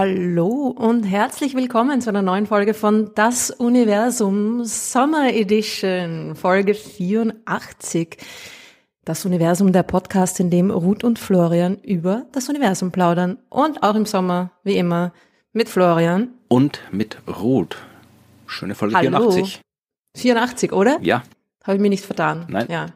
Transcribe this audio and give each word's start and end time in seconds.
Hallo 0.00 0.68
und 0.68 1.02
herzlich 1.02 1.56
willkommen 1.56 2.00
zu 2.00 2.10
einer 2.10 2.22
neuen 2.22 2.46
Folge 2.46 2.72
von 2.72 3.10
Das 3.16 3.50
Universum 3.50 4.64
Summer 4.64 5.34
Edition, 5.34 6.36
Folge 6.36 6.74
84. 6.74 8.16
Das 9.04 9.26
Universum, 9.26 9.72
der 9.72 9.82
Podcast, 9.82 10.38
in 10.38 10.50
dem 10.50 10.70
Ruth 10.70 11.02
und 11.02 11.18
Florian 11.18 11.78
über 11.78 12.26
das 12.30 12.48
Universum 12.48 12.92
plaudern. 12.92 13.38
Und 13.48 13.82
auch 13.82 13.96
im 13.96 14.06
Sommer, 14.06 14.52
wie 14.62 14.76
immer, 14.76 15.12
mit 15.52 15.68
Florian. 15.68 16.28
Und 16.46 16.80
mit 16.92 17.18
Ruth. 17.26 17.76
Schöne 18.46 18.76
Folge 18.76 18.94
Hallo. 18.94 19.32
84. 19.32 19.60
84, 20.16 20.72
oder? 20.72 20.98
Ja, 21.02 21.24
Habe 21.64 21.74
ich 21.74 21.80
mich 21.80 21.90
nicht 21.90 22.04
vertan? 22.04 22.46
Nein. 22.48 22.68
Ja. 22.70 22.86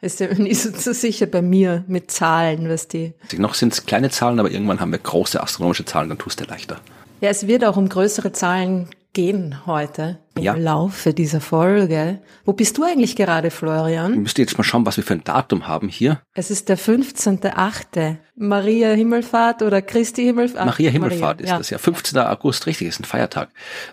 Ist 0.00 0.20
ja 0.20 0.32
nicht 0.34 0.60
so, 0.60 0.92
sicher 0.92 1.26
bei 1.26 1.42
mir 1.42 1.84
mit 1.86 2.10
Zahlen, 2.10 2.68
was 2.68 2.88
die. 2.88 3.12
noch 3.36 3.54
sind 3.54 3.72
es 3.74 3.84
kleine 3.86 4.10
Zahlen, 4.10 4.38
aber 4.40 4.50
irgendwann 4.50 4.80
haben 4.80 4.92
wir 4.92 4.98
große 4.98 5.42
astronomische 5.42 5.84
Zahlen, 5.84 6.08
dann 6.08 6.18
tust 6.18 6.40
du 6.40 6.44
leichter. 6.44 6.80
Ja, 7.20 7.28
es 7.28 7.46
wird 7.46 7.64
auch 7.64 7.76
um 7.76 7.88
größere 7.88 8.32
Zahlen 8.32 8.88
gehen 9.12 9.66
heute 9.66 10.20
im 10.36 10.42
Ja. 10.44 10.54
Laufe 10.54 11.12
dieser 11.12 11.40
Folge. 11.40 12.20
Wo 12.44 12.52
bist 12.52 12.78
du 12.78 12.84
eigentlich 12.84 13.16
gerade, 13.16 13.48
Ich 13.48 13.54
Florian? 13.54 14.22
müsste 14.22 14.40
jetzt 14.40 14.56
mal 14.56 14.64
schauen, 14.64 14.86
was 14.86 14.96
wir 14.96 15.04
für 15.04 15.14
ein 15.14 15.24
Datum 15.24 15.66
haben 15.66 15.88
hier. 15.88 16.22
Es 16.32 16.50
ist 16.50 16.68
der 16.68 16.78
15.8. 16.78 18.16
Maria 18.36 18.90
Himmelfahrt 18.92 19.62
oder 19.62 19.82
Christi 19.82 20.24
Himmelfahrt? 20.24 20.64
Maria 20.66 20.90
Himmelfahrt 20.90 21.40
ist 21.40 21.50
ja. 21.50 21.58
das 21.58 21.70
ja. 21.70 21.78
15. 21.78 22.18
August, 22.18 22.66
richtig, 22.66 22.88
ist 22.88 23.00
ein 23.00 23.04
Feiertag. 23.04 23.50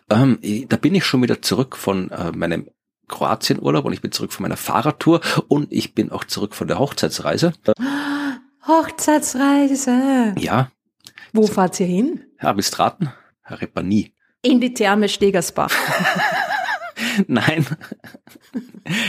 Ähm, 0.09 0.39
da 0.69 0.77
bin 0.77 0.95
ich 0.95 1.03
schon 1.05 1.21
wieder 1.23 1.41
zurück 1.41 1.75
von 1.75 2.11
äh, 2.11 2.31
meinem 2.31 2.69
Kroatienurlaub 3.07 3.85
und 3.85 3.93
ich 3.93 4.01
bin 4.01 4.11
zurück 4.11 4.33
von 4.33 4.43
meiner 4.43 4.57
Fahrradtour 4.57 5.21
und 5.47 5.71
ich 5.71 5.93
bin 5.95 6.11
auch 6.11 6.23
zurück 6.25 6.53
von 6.55 6.67
der 6.67 6.79
Hochzeitsreise. 6.79 7.53
Hochzeitsreise. 8.67 10.35
Ja, 10.37 10.69
Wo 11.33 11.47
fahrt 11.47 11.79
ihr 11.79 11.85
hin? 11.87 12.23
ja 12.41 12.53
du 12.53 12.79
raten? 12.79 13.11
Herr 13.43 13.61
Repani. 13.61 14.13
In 14.41 14.59
die 14.61 14.73
Therme 14.73 15.09
Stegersbach. 15.09 15.71
Nein. 17.27 17.65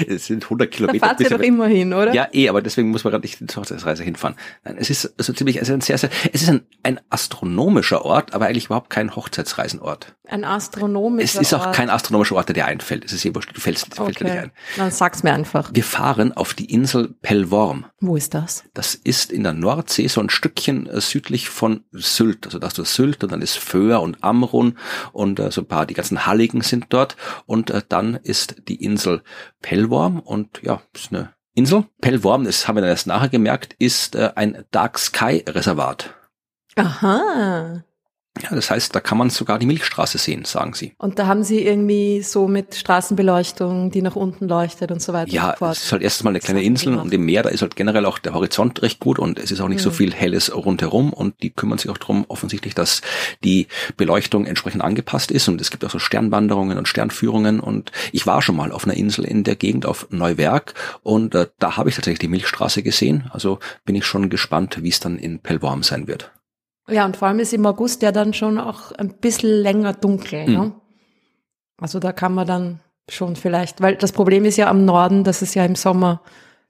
es 0.09 0.27
sind 0.27 0.45
100 0.45 0.69
Da 0.69 0.77
Kilometer. 0.77 1.07
fahrt 1.07 1.21
ihr 1.21 1.31
doch 1.31 1.41
immer 1.41 1.67
hin, 1.67 1.93
oder? 1.93 2.13
Ja, 2.15 2.29
eh, 2.33 2.49
aber 2.49 2.63
deswegen 2.63 2.91
muss 2.91 3.05
man 3.05 3.11
gerade 3.13 3.23
nicht 3.27 3.39
zur 3.51 3.63
Hochzeitsreise 3.63 4.03
hinfahren. 4.03 4.37
Nein, 4.65 4.77
es 4.79 4.91
ist 4.91 5.13
so 5.19 5.33
ziemlich, 5.33 5.57
es 5.57 5.69
ist 5.69 5.75
ein 5.75 5.81
sehr, 5.81 5.99
sehr, 5.99 6.11
es 6.33 6.43
ist 6.43 6.49
ein, 6.49 6.63
ein 6.83 7.01
astronomischer 7.11 8.05
Ort, 8.05 8.35
aber 8.35 8.47
eigentlich 8.47 8.67
überhaupt 8.67 8.91
kein 8.91 9.15
Hochzeitsreisenort. 9.15 10.15
Ein 10.27 10.45
astronomischer 10.45 11.41
Es 11.41 11.49
ist 11.49 11.55
auch 11.55 11.67
Ort. 11.67 11.75
kein 11.77 11.91
astronomischer 11.91 12.37
Ort, 12.37 12.49
der 12.49 12.55
dir 12.55 12.67
einfällt. 12.67 13.05
Es 13.05 13.13
ist 13.13 13.25
wurscht, 13.35 13.51
du 13.57 13.61
fällst, 13.61 13.95
fällt 13.95 14.21
dir 14.21 14.25
nicht 14.25 14.33
Okay, 14.35 14.43
ein. 14.45 14.51
dann 14.77 14.91
sag's 14.91 15.23
mir 15.23 15.33
einfach. 15.33 15.71
Wir 15.73 15.85
fahren 15.85 16.33
auf 16.33 16.55
die 16.55 16.67
Insel 16.73 17.15
Pellworm. 17.23 17.87
Wo 18.01 18.15
ist 18.17 18.35
das? 18.35 18.65
Das 18.75 18.95
ist 18.95 19.33
in 19.33 19.43
der 19.43 19.53
Nordsee 19.55 20.07
so 20.09 20.21
ein 20.21 20.31
Stückchen 20.31 20.87
äh, 20.87 21.01
südlich 21.01 21.49
von 21.49 21.85
Sylt. 21.93 22.47
Also 22.47 22.59
da 22.59 22.67
hast 22.67 22.79
du 22.79 22.85
Sylt 22.85 23.23
und 23.25 23.33
dann 23.33 23.43
ist 23.43 23.57
Föhr 23.57 24.01
und 24.03 24.23
Amrun 24.23 24.77
und 25.13 25.41
äh, 25.41 25.51
so 25.51 25.63
ein 25.63 25.67
paar, 25.67 25.87
die 25.87 25.95
ganzen 25.95 26.27
Halligen 26.27 26.61
sind 26.61 26.87
dort. 26.91 27.17
Und 27.47 27.71
äh, 27.71 27.83
dann 27.99 28.15
ist 28.23 28.69
die 28.69 28.83
Insel 28.83 29.23
Pellworm 29.61 30.21
und 30.21 30.63
ja, 30.63 30.81
ist 30.95 31.13
eine 31.13 31.35
Insel. 31.55 31.87
Pellworm, 32.01 32.45
das 32.45 32.69
haben 32.69 32.77
wir 32.77 32.83
dann 32.83 32.91
erst 32.91 33.07
nachher 33.07 33.29
gemerkt, 33.29 33.75
ist 33.79 34.15
äh, 34.15 34.31
ein 34.37 34.65
Dark 34.71 34.99
Sky 34.99 35.45
Reservat. 35.47 36.15
Aha. 36.77 37.83
Ja, 38.43 38.55
das 38.55 38.71
heißt, 38.71 38.95
da 38.95 39.01
kann 39.01 39.19
man 39.19 39.31
sogar 39.31 39.59
die 39.59 39.67
Milchstraße 39.67 40.19
sehen, 40.19 40.45
sagen 40.45 40.75
sie. 40.75 40.93
Und 40.99 41.19
da 41.19 41.27
haben 41.27 41.43
sie 41.43 41.61
irgendwie 41.65 42.23
so 42.23 42.47
mit 42.49 42.75
Straßenbeleuchtung, 42.75 43.91
die 43.91 44.03
nach 44.03 44.17
unten 44.17 44.49
leuchtet 44.49 44.91
und 44.93 45.03
so 45.03 45.13
weiter 45.13 45.29
und 45.29 45.33
Ja, 45.35 45.51
so 45.53 45.57
fort. 45.59 45.77
es 45.77 45.85
ist 45.85 45.93
halt 45.93 46.03
erstens 46.03 46.25
mal 46.25 46.31
eine 46.31 46.41
kleine 46.41 46.63
Insel 46.63 46.95
und 46.97 47.13
im 47.13 47.25
Meer, 47.25 47.43
da 47.43 47.49
ist 47.51 47.63
halt 47.63 47.77
generell 47.77 48.07
auch 48.07 48.19
der 48.19 48.35
Horizont 48.35 48.83
recht 48.83 49.01
gut 49.01 49.19
und 49.19 49.39
es 49.39 49.51
ist 49.51 49.61
auch 49.61 49.69
nicht 49.69 49.81
so 49.81 49.91
Mhm. 49.91 49.95
viel 49.95 50.15
Helles 50.15 50.55
rundherum 50.55 51.13
und 51.13 51.43
die 51.43 51.51
kümmern 51.51 51.79
sich 51.79 51.91
auch 51.91 51.99
darum, 51.99 52.25
offensichtlich, 52.29 52.75
dass 52.75 53.03
die 53.45 53.67
Beleuchtung 53.97 54.47
entsprechend 54.47 54.83
angepasst 54.83 55.31
ist 55.31 55.49
und 55.49 55.61
es 55.61 55.71
gibt 55.71 55.85
auch 55.85 55.91
so 55.91 55.99
Sternwanderungen 55.99 56.79
und 56.79 56.89
Sternführungen 56.89 57.61
und 57.61 57.93
ich 58.13 58.27
war 58.27 58.43
schon 58.43 58.57
mal 58.57 58.73
auf 58.73 58.85
einer 58.85 58.95
Insel 58.95 59.25
in 59.25 59.45
der 59.45 59.57
Gegend 59.57 59.87
auf 59.87 60.07
Neuwerk 60.11 60.75
und 61.03 61.35
äh, 61.35 61.47
da 61.59 61.77
habe 61.77 61.89
ich 61.89 61.97
tatsächlich 61.97 62.21
die 62.21 62.29
Milchstraße 62.29 62.83
gesehen, 62.83 63.29
also 63.33 63.59
bin 63.85 63.95
ich 63.97 64.07
schon 64.07 64.31
gespannt, 64.31 64.79
wie 64.83 64.89
es 64.89 65.01
dann 65.01 65.19
in 65.19 65.39
Pellworm 65.41 65.83
sein 65.83 66.07
wird. 66.07 66.31
Ja, 66.89 67.05
und 67.05 67.17
vor 67.17 67.29
allem 67.29 67.39
ist 67.39 67.53
im 67.53 67.67
August 67.67 68.03
ja 68.03 68.13
dann 68.13 68.33
schon 68.33 68.59
auch 68.59 68.93
ein 68.93 69.15
bisschen 69.15 69.63
länger 69.63 69.93
dunkel. 69.93 70.47
Mhm. 70.47 70.53
Ne? 70.55 70.73
Also 71.81 71.99
da 71.99 72.13
kann 72.13 72.35
man 72.35 72.47
dann 72.47 72.81
schon 73.09 73.37
vielleicht, 73.37 73.81
weil 73.81 73.97
das 73.97 74.13
Problem 74.13 74.45
ist 74.45 74.57
ja 74.57 74.69
am 74.69 74.85
Norden, 74.85 75.25
dass 75.25 75.43
es 75.43 75.55
ja 75.55 75.65
im 75.65 75.77
Sommer 75.77 76.23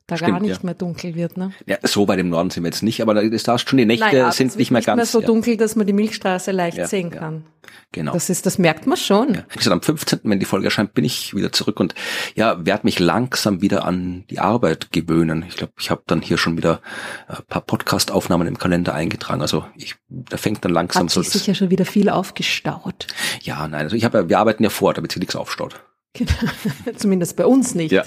da 0.08 0.16
gar 0.16 0.28
Stimmt, 0.30 0.42
nicht 0.42 0.56
ja. 0.56 0.64
mehr 0.64 0.74
dunkel 0.74 1.14
wird. 1.14 1.36
Ne? 1.36 1.52
Ja, 1.66 1.76
so 1.82 2.08
weit 2.08 2.18
im 2.18 2.30
Norden 2.30 2.48
sind 2.48 2.62
wir 2.64 2.70
jetzt 2.70 2.82
nicht, 2.82 3.02
aber 3.02 3.12
da 3.12 3.20
ist 3.20 3.46
da 3.46 3.58
schon 3.58 3.76
die 3.76 3.84
Nächte 3.84 4.06
Naja, 4.06 4.32
sind 4.32 4.56
nicht 4.56 4.70
mehr 4.70 4.80
ganz 4.80 5.12
so 5.12 5.20
ja, 5.20 5.26
dunkel, 5.26 5.58
dass 5.58 5.76
man 5.76 5.86
die 5.86 5.92
Milchstraße 5.92 6.50
leicht 6.50 6.78
Ja, 6.78 6.88
sehen 6.88 7.10
kann. 7.10 7.44
genau. 7.92 8.14
Das 8.14 8.30
ist, 8.30 8.46
das 8.46 8.56
merkt 8.56 8.86
man 8.86 8.96
schon. 8.96 9.34
Ja. 9.34 9.44
Wie 9.50 9.58
gesagt, 9.58 9.72
am 9.74 9.82
15., 9.82 10.20
wenn 10.22 10.40
die 10.40 10.46
Folge 10.46 10.64
erscheint, 10.64 10.94
bin 10.94 11.04
ich 11.04 11.34
wieder 11.36 11.52
zurück 11.52 11.78
und 11.78 11.94
ja, 12.34 12.64
werde 12.64 12.84
mich 12.84 12.98
langsam 12.98 13.60
wieder 13.60 13.84
an 13.84 14.24
die 14.30 14.38
Arbeit 14.38 14.92
gewöhnen. 14.92 15.44
Ich 15.46 15.56
glaube, 15.56 15.74
ich 15.78 15.90
habe 15.90 16.02
dann 16.06 16.22
hier 16.22 16.38
schon 16.38 16.56
wieder 16.56 16.80
ein 17.28 17.44
paar 17.46 17.60
Podcast-Aufnahmen 17.62 18.48
im 18.48 18.58
Kalender 18.58 18.94
eingetragen. 18.94 19.42
Also 19.42 19.66
ich, 19.76 19.96
da 20.08 20.38
fängt 20.38 20.64
dann 20.64 20.72
langsam 20.72 21.02
Hat 21.04 21.10
so 21.10 21.20
sich 21.20 21.32
das, 21.34 21.42
sicher 21.42 21.54
schon 21.54 21.68
wieder 21.68 21.84
viel 21.84 22.08
aufgestaut. 22.08 23.08
Ja, 23.42 23.68
nein, 23.68 23.82
also 23.82 23.94
ich 23.94 24.06
habe 24.06 24.16
ja, 24.16 24.28
wir 24.30 24.38
arbeiten 24.38 24.64
ja 24.64 24.70
vor, 24.70 24.94
damit 24.94 25.12
sich 25.12 25.20
nichts 25.20 25.36
aufstaut. 25.36 25.82
Zumindest 26.96 27.36
bei 27.36 27.46
uns 27.46 27.74
nicht. 27.74 27.92
Ja. 27.92 28.04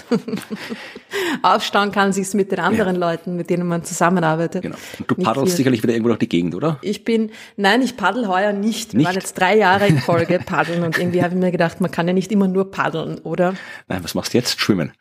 Aufstauen 1.42 1.92
kann 1.92 2.12
sich's 2.12 2.34
mit 2.34 2.52
den 2.52 2.60
anderen 2.60 2.96
Leuten, 2.96 3.36
mit 3.36 3.50
denen 3.50 3.66
man 3.66 3.84
zusammenarbeitet. 3.84 4.62
Genau. 4.62 4.76
Und 4.98 5.10
du 5.10 5.14
paddelst 5.14 5.56
sicherlich 5.56 5.82
wieder 5.82 5.92
irgendwo 5.92 6.08
durch 6.08 6.20
die 6.20 6.28
Gegend, 6.28 6.54
oder? 6.54 6.78
Ich 6.82 7.04
bin, 7.04 7.30
nein, 7.56 7.82
ich 7.82 7.96
paddel 7.96 8.28
heuer 8.28 8.52
nicht. 8.52 8.92
Wir 8.92 8.98
Nicht? 8.98 9.06
waren 9.06 9.14
jetzt 9.14 9.38
drei 9.38 9.56
Jahre 9.56 9.86
in 9.86 9.98
Folge 9.98 10.38
paddeln 10.44 10.82
und 10.82 10.98
irgendwie 10.98 11.22
habe 11.22 11.34
ich 11.34 11.40
mir 11.40 11.50
gedacht, 11.50 11.80
man 11.80 11.90
kann 11.90 12.06
ja 12.06 12.12
nicht 12.12 12.32
immer 12.32 12.48
nur 12.48 12.70
paddeln, 12.70 13.18
oder? 13.20 13.54
Nein, 13.88 14.02
was 14.04 14.14
machst 14.14 14.34
du 14.34 14.38
jetzt? 14.38 14.60
Schwimmen. 14.60 14.92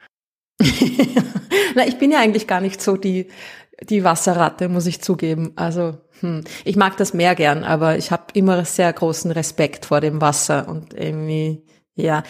Na, 1.76 1.88
ich 1.88 1.98
bin 1.98 2.12
ja 2.12 2.20
eigentlich 2.20 2.48
gar 2.48 2.62
nicht 2.62 2.82
so 2.82 2.98
die, 2.98 3.28
die 3.90 4.04
Wasserratte, 4.04 4.70
muss 4.70 4.86
ich 4.86 5.02
zugeben. 5.02 5.54
Also, 5.56 5.98
hm, 6.20 6.44
ich 6.64 6.76
mag 6.76 6.98
das 6.98 7.14
Meer 7.14 7.36
gern, 7.36 7.64
aber 7.64 7.98
ich 7.98 8.12
habe 8.12 8.26
immer 8.34 8.64
sehr 8.66 8.92
großen 8.92 9.32
Respekt 9.32 9.86
vor 9.86 10.02
dem 10.02 10.22
Wasser 10.22 10.68
und 10.68 10.94
irgendwie, 10.94 11.64
ja, 11.96 12.24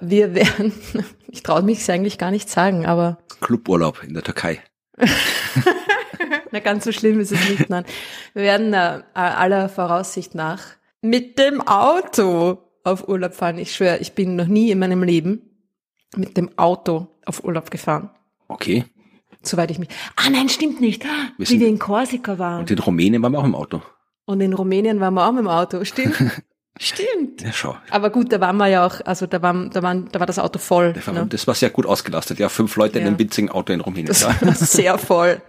wir 0.00 0.34
werden, 0.34 0.72
ich 1.28 1.42
traue 1.42 1.62
mich 1.62 1.90
eigentlich 1.90 2.18
gar 2.18 2.30
nicht 2.30 2.48
sagen, 2.48 2.86
aber 2.86 3.18
Cluburlaub 3.40 4.02
in 4.02 4.14
der 4.14 4.22
Türkei. 4.22 4.60
Na, 6.50 6.60
ganz 6.60 6.84
so 6.84 6.92
schlimm 6.92 7.18
ist 7.20 7.32
es 7.32 7.48
nicht, 7.48 7.70
nein. 7.70 7.84
Wir 8.34 8.42
werden 8.42 8.74
äh, 8.74 9.02
aller 9.14 9.68
Voraussicht 9.68 10.34
nach 10.34 10.60
mit 11.00 11.38
dem 11.38 11.60
Auto 11.60 12.58
auf 12.84 13.08
Urlaub 13.08 13.34
fahren. 13.34 13.58
Ich 13.58 13.74
schwöre, 13.74 13.98
ich 13.98 14.12
bin 14.12 14.36
noch 14.36 14.46
nie 14.46 14.70
in 14.70 14.78
meinem 14.78 15.02
Leben 15.02 15.42
mit 16.16 16.36
dem 16.36 16.56
Auto 16.58 17.08
auf 17.24 17.44
Urlaub 17.44 17.70
gefahren. 17.70 18.10
Okay. 18.48 18.84
Soweit 19.42 19.70
ich 19.70 19.78
mich. 19.78 19.88
Ah 20.16 20.30
nein, 20.30 20.48
stimmt 20.48 20.80
nicht. 20.80 21.04
Wir 21.36 21.48
Wie 21.48 21.60
wir 21.60 21.68
in 21.68 21.78
Korsika 21.78 22.38
waren. 22.38 22.60
Und 22.60 22.70
in 22.70 22.78
Rumänien 22.78 23.22
waren 23.22 23.32
wir 23.32 23.38
auch 23.38 23.44
im 23.44 23.54
Auto. 23.54 23.82
Und 24.24 24.40
in 24.40 24.52
Rumänien 24.52 25.00
waren 25.00 25.14
wir 25.14 25.26
auch 25.26 25.32
mit 25.32 25.40
dem 25.40 25.48
Auto. 25.48 25.84
Stimmt. 25.84 26.16
stimmt. 26.78 27.42
Ja, 27.42 27.52
schau. 27.52 27.76
Aber 27.90 28.10
gut, 28.10 28.32
da 28.32 28.40
waren 28.40 28.56
wir 28.56 28.66
ja 28.68 28.86
auch, 28.86 29.00
also 29.04 29.26
da, 29.26 29.42
waren, 29.42 29.70
da, 29.70 29.82
waren, 29.82 30.08
da 30.10 30.18
war 30.20 30.26
das 30.26 30.38
Auto 30.38 30.58
voll. 30.58 30.92
Das 30.94 31.06
war, 31.06 31.14
ne? 31.14 31.26
das 31.28 31.46
war 31.46 31.54
sehr 31.54 31.70
gut 31.70 31.86
ausgelastet. 31.86 32.38
Ja, 32.38 32.48
fünf 32.48 32.76
Leute 32.76 32.98
in 32.98 33.04
Ja. 33.04 33.08
einem 33.08 33.18
winzigen 33.18 33.50
Auto 33.50 33.72
in 33.72 33.80
Rumänien. 33.80 34.06
Das 34.08 34.22
Ja. 34.22 34.34
war 34.40 34.54
sehr 34.54 34.98
voll. 34.98 35.40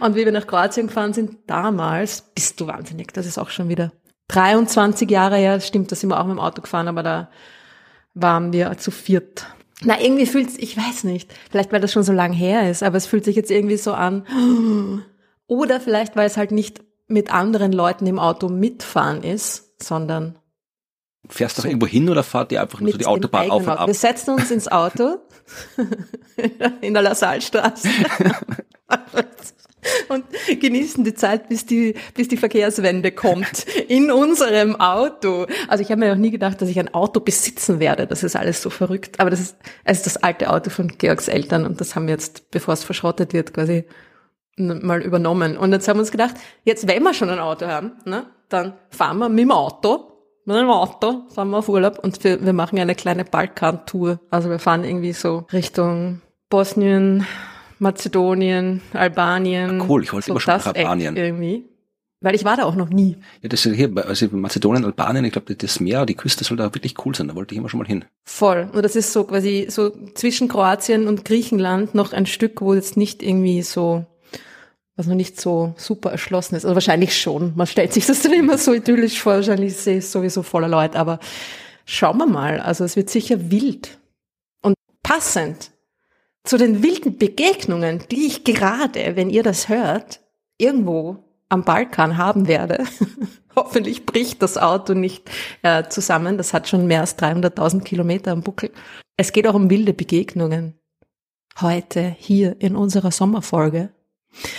Und 0.00 0.14
wie 0.14 0.24
wir 0.24 0.32
nach 0.32 0.46
Kroatien 0.46 0.86
gefahren 0.88 1.12
sind, 1.12 1.36
damals, 1.46 2.22
bist 2.34 2.60
du 2.60 2.66
wahnsinnig, 2.66 3.12
das 3.12 3.26
ist 3.26 3.38
auch 3.38 3.50
schon 3.50 3.68
wieder 3.68 3.92
23 4.28 5.10
Jahre 5.10 5.36
her, 5.36 5.60
stimmt, 5.60 5.90
da 5.90 5.96
sind 5.96 6.10
wir 6.10 6.20
auch 6.20 6.26
mit 6.26 6.36
dem 6.36 6.40
Auto 6.40 6.60
gefahren, 6.62 6.88
aber 6.88 7.02
da 7.02 7.30
waren 8.14 8.52
wir 8.52 8.76
zu 8.78 8.90
viert. 8.90 9.46
Na, 9.82 10.00
irgendwie 10.00 10.26
fühlt's, 10.26 10.56
ich 10.58 10.76
weiß 10.76 11.04
nicht, 11.04 11.32
vielleicht 11.50 11.72
weil 11.72 11.80
das 11.80 11.92
schon 11.92 12.02
so 12.02 12.12
lang 12.12 12.32
her 12.32 12.68
ist, 12.70 12.82
aber 12.82 12.96
es 12.96 13.06
fühlt 13.06 13.24
sich 13.24 13.36
jetzt 13.36 13.50
irgendwie 13.50 13.76
so 13.76 13.92
an. 13.92 14.24
Oder 15.46 15.80
vielleicht, 15.80 16.16
weil 16.16 16.26
es 16.26 16.36
halt 16.36 16.50
nicht 16.50 16.82
mit 17.06 17.32
anderen 17.32 17.72
Leuten 17.72 18.06
im 18.06 18.18
Auto 18.18 18.48
mitfahren 18.48 19.22
ist, 19.22 19.80
sondern 19.82 20.36
Fährst 21.28 21.58
du 21.58 21.62
doch 21.62 21.68
irgendwo 21.68 21.86
hin 21.86 22.08
oder 22.08 22.22
fahrt 22.22 22.52
ihr 22.52 22.62
einfach 22.62 22.80
nur 22.80 22.92
so 22.92 22.98
die 22.98 23.06
Autobahn 23.06 23.50
auf 23.50 23.62
und 23.62 23.68
ab? 23.68 23.86
Wir 23.86 23.94
setzen 23.94 24.34
uns 24.34 24.50
ins 24.50 24.68
Auto 24.68 25.18
in 26.80 26.94
der 26.94 27.02
Lassalstraße 27.02 27.88
und 30.08 30.24
genießen 30.60 31.04
die 31.04 31.14
Zeit, 31.14 31.48
bis 31.48 31.66
die, 31.66 31.94
bis 32.14 32.28
die 32.28 32.36
Verkehrswende 32.36 33.12
kommt 33.12 33.66
in 33.88 34.10
unserem 34.10 34.76
Auto. 34.76 35.46
Also 35.68 35.82
ich 35.82 35.90
habe 35.90 36.00
mir 36.00 36.12
auch 36.12 36.16
nie 36.16 36.30
gedacht, 36.30 36.60
dass 36.60 36.68
ich 36.68 36.78
ein 36.78 36.92
Auto 36.94 37.20
besitzen 37.20 37.80
werde. 37.80 38.06
Das 38.06 38.22
ist 38.22 38.36
alles 38.36 38.62
so 38.62 38.70
verrückt. 38.70 39.20
Aber 39.20 39.30
das 39.30 39.40
ist, 39.40 39.56
es 39.84 39.98
ist 39.98 40.06
das 40.06 40.16
alte 40.18 40.50
Auto 40.50 40.70
von 40.70 40.88
Georgs 40.88 41.28
Eltern 41.28 41.66
und 41.66 41.80
das 41.80 41.94
haben 41.94 42.06
wir 42.06 42.14
jetzt, 42.14 42.50
bevor 42.50 42.74
es 42.74 42.84
verschrottet 42.84 43.32
wird, 43.32 43.54
quasi 43.54 43.84
mal 44.56 45.02
übernommen. 45.02 45.56
Und 45.56 45.72
jetzt 45.72 45.88
haben 45.88 45.98
wir 45.98 46.02
uns 46.02 46.10
gedacht, 46.10 46.34
jetzt 46.64 46.88
wenn 46.88 47.02
wir 47.02 47.14
schon 47.14 47.30
ein 47.30 47.38
Auto 47.38 47.66
haben, 47.66 47.92
ne, 48.04 48.26
dann 48.48 48.74
fahren 48.90 49.18
wir 49.18 49.28
mit 49.28 49.40
dem 49.40 49.52
Auto, 49.52 50.17
mit 50.54 50.56
dem 50.56 50.70
Auto 50.70 51.22
fahren 51.28 51.50
wir 51.50 51.58
auf 51.58 51.68
Urlaub 51.68 51.98
und 52.02 52.24
wir, 52.24 52.44
wir 52.44 52.52
machen 52.52 52.78
eine 52.78 52.94
kleine 52.94 53.24
Balkan-Tour. 53.24 54.20
Also 54.30 54.48
wir 54.48 54.58
fahren 54.58 54.82
irgendwie 54.82 55.12
so 55.12 55.46
Richtung 55.52 56.22
Bosnien, 56.48 57.26
Mazedonien, 57.78 58.80
Albanien. 58.94 59.80
Ah, 59.82 59.86
cool, 59.88 60.02
ich 60.02 60.12
wollte 60.12 60.26
so 60.26 60.32
immer 60.32 60.40
schon 60.40 60.54
nach 60.54 60.66
Eck 60.68 60.78
Albanien. 60.78 61.16
Irgendwie. 61.16 61.64
Weil 62.20 62.34
ich 62.34 62.44
war 62.44 62.56
da 62.56 62.64
auch 62.64 62.74
noch 62.74 62.88
nie. 62.88 63.16
Ja, 63.42 63.48
das 63.48 63.64
ist 63.64 63.76
hier, 63.76 63.92
also 63.94 64.26
Mazedonien, 64.32 64.84
Albanien, 64.84 65.24
ich 65.24 65.32
glaube, 65.32 65.54
das 65.54 65.78
Meer, 65.78 66.04
die 66.04 66.14
Küste 66.14 66.42
soll 66.42 66.56
da 66.56 66.74
wirklich 66.74 66.94
cool 67.04 67.14
sein. 67.14 67.28
Da 67.28 67.36
wollte 67.36 67.54
ich 67.54 67.60
immer 67.60 67.68
schon 67.68 67.78
mal 67.78 67.86
hin. 67.86 68.06
Voll. 68.24 68.68
Und 68.72 68.82
das 68.82 68.96
ist 68.96 69.12
so 69.12 69.24
quasi 69.24 69.66
so 69.68 69.90
zwischen 70.14 70.48
Kroatien 70.48 71.06
und 71.06 71.24
Griechenland 71.24 71.94
noch 71.94 72.12
ein 72.12 72.26
Stück, 72.26 72.60
wo 72.60 72.74
jetzt 72.74 72.96
nicht 72.96 73.22
irgendwie 73.22 73.62
so, 73.62 74.06
was 74.98 75.06
noch 75.06 75.14
nicht 75.14 75.40
so 75.40 75.74
super 75.76 76.10
erschlossen 76.10 76.56
ist. 76.56 76.64
Also 76.64 76.74
wahrscheinlich 76.74 77.16
schon. 77.16 77.52
Man 77.54 77.68
stellt 77.68 77.92
sich 77.92 78.04
das 78.04 78.20
dann 78.22 78.32
immer 78.32 78.58
so 78.58 78.74
idyllisch 78.74 79.22
vor. 79.22 79.34
Wahrscheinlich 79.34 79.68
ist 79.68 79.86
es 79.86 80.10
sowieso 80.10 80.42
voller 80.42 80.66
Leute. 80.66 80.98
Aber 80.98 81.20
schauen 81.86 82.18
wir 82.18 82.26
mal. 82.26 82.58
Also 82.58 82.84
es 82.84 82.96
wird 82.96 83.08
sicher 83.08 83.50
wild. 83.52 83.96
Und 84.60 84.74
passend 85.04 85.70
zu 86.42 86.56
den 86.56 86.82
wilden 86.82 87.16
Begegnungen, 87.16 88.02
die 88.10 88.26
ich 88.26 88.42
gerade, 88.42 89.14
wenn 89.14 89.30
ihr 89.30 89.44
das 89.44 89.68
hört, 89.68 90.20
irgendwo 90.58 91.22
am 91.48 91.62
Balkan 91.62 92.16
haben 92.16 92.48
werde. 92.48 92.84
Hoffentlich 93.56 94.04
bricht 94.04 94.42
das 94.42 94.58
Auto 94.58 94.94
nicht 94.94 95.30
äh, 95.62 95.84
zusammen. 95.88 96.38
Das 96.38 96.52
hat 96.52 96.68
schon 96.68 96.88
mehr 96.88 97.02
als 97.02 97.16
300.000 97.16 97.84
Kilometer 97.84 98.32
am 98.32 98.42
Buckel. 98.42 98.72
Es 99.16 99.32
geht 99.32 99.46
auch 99.46 99.54
um 99.54 99.70
wilde 99.70 99.92
Begegnungen. 99.92 100.74
Heute 101.60 102.16
hier 102.18 102.60
in 102.60 102.74
unserer 102.74 103.12
Sommerfolge. 103.12 103.90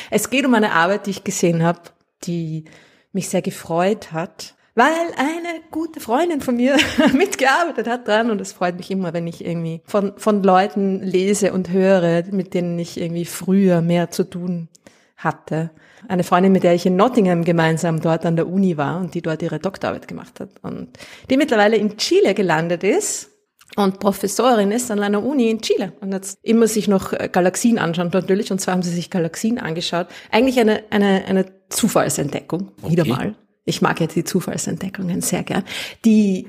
Es 0.10 0.30
geht 0.30 0.46
um 0.46 0.54
eine 0.54 0.72
Arbeit, 0.72 1.06
die 1.06 1.12
ich 1.12 1.24
gesehen 1.24 1.64
habe, 1.64 1.82
die 2.24 2.66
mich 3.12 3.30
sehr 3.30 3.42
gefreut 3.42 4.12
hat, 4.12 4.56
weil 4.76 4.92
eine 5.18 5.62
gute 5.72 6.00
Freundin 6.00 6.42
von 6.42 6.56
mir 6.56 6.78
mitgearbeitet 7.14 7.88
hat 7.88 8.08
dran 8.08 8.32
und 8.32 8.40
es 8.40 8.54
freut 8.54 8.78
mich 8.78 8.92
immer, 8.92 9.14
wenn 9.14 9.28
ich 9.28 9.44
irgendwie 9.44 9.82
von, 9.86 10.14
von 10.18 10.44
Leuten 10.44 11.02
lese 11.02 11.54
und 11.54 11.70
höre, 11.70 12.24
mit 12.32 12.54
denen 12.54 12.78
ich 12.80 13.00
irgendwie 13.00 13.26
früher 13.26 13.82
mehr 13.82 14.12
zu 14.12 14.24
tun 14.24 14.70
hatte. 15.18 15.72
Eine 16.08 16.24
Freundin, 16.24 16.54
mit 16.54 16.64
der 16.64 16.76
ich 16.76 16.86
in 16.86 16.96
Nottingham 16.96 17.44
gemeinsam 17.44 18.00
dort 18.00 18.26
an 18.26 18.38
der 18.38 18.48
Uni 18.48 18.78
war 18.78 19.02
und 19.02 19.16
die 19.16 19.22
dort 19.22 19.42
ihre 19.42 19.60
Doktorarbeit 19.60 20.08
gemacht 20.08 20.40
hat 20.40 20.52
und 20.62 20.98
die 21.30 21.38
mittlerweile 21.38 21.76
in 21.76 21.98
Chile 21.98 22.34
gelandet 22.34 22.84
ist 22.84 23.32
und 23.76 24.00
Professorin 24.00 24.72
ist 24.72 24.90
an 24.92 25.00
einer 25.00 25.24
Uni 25.24 25.50
in 25.50 25.62
Chile 25.62 25.94
und 26.02 26.12
jetzt 26.12 26.40
immer 26.44 26.68
sich 26.68 26.88
noch 26.88 27.14
äh, 27.14 27.30
Galaxien 27.32 27.78
anschaut 27.78 28.14
natürlich 28.14 28.52
und 28.52 28.60
zwar 28.60 28.74
haben 28.74 28.84
sie 28.84 28.94
sich 28.94 29.10
Galaxien 29.10 29.60
angeschaut. 29.60 30.08
Eigentlich 30.32 30.60
eine, 30.60 30.84
eine, 30.90 31.26
eine 31.26 31.46
Zufallsentdeckung, 31.70 32.72
okay. 32.82 32.92
wieder 32.92 33.06
mal. 33.06 33.36
Ich 33.66 33.82
mag 33.82 34.00
jetzt 34.00 34.16
die 34.16 34.24
Zufallsentdeckungen 34.24 35.22
sehr 35.22 35.44
gern. 35.44 35.64
Die 36.04 36.48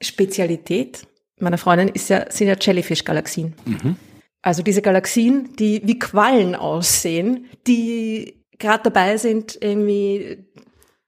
Spezialität 0.00 1.06
meiner 1.40 1.58
Freundin 1.58 1.88
ist 1.88 2.08
ja, 2.10 2.30
sind 2.30 2.48
ja 2.48 2.56
Jellyfish-Galaxien. 2.60 3.54
Mhm. 3.64 3.96
Also 4.42 4.62
diese 4.62 4.82
Galaxien, 4.82 5.56
die 5.58 5.82
wie 5.84 5.98
Quallen 5.98 6.54
aussehen, 6.54 7.46
die 7.66 8.44
gerade 8.58 8.84
dabei 8.84 9.16
sind, 9.16 9.58
irgendwie 9.60 10.46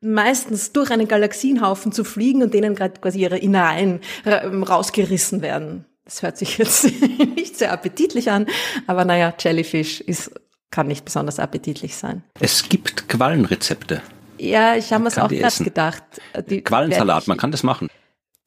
meistens 0.02 0.72
durch 0.72 0.90
einen 0.90 1.08
Galaxienhaufen 1.08 1.92
zu 1.92 2.04
fliegen 2.04 2.42
und 2.42 2.52
denen 2.52 2.74
gerade 2.74 3.00
quasi 3.00 3.20
ihre 3.20 3.38
Innereien 3.38 4.00
rausgerissen 4.26 5.42
werden. 5.42 5.86
Das 6.04 6.22
hört 6.22 6.36
sich 6.36 6.58
jetzt 6.58 6.84
nicht 7.36 7.56
sehr 7.56 7.72
appetitlich 7.72 8.30
an, 8.30 8.46
aber 8.86 9.04
naja, 9.04 9.32
Jellyfish 9.38 10.00
ist, 10.00 10.32
kann 10.70 10.88
nicht 10.88 11.04
besonders 11.04 11.38
appetitlich 11.38 11.96
sein. 11.96 12.24
Es 12.40 12.68
gibt 12.68 13.08
Quallenrezepte. 13.08 14.02
Ja, 14.38 14.74
ich 14.74 14.92
habe 14.92 15.06
es 15.06 15.18
auch 15.18 15.28
gerade 15.28 15.64
gedacht. 15.64 16.02
Die 16.48 16.62
Quallensalat, 16.62 17.28
man 17.28 17.38
kann 17.38 17.52
das 17.52 17.62
machen. 17.62 17.88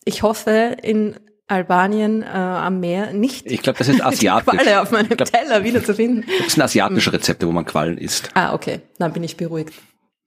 Ich 0.03 0.23
hoffe, 0.23 0.75
in 0.83 1.15
Albanien 1.47 2.23
äh, 2.23 2.25
am 2.25 2.79
Meer 2.79 3.13
nicht. 3.13 3.49
Ich 3.49 3.61
glaube, 3.61 3.77
das 3.79 3.87
ist 3.87 4.01
asiatisch. 4.03 4.51
Die 4.51 4.57
Qualle 4.57 4.81
auf 4.81 4.91
meinem 4.91 5.09
glaub, 5.09 5.31
Teller 5.31 5.63
wieder 5.63 5.83
zu 5.83 5.95
finden. 5.95 6.25
Das 6.43 6.53
sind 6.53 6.63
asiatische 6.63 7.13
Rezepte, 7.13 7.47
wo 7.47 7.51
man 7.51 7.65
Quallen 7.65 7.97
isst. 7.97 8.29
Ah, 8.33 8.53
okay. 8.53 8.81
Dann 8.97 9.13
bin 9.13 9.23
ich 9.23 9.37
beruhigt. 9.37 9.73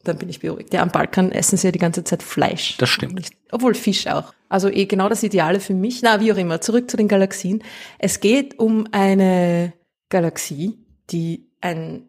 Dann 0.08 0.18
bin 0.18 0.28
ich 0.28 0.40
beruhigt. 0.40 0.72
Ja, 0.72 0.82
am 0.82 0.90
Balkan 0.90 1.32
essen 1.32 1.56
sie 1.56 1.68
ja 1.68 1.72
die 1.72 1.78
ganze 1.78 2.02
Zeit 2.02 2.22
Fleisch. 2.22 2.76
Das 2.78 2.88
stimmt. 2.88 3.30
Obwohl 3.52 3.74
Fisch 3.74 4.06
auch. 4.06 4.32
Also 4.48 4.68
eh 4.68 4.86
genau 4.86 5.08
das 5.08 5.22
Ideale 5.22 5.60
für 5.60 5.74
mich. 5.74 6.02
Na, 6.02 6.20
wie 6.20 6.32
auch 6.32 6.36
immer. 6.36 6.60
Zurück 6.60 6.90
zu 6.90 6.96
den 6.96 7.08
Galaxien. 7.08 7.62
Es 7.98 8.20
geht 8.20 8.58
um 8.58 8.88
eine 8.92 9.74
Galaxie, 10.08 10.78
die 11.10 11.46
ein 11.60 12.08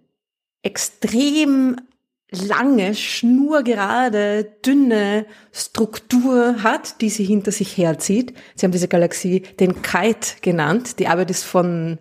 extrem 0.64 1.76
lange, 2.32 2.96
schnurgerade, 2.96 4.46
dünne 4.66 5.26
Struktur 5.52 6.64
hat, 6.64 7.02
die 7.02 7.10
sie 7.10 7.26
hinter 7.26 7.52
sich 7.52 7.78
herzieht. 7.78 8.34
Sie 8.56 8.66
haben 8.66 8.72
diese 8.72 8.88
Galaxie 8.88 9.42
den 9.60 9.82
Kite 9.82 10.38
genannt. 10.42 11.00
Die 11.00 11.08
Arbeit 11.08 11.32
ist 11.32 11.44
von 11.44 11.98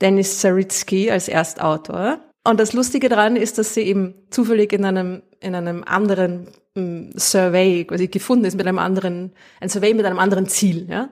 Dennis 0.00 0.40
Saritsky 0.40 1.10
als 1.10 1.28
Erstautor. 1.28 2.20
Und 2.46 2.60
das 2.60 2.72
Lustige 2.74 3.08
daran 3.08 3.36
ist, 3.36 3.58
dass 3.58 3.74
sie 3.74 3.82
eben 3.82 4.14
zufällig 4.30 4.72
in 4.72 4.84
einem, 4.84 5.22
in 5.44 5.54
einem 5.54 5.84
anderen 5.84 6.48
um, 6.74 7.10
Survey 7.16 7.84
quasi 7.84 8.08
gefunden 8.08 8.44
ist, 8.44 8.56
mit 8.56 8.66
einem 8.66 8.78
anderen, 8.78 9.32
ein 9.60 9.68
Survey 9.68 9.94
mit 9.94 10.06
einem 10.06 10.18
anderen 10.18 10.46
Ziel, 10.48 10.86
ja. 10.88 11.08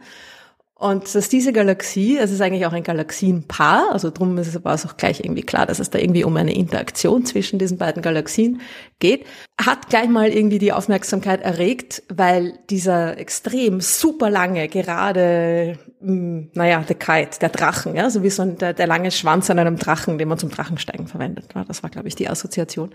Und 0.74 1.14
dass 1.14 1.28
diese 1.28 1.52
Galaxie, 1.52 2.18
es 2.18 2.32
ist 2.32 2.40
eigentlich 2.40 2.66
auch 2.66 2.72
ein 2.72 2.82
Galaxienpaar, 2.82 3.92
also 3.92 4.10
drum 4.10 4.36
ist 4.38 4.48
es 4.48 4.56
aber 4.56 4.74
auch 4.74 4.96
gleich 4.96 5.20
irgendwie 5.20 5.42
klar, 5.42 5.64
dass 5.64 5.78
es 5.78 5.90
da 5.90 6.00
irgendwie 6.00 6.24
um 6.24 6.36
eine 6.36 6.52
Interaktion 6.52 7.24
zwischen 7.24 7.60
diesen 7.60 7.78
beiden 7.78 8.02
Galaxien 8.02 8.60
geht, 8.98 9.24
hat 9.64 9.90
gleich 9.90 10.08
mal 10.08 10.30
irgendwie 10.30 10.58
die 10.58 10.72
Aufmerksamkeit 10.72 11.40
erregt, 11.40 12.02
weil 12.08 12.58
dieser 12.68 13.16
extrem 13.16 13.80
super 13.80 14.28
lange, 14.28 14.66
gerade, 14.66 15.78
hm, 16.00 16.50
naja, 16.54 16.80
der 16.80 16.96
Kite, 16.96 17.38
der 17.38 17.50
Drachen, 17.50 17.94
ja, 17.94 18.10
so 18.10 18.24
wie 18.24 18.30
so 18.30 18.42
ein, 18.42 18.58
der, 18.58 18.72
der 18.72 18.88
lange 18.88 19.12
Schwanz 19.12 19.50
an 19.50 19.60
einem 19.60 19.76
Drachen, 19.76 20.18
den 20.18 20.26
man 20.26 20.38
zum 20.38 20.50
Drachensteigen 20.50 21.06
verwendet. 21.06 21.44
Das 21.68 21.84
war, 21.84 21.90
glaube 21.90 22.08
ich, 22.08 22.16
die 22.16 22.28
Assoziation. 22.28 22.90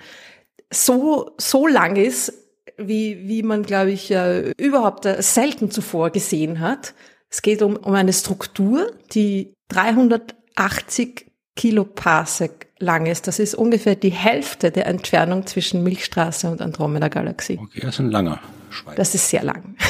So, 0.71 1.31
so 1.37 1.67
lang 1.67 1.95
ist, 1.95 2.33
wie, 2.77 3.27
wie 3.27 3.43
man, 3.43 3.63
glaube 3.63 3.91
ich, 3.91 4.11
äh, 4.11 4.51
überhaupt 4.57 5.07
selten 5.19 5.71
zuvor 5.71 6.09
gesehen 6.11 6.59
hat 6.59 6.93
es 7.29 7.41
geht 7.41 7.61
um, 7.61 7.75
um 7.75 7.93
eine 7.93 8.13
Struktur, 8.13 8.91
die 9.13 9.53
380 9.69 11.31
Kiloparsec 11.55 12.67
lang 12.79 13.05
ist. 13.05 13.27
Das 13.27 13.39
ist 13.39 13.55
ungefähr 13.55 13.95
die 13.95 14.11
Hälfte 14.11 14.71
der 14.71 14.87
Entfernung 14.87 15.45
zwischen 15.45 15.83
Milchstraße 15.83 16.49
und 16.49 16.61
Andromeda-Galaxie. 16.61 17.59
Okay, 17.61 17.81
das 17.81 17.95
ist 17.95 17.99
ein 17.99 18.11
langer 18.11 18.39
Schweif. 18.69 18.95
Das 18.95 19.15
ist 19.15 19.29
sehr 19.29 19.43
lang. 19.43 19.75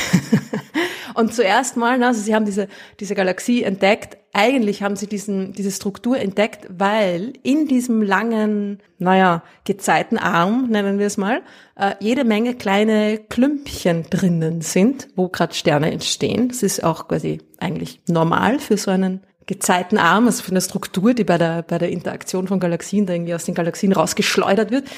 und 1.13 1.33
zuerst 1.33 1.77
mal, 1.77 2.01
also 2.04 2.21
sie 2.21 2.33
haben 2.33 2.45
diese, 2.45 2.68
diese 3.00 3.15
Galaxie 3.15 3.63
entdeckt. 3.63 4.18
Eigentlich 4.33 4.83
haben 4.83 4.95
sie 4.95 5.07
diesen, 5.07 5.54
diese 5.54 5.71
Struktur 5.71 6.19
entdeckt, 6.19 6.68
weil 6.69 7.33
in 7.44 7.68
diesem 7.68 8.02
langen, 8.02 8.80
naja, 8.99 9.44
Gezeitenarm, 9.64 10.68
nennen 10.69 10.99
wir 10.99 11.07
es 11.07 11.18
mal, 11.18 11.42
äh, 11.76 11.95
jede 11.99 12.23
Menge 12.23 12.56
kleine 12.56 13.18
Klümpchen 13.18 14.06
drinnen 14.09 14.61
sind, 14.61 15.07
wo 15.16 15.28
gerade 15.30 15.54
Sterne 15.54 15.92
entstehen. 15.92 16.49
Das 16.49 16.64
ist 16.64 16.83
auch 16.83 17.07
quasi 17.07 17.42
eigentlich 17.57 18.02
normal 18.07 18.59
für 18.59 18.78
so 18.78 18.92
einen 18.92 19.21
Gezeitenarm, 19.47 20.26
also 20.26 20.44
für 20.44 20.52
eine 20.52 20.61
Struktur, 20.61 21.14
die 21.14 21.23
bei 21.23 21.37
der, 21.37 21.64
bei 21.64 21.78
der 21.78 21.90
Interaktion 21.90 22.47
von 22.47 22.59
Galaxien 22.59 23.06
da 23.06 23.14
irgendwie 23.14 23.33
aus 23.33 23.45
den 23.45 23.56
Galaxien 23.56 23.94
rausgeschleudert 23.94 24.71
wird. 24.71 24.90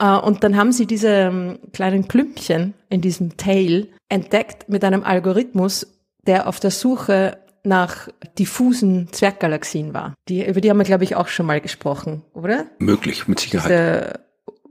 Äh, 0.00 0.16
und 0.16 0.42
dann 0.42 0.56
haben 0.56 0.72
sie 0.72 0.86
diese 0.86 1.08
ähm, 1.08 1.58
kleinen 1.72 2.08
Klümpchen 2.08 2.74
in 2.88 3.00
diesem 3.00 3.36
Tail 3.36 3.88
entdeckt 4.08 4.68
mit 4.68 4.82
einem 4.84 5.04
Algorithmus, 5.04 5.86
der 6.26 6.48
auf 6.48 6.58
der 6.58 6.70
Suche 6.70 7.38
nach 7.62 8.08
diffusen 8.38 9.12
Zwerggalaxien 9.12 9.92
war. 9.92 10.14
Die, 10.28 10.44
über 10.44 10.60
die 10.60 10.70
haben 10.70 10.78
wir, 10.78 10.84
glaube 10.84 11.04
ich, 11.04 11.14
auch 11.14 11.28
schon 11.28 11.46
mal 11.46 11.60
gesprochen, 11.60 12.22
oder? 12.32 12.66
Möglich, 12.78 13.28
mit 13.28 13.40
Sicherheit. 13.40 13.70
Diese 13.70 14.20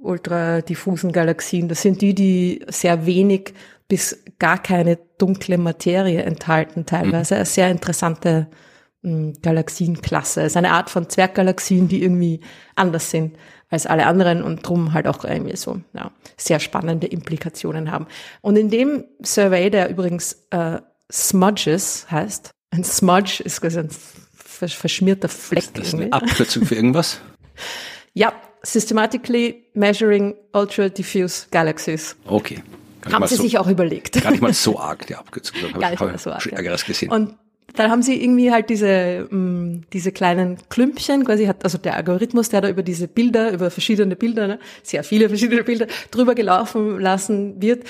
ultra 0.02 0.62
diffusen 0.62 1.12
Galaxien, 1.12 1.70
das 1.70 1.84
sind 1.84 2.02
die, 2.02 2.16
die 2.16 2.66
sehr 2.68 3.06
wenig 3.06 3.54
bis 3.88 4.24
gar 4.40 4.58
keine 4.58 4.98
dunkle 5.18 5.58
Materie 5.58 6.24
enthalten, 6.24 6.86
teilweise. 6.86 7.36
Mhm. 7.36 7.38
Eine 7.40 7.46
sehr 7.46 7.70
interessante 7.70 8.48
hm, 9.04 9.34
Galaxienklasse. 9.42 10.42
Es 10.42 10.54
ist 10.54 10.58
eine 10.58 10.72
Art 10.72 10.90
von 10.90 11.10
Zwerggalaxien, 11.10 11.88
die 11.88 12.02
irgendwie 12.02 12.40
anders 12.76 13.12
sind 13.12 13.36
als 13.70 13.86
alle 13.86 14.06
anderen 14.06 14.44
und 14.44 14.68
drum 14.68 14.94
halt 14.94 15.08
auch 15.08 15.24
irgendwie 15.24 15.56
so 15.56 15.82
ja, 15.94 16.12
sehr 16.38 16.60
spannende 16.60 17.08
Implikationen 17.08 17.92
haben. 17.92 18.08
Und 18.42 18.58
in 18.58 18.70
dem 18.70 19.06
Survey, 19.24 19.70
der 19.70 19.90
übrigens 19.90 20.46
äh, 20.50 20.80
Smudges 21.12 22.08
heißt, 22.10 22.52
ein 22.72 22.84
Smudge 22.84 23.44
ist 23.44 23.62
quasi 23.62 23.80
ein 23.80 23.90
verschmierter 24.68 25.30
Fleck. 25.30 25.64
Ist 25.64 25.78
das 25.78 25.94
eine 25.94 26.12
Abkürzung 26.12 26.66
für 26.66 26.76
irgendwas? 26.76 27.20
ja, 28.14 28.34
Systematically 28.62 29.68
Measuring 29.74 30.36
Ultra 30.54 30.90
Diffuse 30.90 31.48
Galaxies. 31.50 32.16
Okay. 32.26 32.62
Haben 33.10 33.28
Sie 33.28 33.36
so, 33.36 33.44
sich 33.44 33.58
auch 33.58 33.68
überlegt. 33.68 34.22
Gar 34.22 34.32
nicht 34.32 34.42
mal 34.42 34.54
so 34.54 34.78
arg, 34.80 35.08
die 35.08 35.16
Abkürzung. 35.16 35.58
Gar 35.80 35.92
nicht 35.92 36.02
mal 36.02 36.18
so 36.18 36.32
arg. 36.32 36.46
Ja. 36.46 36.76
gesehen. 36.76 37.12
Und 37.12 37.38
dann 37.76 37.92
haben 37.92 38.02
sie 38.02 38.22
irgendwie 38.22 38.52
halt 38.52 38.70
diese, 38.70 39.28
mh, 39.30 39.82
diese 39.94 40.12
kleinen 40.12 40.58
Klümpchen, 40.70 41.26
quasi 41.26 41.46
hat, 41.46 41.64
also 41.64 41.78
der 41.78 41.96
Algorithmus, 41.96 42.50
der 42.50 42.62
da 42.62 42.70
über 42.70 42.84
diese 42.84 43.08
Bilder, 43.08 43.52
über 43.52 43.72
verschiedene 43.72 44.16
Bilder, 44.16 44.48
ne, 44.48 44.60
sehr 44.84 45.04
viele 45.04 45.30
verschiedene 45.30 45.64
Bilder 45.64 45.88
drüber 46.12 46.36
gelaufen 46.36 47.00
lassen 47.00 47.62
wird, 47.62 47.84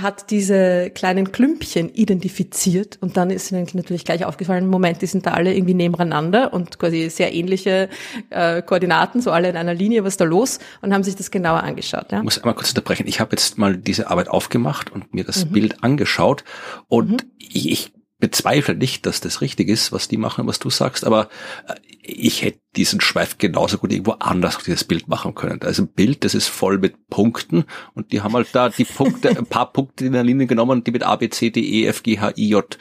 hat 0.00 0.30
diese 0.30 0.90
kleinen 0.90 1.32
Klümpchen 1.32 1.88
identifiziert 1.88 2.98
und 3.00 3.16
dann 3.16 3.30
ist 3.30 3.50
ihnen 3.50 3.66
natürlich 3.72 4.04
gleich 4.04 4.26
aufgefallen, 4.26 4.66
Moment, 4.66 5.00
die 5.00 5.06
sind 5.06 5.24
da 5.24 5.32
alle 5.32 5.54
irgendwie 5.54 5.72
nebeneinander 5.72 6.52
und 6.52 6.78
quasi 6.78 7.08
sehr 7.08 7.32
ähnliche 7.32 7.88
äh, 8.28 8.60
Koordinaten, 8.60 9.22
so 9.22 9.30
alle 9.30 9.48
in 9.48 9.56
einer 9.56 9.72
Linie, 9.72 10.04
was 10.04 10.18
da 10.18 10.24
los 10.24 10.58
und 10.82 10.92
haben 10.92 11.02
sich 11.02 11.16
das 11.16 11.30
genauer 11.30 11.62
angeschaut. 11.62 12.12
Ja? 12.12 12.18
Ich 12.18 12.24
muss 12.24 12.38
einmal 12.38 12.54
kurz 12.54 12.70
unterbrechen. 12.70 13.06
Ich 13.06 13.20
habe 13.20 13.30
jetzt 13.32 13.56
mal 13.56 13.76
diese 13.76 14.10
Arbeit 14.10 14.28
aufgemacht 14.28 14.92
und 14.92 15.14
mir 15.14 15.24
das 15.24 15.46
mhm. 15.46 15.52
Bild 15.52 15.82
angeschaut 15.82 16.44
und 16.88 17.10
mhm. 17.10 17.30
ich, 17.38 17.70
ich 17.70 17.95
bezweifle 18.18 18.74
nicht, 18.74 19.04
dass 19.04 19.20
das 19.20 19.40
richtig 19.40 19.68
ist, 19.68 19.92
was 19.92 20.08
die 20.08 20.16
machen, 20.16 20.46
was 20.46 20.58
du 20.58 20.70
sagst, 20.70 21.04
aber 21.04 21.28
äh, 21.68 21.74
ich 22.02 22.42
hätte 22.42 22.60
diesen 22.76 23.00
Schweif 23.00 23.38
genauso 23.38 23.78
gut 23.78 23.92
irgendwo 23.92 24.12
anders 24.12 24.58
dieses 24.58 24.84
Bild 24.84 25.08
machen 25.08 25.34
können. 25.34 25.60
Also 25.62 25.82
ein 25.82 25.88
Bild, 25.88 26.24
das 26.24 26.34
ist 26.34 26.46
voll 26.46 26.78
mit 26.78 27.08
Punkten 27.08 27.64
und 27.94 28.12
die 28.12 28.22
haben 28.22 28.34
halt 28.34 28.48
da 28.52 28.68
die 28.68 28.84
Punkte, 28.84 29.30
ein 29.30 29.46
paar 29.46 29.72
Punkte 29.72 30.06
in 30.06 30.12
der 30.12 30.24
Linie 30.24 30.46
genommen, 30.46 30.84
die 30.84 30.92
mit 30.92 31.02
A, 31.02 31.16
B, 31.16 31.28
C, 31.28 31.50
D, 31.50 31.60
E, 31.60 31.86
F, 31.86 32.02
G, 32.02 32.18
H, 32.18 32.32
I, 32.36 32.48
J 32.48 32.78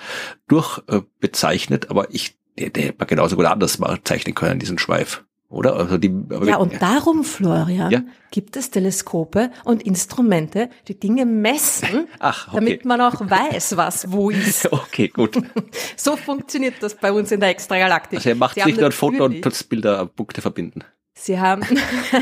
durch 0.47 0.81
äh, 0.87 1.01
bezeichnet, 1.19 1.89
aber 1.89 2.13
ich, 2.13 2.37
der 2.57 2.67
hätte 2.67 2.95
man 2.97 3.07
genauso 3.07 3.35
gut 3.35 3.45
anders 3.45 3.79
mal 3.79 3.99
zeichnen 4.03 4.35
können, 4.35 4.59
diesen 4.59 4.79
Schweif 4.79 5.25
oder? 5.49 5.75
Also 5.75 5.97
die, 5.97 6.13
ja, 6.45 6.57
und 6.57 6.81
darum, 6.81 7.23
Florian, 7.23 7.91
ja? 7.91 8.01
gibt 8.31 8.57
es 8.57 8.71
Teleskope 8.71 9.51
und 9.63 9.83
Instrumente, 9.83 10.69
die 10.87 10.99
Dinge 10.99 11.25
messen, 11.25 12.07
Ach, 12.19 12.47
okay. 12.47 12.55
damit 12.55 12.85
man 12.85 13.01
auch 13.01 13.21
weiß, 13.21 13.77
was 13.77 14.11
wo 14.11 14.29
ist. 14.29 14.71
okay, 14.71 15.07
gut. 15.07 15.37
so 15.95 16.17
funktioniert 16.17 16.75
das 16.81 16.95
bei 16.95 17.11
uns 17.11 17.31
in 17.31 17.39
der 17.39 17.49
Extragalaktik. 17.49 18.17
Also 18.17 18.29
er 18.29 18.35
macht 18.35 18.55
sich 18.55 18.75
nur 18.75 18.85
ein 18.85 18.91
Foto 18.91 19.25
und 19.25 19.69
Bilder, 19.69 20.05
Punkte 20.07 20.41
verbinden. 20.41 20.83
Sie 21.17 21.39
haben, 21.39 21.61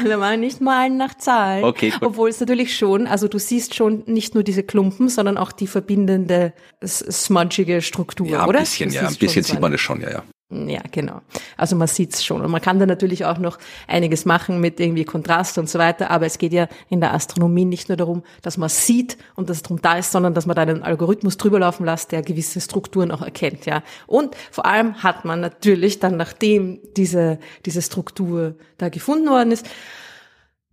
wir 0.03 0.18
machen 0.18 0.42
nicht 0.42 0.62
malen 0.62 0.98
nach 0.98 1.18
Zahlen. 1.18 1.63
Okay, 1.63 1.89
gut. 1.89 2.03
Obwohl 2.03 2.30
es 2.30 2.39
natürlich 2.39 2.77
schon, 2.77 3.08
also 3.08 3.27
du 3.27 3.39
siehst 3.39 3.74
schon 3.74 4.03
nicht 4.06 4.36
nur 4.36 4.44
diese 4.44 4.62
Klumpen, 4.62 5.10
sondern 5.10 5.39
auch 5.39 5.51
die 5.51 5.65
verbindende, 5.65 6.53
smudgige 6.86 7.82
Struktur, 7.82 8.27
ja, 8.27 8.44
ein 8.44 8.50
oder? 8.50 8.60
Bisschen, 8.60 8.92
ja, 8.92 9.08
ein 9.08 9.15
bisschen 9.15 9.44
sieht 9.44 9.60
man 9.60 9.74
es 9.74 9.82
schon, 9.82 10.00
ja, 10.01 10.12
ja. 10.12 10.24
Ja, 10.53 10.81
genau. 10.91 11.22
Also 11.57 11.75
man 11.75 11.88
sieht's 11.88 12.24
schon. 12.24 12.41
Und 12.41 12.51
man 12.51 12.62
kann 12.62 12.79
da 12.79 12.86
natürlich 12.86 13.25
auch 13.25 13.39
noch 13.39 13.57
einiges 13.88 14.25
machen 14.25 14.62
mit 14.62 14.79
irgendwie 14.79 15.03
Kontrast 15.03 15.57
und 15.57 15.67
so 15.67 15.79
weiter. 15.79 16.12
Aber 16.12 16.25
es 16.25 16.38
geht 16.38 16.53
ja 16.53 16.67
in 16.89 17.01
der 17.01 17.13
Astronomie 17.13 17.65
nicht 17.65 17.89
nur 17.89 17.98
darum, 17.98 18.24
dass 18.41 18.57
man 18.57 18.69
sieht 18.69 19.17
und 19.36 19.50
dass 19.50 19.57
es 19.57 19.63
drum 19.63 19.81
da 19.81 19.98
ist, 19.98 20.12
sondern 20.12 20.33
dass 20.33 20.45
man 20.45 20.55
da 20.55 20.62
einen 20.62 20.83
Algorithmus 20.83 21.38
drüber 21.38 21.60
laufen 21.60 21.86
lässt, 21.86 22.12
der 22.12 22.22
gewisse 22.22 22.62
Strukturen 22.62 23.12
auch 23.12 23.22
erkennt, 23.22 23.65
ja. 23.65 23.83
Und 24.05 24.36
vor 24.51 24.65
allem 24.65 25.01
hat 25.01 25.25
man 25.25 25.39
natürlich 25.39 26.00
dann, 26.00 26.17
nachdem 26.17 26.79
diese, 26.95 27.39
diese 27.65 27.81
Struktur 27.81 28.55
da 28.77 28.89
gefunden 28.89 29.29
worden 29.29 29.51
ist, 29.51 29.65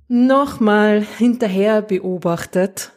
nochmal 0.08 1.06
hinterher 1.18 1.82
beobachtet. 1.82 2.92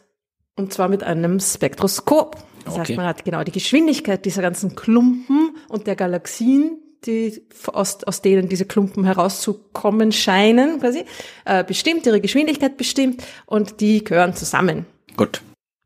Und 0.56 0.72
zwar 0.72 0.88
mit 0.88 1.02
einem 1.02 1.40
Spektroskop. 1.40 2.36
Das 2.64 2.74
okay. 2.74 2.80
heißt, 2.80 2.96
man 2.96 3.06
hat 3.06 3.24
genau 3.24 3.44
die 3.44 3.52
Geschwindigkeit 3.52 4.24
dieser 4.24 4.42
ganzen 4.42 4.74
Klumpen 4.74 5.56
und 5.68 5.86
der 5.86 5.96
Galaxien, 5.96 6.78
die 7.04 7.42
aus, 7.66 8.02
aus 8.04 8.22
denen 8.22 8.48
diese 8.48 8.64
Klumpen 8.64 9.04
herauszukommen 9.04 10.12
scheinen, 10.12 10.80
quasi, 10.80 11.04
äh, 11.44 11.64
bestimmt, 11.64 12.06
ihre 12.06 12.20
Geschwindigkeit 12.20 12.76
bestimmt 12.76 13.22
und 13.46 13.80
die 13.80 14.02
gehören 14.02 14.34
zusammen. 14.34 14.86
Gut. 15.16 15.42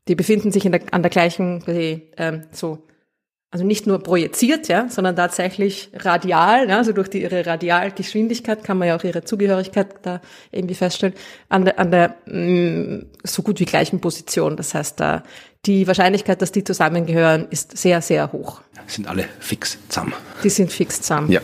Die 0.07 0.15
befinden 0.15 0.51
sich 0.51 0.65
in 0.65 0.71
der, 0.71 0.81
an 0.91 1.01
der 1.01 1.11
gleichen, 1.11 1.61
quasi, 1.61 2.09
ähm, 2.17 2.43
so 2.51 2.83
also 3.51 3.65
nicht 3.65 3.87
nur 3.87 3.99
projiziert, 4.03 4.67
ja, 4.67 4.87
sondern 4.89 5.15
tatsächlich 5.15 5.89
radial, 5.93 6.69
ja, 6.69 6.77
also 6.77 6.93
durch 6.93 7.07
die, 7.07 7.23
ihre 7.23 7.47
Radialgeschwindigkeit 7.47 8.63
kann 8.63 8.77
man 8.77 8.87
ja 8.87 8.95
auch 8.95 9.03
ihre 9.03 9.23
Zugehörigkeit 9.23 9.95
da 10.03 10.21
irgendwie 10.51 10.75
feststellen, 10.75 11.15
an 11.49 11.65
der, 11.65 11.79
an 11.79 11.89
der 11.89 12.15
mh, 12.27 12.35
mm, 12.35 13.05
so 13.23 13.41
gut 13.41 13.59
wie 13.59 13.65
gleichen 13.65 14.01
Position. 14.01 14.55
Das 14.55 14.75
heißt, 14.75 14.99
da 14.99 15.23
die 15.65 15.87
Wahrscheinlichkeit, 15.87 16.41
dass 16.41 16.51
die 16.51 16.63
zusammengehören, 16.63 17.47
ist 17.49 17.77
sehr, 17.77 18.01
sehr 18.01 18.31
hoch. 18.31 18.61
Sind 18.87 19.07
alle 19.07 19.25
fix 19.39 19.77
zusammen. 19.89 20.13
Die 20.43 20.49
sind 20.49 20.71
fix 20.71 21.01
zusammen. 21.01 21.31
Ja. 21.31 21.41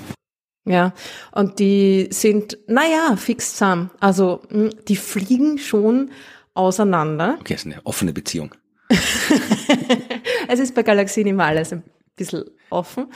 Ja, 0.68 0.94
und 1.32 1.60
die 1.60 2.08
sind, 2.10 2.58
naja, 2.66 3.16
fix 3.18 3.52
zusammen. 3.52 3.92
Also, 4.00 4.42
mm, 4.50 4.70
die 4.88 4.96
fliegen 4.96 5.60
schon 5.60 6.10
auseinander. 6.56 7.38
Okay, 7.40 7.54
ist 7.54 7.68
eine 7.68 7.86
offene 7.86 8.14
Beziehung. 8.14 8.56
es 10.48 10.60
ist 10.60 10.74
bei 10.74 10.82
Galaxien 10.82 11.28
immer 11.28 11.46
alles 11.46 11.72
ein 11.72 11.84
bisschen 12.16 12.46
offen. 12.72 13.08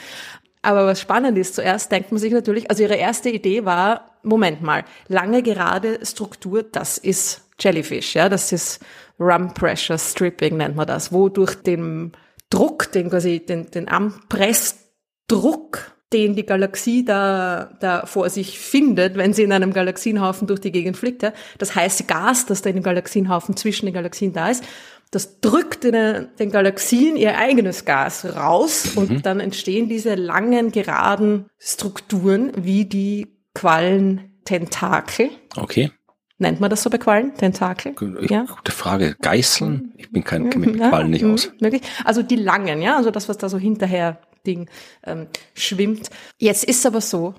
Aber 0.62 0.86
was 0.86 1.00
spannend 1.00 1.38
ist, 1.38 1.54
zuerst 1.54 1.90
denkt 1.90 2.12
man 2.12 2.20
sich 2.20 2.32
natürlich, 2.32 2.70
also 2.70 2.82
ihre 2.82 2.96
erste 2.96 3.30
Idee 3.30 3.64
war, 3.64 4.18
Moment 4.22 4.62
mal, 4.62 4.84
lange 5.08 5.42
gerade 5.42 6.04
Struktur, 6.04 6.62
das 6.62 6.98
ist 6.98 7.42
Jellyfish, 7.58 8.14
ja, 8.14 8.28
das 8.28 8.52
ist 8.52 8.80
Rum 9.20 9.52
Pressure 9.52 9.98
Stripping 9.98 10.56
nennt 10.56 10.76
man 10.76 10.86
das, 10.86 11.12
wo 11.12 11.28
durch 11.28 11.54
den 11.54 12.12
Druck, 12.48 12.90
den 12.92 13.10
quasi, 13.10 13.44
den, 13.44 13.70
den 13.70 13.88
Ampressdruck, 13.88 15.92
den 16.12 16.34
die 16.34 16.46
Galaxie 16.46 17.04
da, 17.04 17.76
da 17.80 18.06
vor 18.06 18.30
sich 18.30 18.58
findet, 18.58 19.16
wenn 19.16 19.32
sie 19.32 19.44
in 19.44 19.52
einem 19.52 19.72
Galaxienhaufen 19.72 20.48
durch 20.48 20.60
die 20.60 20.72
Gegend 20.72 20.96
fliegt, 20.96 21.22
ja, 21.22 21.32
das 21.58 21.76
heiße 21.76 22.04
Gas, 22.04 22.46
das 22.46 22.62
da 22.62 22.70
in 22.70 22.76
dem 22.76 22.82
Galaxienhaufen 22.82 23.56
zwischen 23.56 23.86
den 23.86 23.94
Galaxien 23.94 24.32
da 24.32 24.50
ist, 24.50 24.64
das 25.12 25.40
drückt 25.40 25.84
den, 25.84 26.28
den 26.38 26.50
Galaxien 26.50 27.16
ihr 27.16 27.36
eigenes 27.36 27.84
Gas 27.84 28.24
raus 28.24 28.96
und 28.96 29.10
mhm. 29.10 29.22
dann 29.22 29.40
entstehen 29.40 29.88
diese 29.88 30.14
langen, 30.14 30.72
geraden 30.72 31.46
Strukturen 31.58 32.52
wie 32.56 32.84
die 32.84 33.28
Quallententakel. 33.54 35.30
Okay. 35.56 35.90
Nennt 36.40 36.58
man 36.58 36.70
das 36.70 36.82
so 36.82 36.88
bei 36.88 36.96
Quallen? 36.96 37.34
Tentakel? 37.34 37.94
ja. 38.22 38.46
Gute 38.46 38.72
Frage. 38.72 39.14
Geißeln? 39.20 39.92
Ich 39.98 40.10
bin 40.10 40.24
kein, 40.24 40.48
kenne 40.48 40.66
mit 40.66 40.78
Quallen 40.78 41.10
nicht 41.10 41.22
aus. 41.22 41.52
Möglich. 41.60 41.82
Also 42.02 42.22
die 42.22 42.36
langen, 42.36 42.80
ja, 42.80 42.96
also 42.96 43.10
das, 43.10 43.28
was 43.28 43.36
da 43.36 43.50
so 43.50 43.58
hinterher 43.58 44.18
Ding 44.46 44.66
ähm, 45.04 45.26
schwimmt. 45.52 46.08
Jetzt 46.38 46.64
ist 46.64 46.86
aber 46.86 47.02
so, 47.02 47.34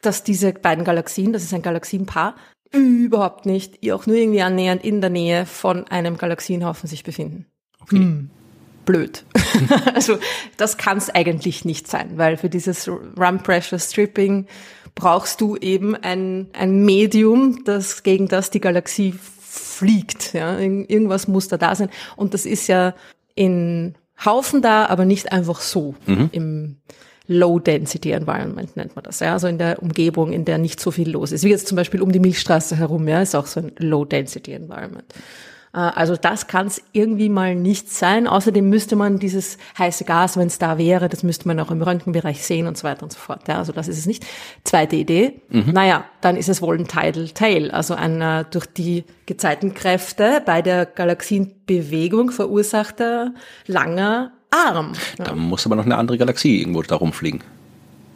dass 0.00 0.24
diese 0.24 0.52
beiden 0.52 0.84
Galaxien, 0.84 1.32
das 1.32 1.44
ist 1.44 1.54
ein 1.54 1.62
Galaxienpaar, 1.62 2.34
überhaupt 2.72 3.46
nicht, 3.46 3.78
auch 3.92 4.06
nur 4.06 4.16
irgendwie 4.16 4.42
annähernd 4.42 4.84
in 4.84 5.00
der 5.00 5.10
Nähe 5.10 5.46
von 5.46 5.86
einem 5.86 6.16
Galaxienhaufen 6.16 6.88
sich 6.88 7.04
befinden. 7.04 7.46
Okay. 7.82 7.96
Hm. 7.96 8.30
Blöd. 8.84 9.24
also 9.94 10.18
das 10.56 10.76
kann 10.76 10.98
es 10.98 11.08
eigentlich 11.08 11.64
nicht 11.64 11.86
sein, 11.86 12.18
weil 12.18 12.36
für 12.36 12.48
dieses 12.48 12.88
Run 12.88 13.38
Pressure 13.44 13.78
Stripping 13.78 14.48
brauchst 14.94 15.40
du 15.40 15.56
eben 15.56 15.94
ein, 15.94 16.48
ein 16.52 16.84
Medium, 16.84 17.64
das 17.64 18.02
gegen 18.02 18.28
das 18.28 18.50
die 18.50 18.60
Galaxie 18.60 19.14
fliegt. 19.40 20.32
Ja? 20.32 20.58
Irgendwas 20.58 21.28
muss 21.28 21.48
da 21.48 21.56
da 21.56 21.74
sein. 21.74 21.90
Und 22.16 22.34
das 22.34 22.46
ist 22.46 22.66
ja 22.68 22.94
in 23.34 23.94
Haufen 24.24 24.62
da, 24.62 24.86
aber 24.86 25.04
nicht 25.04 25.32
einfach 25.32 25.60
so 25.60 25.94
mhm. 26.06 26.28
im 26.32 26.76
Low-Density 27.26 28.10
Environment 28.10 28.76
nennt 28.76 28.94
man 28.94 29.04
das. 29.04 29.20
Ja? 29.20 29.32
Also 29.32 29.46
in 29.46 29.58
der 29.58 29.82
Umgebung, 29.82 30.32
in 30.32 30.44
der 30.44 30.58
nicht 30.58 30.80
so 30.80 30.90
viel 30.90 31.10
los 31.10 31.32
ist. 31.32 31.44
Wie 31.44 31.50
jetzt 31.50 31.68
zum 31.68 31.76
Beispiel 31.76 32.02
um 32.02 32.12
die 32.12 32.20
Milchstraße 32.20 32.76
herum, 32.76 33.08
ja, 33.08 33.22
ist 33.22 33.34
auch 33.34 33.46
so 33.46 33.60
ein 33.60 33.72
Low-Density 33.78 34.52
Environment. 34.52 35.06
Äh, 35.12 35.20
also 35.78 36.16
das 36.16 36.48
kann 36.48 36.66
es 36.66 36.82
irgendwie 36.92 37.30
mal 37.30 37.54
nicht 37.54 37.90
sein. 37.90 38.26
Außerdem 38.26 38.68
müsste 38.68 38.94
man 38.94 39.18
dieses 39.18 39.56
heiße 39.78 40.04
Gas, 40.04 40.36
wenn 40.36 40.48
es 40.48 40.58
da 40.58 40.76
wäre, 40.76 41.08
das 41.08 41.22
müsste 41.22 41.48
man 41.48 41.58
auch 41.60 41.70
im 41.70 41.80
Röntgenbereich 41.80 42.44
sehen 42.44 42.66
und 42.66 42.76
so 42.76 42.84
weiter 42.84 43.04
und 43.04 43.12
so 43.12 43.18
fort. 43.18 43.48
Ja, 43.48 43.58
also 43.58 43.72
das 43.72 43.88
ist 43.88 43.98
es 43.98 44.06
nicht. 44.06 44.26
Zweite 44.64 44.96
Idee. 44.96 45.40
Mhm. 45.48 45.72
Naja, 45.72 46.04
dann 46.20 46.36
ist 46.36 46.50
es 46.50 46.60
wohl 46.60 46.78
ein 46.78 46.88
Tidal 46.88 47.28
Tail, 47.28 47.70
also 47.70 47.94
ein 47.94 48.20
äh, 48.20 48.44
durch 48.50 48.66
die 48.66 49.04
Gezeitenkräfte 49.24 50.42
bei 50.44 50.60
der 50.60 50.84
Galaxienbewegung 50.84 52.32
verursachter 52.32 53.32
langer 53.66 54.32
Arm. 54.50 54.92
Da 55.16 55.34
muss 55.34 55.64
aber 55.64 55.76
noch 55.76 55.86
eine 55.86 55.96
andere 55.96 56.18
Galaxie 56.18 56.60
irgendwo 56.60 56.82
da 56.82 56.96
rumfliegen. 56.96 57.42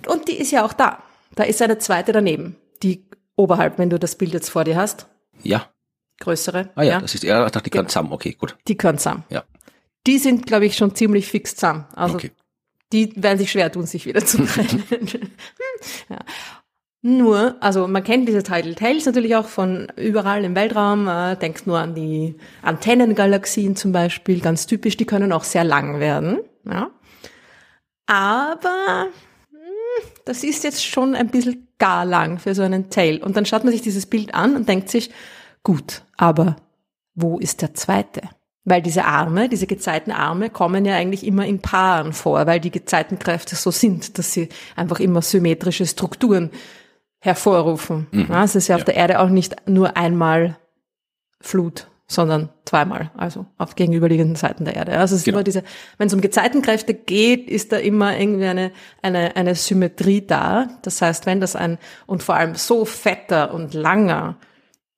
Und 0.06 0.28
die 0.28 0.36
ist 0.36 0.50
ja 0.50 0.64
auch 0.64 0.74
da. 0.74 1.02
Da 1.34 1.44
ist 1.44 1.62
eine 1.62 1.78
zweite 1.78 2.12
daneben, 2.12 2.56
die 2.82 3.06
oberhalb, 3.34 3.78
wenn 3.78 3.90
du 3.90 3.98
das 3.98 4.16
Bild 4.16 4.32
jetzt 4.34 4.50
vor 4.50 4.64
dir 4.64 4.76
hast. 4.76 5.06
Ja. 5.42 5.66
Größere. 6.20 6.70
Ah 6.74 6.82
ja, 6.82 6.92
ja. 6.92 7.00
das 7.00 7.14
ist 7.14 7.24
eher, 7.24 7.44
ich 7.46 7.52
dachte, 7.52 7.64
die 7.64 7.70
gehören 7.70 7.88
zusammen. 7.88 8.12
Okay, 8.12 8.36
gut. 8.38 8.56
Die 8.68 8.76
gehören 8.76 8.98
zusammen. 8.98 9.24
Ja. 9.28 9.44
Die 10.06 10.18
sind, 10.18 10.46
glaube 10.46 10.66
ich, 10.66 10.76
schon 10.76 10.94
ziemlich 10.94 11.26
fix 11.26 11.56
zusammen. 11.56 11.86
Also 11.94 12.14
okay. 12.14 12.30
die 12.92 13.12
werden 13.16 13.38
sich 13.38 13.50
schwer 13.50 13.70
tun, 13.70 13.86
sich 13.86 14.06
wieder 14.06 14.24
zu 14.24 14.44
trennen. 14.44 14.84
ja. 16.08 16.18
Nur, 17.02 17.54
also 17.60 17.86
man 17.86 18.02
kennt 18.02 18.28
diese 18.28 18.42
Tidal 18.42 18.74
Tails 18.74 19.06
natürlich 19.06 19.36
auch 19.36 19.46
von 19.46 19.86
überall 19.96 20.44
im 20.44 20.56
Weltraum. 20.56 21.06
Äh, 21.06 21.36
denkt 21.36 21.66
nur 21.66 21.78
an 21.78 21.94
die 21.94 22.34
Antennengalaxien 22.62 23.76
zum 23.76 23.92
Beispiel, 23.92 24.40
ganz 24.40 24.66
typisch. 24.66 24.96
Die 24.96 25.04
können 25.04 25.30
auch 25.30 25.44
sehr 25.44 25.62
lang 25.62 26.00
werden. 26.00 26.40
Ja. 26.64 26.90
Aber 28.06 29.06
hm, 29.50 30.08
das 30.24 30.42
ist 30.42 30.64
jetzt 30.64 30.84
schon 30.84 31.14
ein 31.14 31.28
bisschen 31.28 31.68
gar 31.78 32.04
lang 32.04 32.38
für 32.38 32.56
so 32.56 32.62
einen 32.62 32.90
Tail. 32.90 33.22
Und 33.22 33.36
dann 33.36 33.46
schaut 33.46 33.62
man 33.62 33.72
sich 33.72 33.82
dieses 33.82 34.06
Bild 34.06 34.34
an 34.34 34.56
und 34.56 34.68
denkt 34.68 34.88
sich, 34.88 35.10
gut, 35.66 36.02
aber 36.16 36.54
wo 37.16 37.38
ist 37.38 37.60
der 37.60 37.74
zweite? 37.74 38.20
Weil 38.62 38.82
diese 38.82 39.04
Arme, 39.04 39.48
diese 39.48 39.66
Gezeitenarme 39.66 40.48
kommen 40.48 40.84
ja 40.84 40.94
eigentlich 40.94 41.26
immer 41.26 41.44
in 41.44 41.60
Paaren 41.60 42.12
vor, 42.12 42.46
weil 42.46 42.60
die 42.60 42.70
Gezeitenkräfte 42.70 43.56
so 43.56 43.72
sind, 43.72 44.16
dass 44.16 44.32
sie 44.32 44.48
einfach 44.76 45.00
immer 45.00 45.22
symmetrische 45.22 45.84
Strukturen 45.84 46.50
hervorrufen. 47.18 48.06
Mhm. 48.12 48.26
Ja, 48.28 48.44
es 48.44 48.54
ist 48.54 48.68
ja, 48.68 48.76
ja 48.76 48.80
auf 48.80 48.84
der 48.84 48.94
Erde 48.94 49.18
auch 49.18 49.28
nicht 49.28 49.68
nur 49.68 49.96
einmal 49.96 50.56
Flut, 51.40 51.88
sondern 52.06 52.50
zweimal, 52.64 53.10
also 53.16 53.46
auf 53.58 53.74
gegenüberliegenden 53.74 54.36
Seiten 54.36 54.64
der 54.64 54.76
Erde. 54.76 54.92
Also 54.92 55.16
es 55.16 55.22
ist 55.22 55.24
genau. 55.24 55.38
immer 55.38 55.44
diese, 55.44 55.64
wenn 55.98 56.06
es 56.06 56.14
um 56.14 56.20
Gezeitenkräfte 56.20 56.94
geht, 56.94 57.50
ist 57.50 57.72
da 57.72 57.78
immer 57.78 58.16
irgendwie 58.16 58.46
eine, 58.46 58.70
eine, 59.02 59.34
eine 59.34 59.56
Symmetrie 59.56 60.24
da. 60.24 60.68
Das 60.82 61.02
heißt, 61.02 61.26
wenn 61.26 61.40
das 61.40 61.56
ein, 61.56 61.78
und 62.06 62.22
vor 62.22 62.36
allem 62.36 62.54
so 62.54 62.84
fetter 62.84 63.52
und 63.52 63.74
langer 63.74 64.36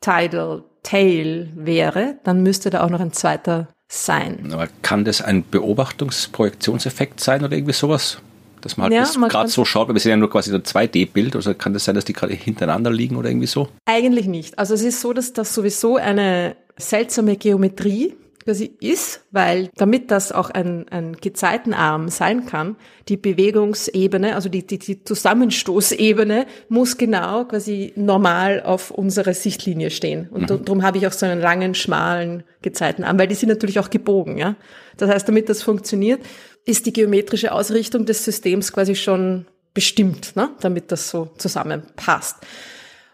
Tidal 0.00 0.64
Tail 0.82 1.50
wäre, 1.54 2.16
dann 2.24 2.42
müsste 2.42 2.70
da 2.70 2.82
auch 2.84 2.90
noch 2.90 3.00
ein 3.00 3.12
zweiter 3.12 3.68
sein. 3.88 4.50
Aber 4.52 4.68
kann 4.82 5.04
das 5.04 5.22
ein 5.22 5.44
Beobachtungsprojektionseffekt 5.48 7.20
sein 7.20 7.44
oder 7.44 7.56
irgendwie 7.56 7.72
sowas? 7.72 8.18
Dass 8.60 8.76
man 8.76 8.92
halt 8.92 9.14
ja, 9.14 9.28
gerade 9.28 9.48
so 9.48 9.64
schaut, 9.64 9.88
weil 9.88 9.94
wir 9.94 10.00
sehen 10.00 10.10
ja 10.10 10.16
nur 10.16 10.30
quasi 10.30 10.52
ein 10.52 10.62
2D-Bild, 10.62 11.36
also 11.36 11.54
kann 11.54 11.74
das 11.74 11.84
sein, 11.84 11.94
dass 11.94 12.04
die 12.04 12.12
gerade 12.12 12.34
hintereinander 12.34 12.90
liegen 12.90 13.16
oder 13.16 13.28
irgendwie 13.28 13.46
so? 13.46 13.68
Eigentlich 13.84 14.26
nicht. 14.26 14.58
Also 14.58 14.74
es 14.74 14.82
ist 14.82 15.00
so, 15.00 15.12
dass 15.12 15.32
das 15.32 15.54
sowieso 15.54 15.96
eine 15.96 16.56
seltsame 16.76 17.36
Geometrie 17.36 18.14
quasi 18.48 18.70
ist, 18.80 19.20
weil 19.30 19.68
damit 19.76 20.10
das 20.10 20.32
auch 20.32 20.48
ein, 20.48 20.88
ein 20.88 21.16
Gezeitenarm 21.16 22.08
sein 22.08 22.46
kann, 22.46 22.76
die 23.08 23.18
Bewegungsebene, 23.18 24.34
also 24.34 24.48
die, 24.48 24.66
die, 24.66 24.78
die 24.78 25.04
Zusammenstoßebene 25.04 26.46
muss 26.70 26.96
genau 26.96 27.44
quasi 27.44 27.92
normal 27.94 28.62
auf 28.62 28.90
unserer 28.90 29.34
Sichtlinie 29.34 29.90
stehen. 29.90 30.30
Und 30.30 30.50
mhm. 30.50 30.64
darum 30.64 30.82
habe 30.82 30.96
ich 30.96 31.06
auch 31.06 31.12
so 31.12 31.26
einen 31.26 31.42
langen, 31.42 31.74
schmalen 31.74 32.42
Gezeitenarm, 32.62 33.18
weil 33.18 33.28
die 33.28 33.34
sind 33.34 33.50
natürlich 33.50 33.78
auch 33.80 33.90
gebogen, 33.90 34.38
ja. 34.38 34.56
Das 34.96 35.10
heißt, 35.10 35.28
damit 35.28 35.50
das 35.50 35.62
funktioniert, 35.62 36.22
ist 36.64 36.86
die 36.86 36.94
geometrische 36.94 37.52
Ausrichtung 37.52 38.06
des 38.06 38.24
Systems 38.24 38.72
quasi 38.72 38.94
schon 38.94 39.44
bestimmt, 39.74 40.36
ne? 40.36 40.48
damit 40.60 40.90
das 40.90 41.10
so 41.10 41.28
zusammenpasst. 41.36 42.36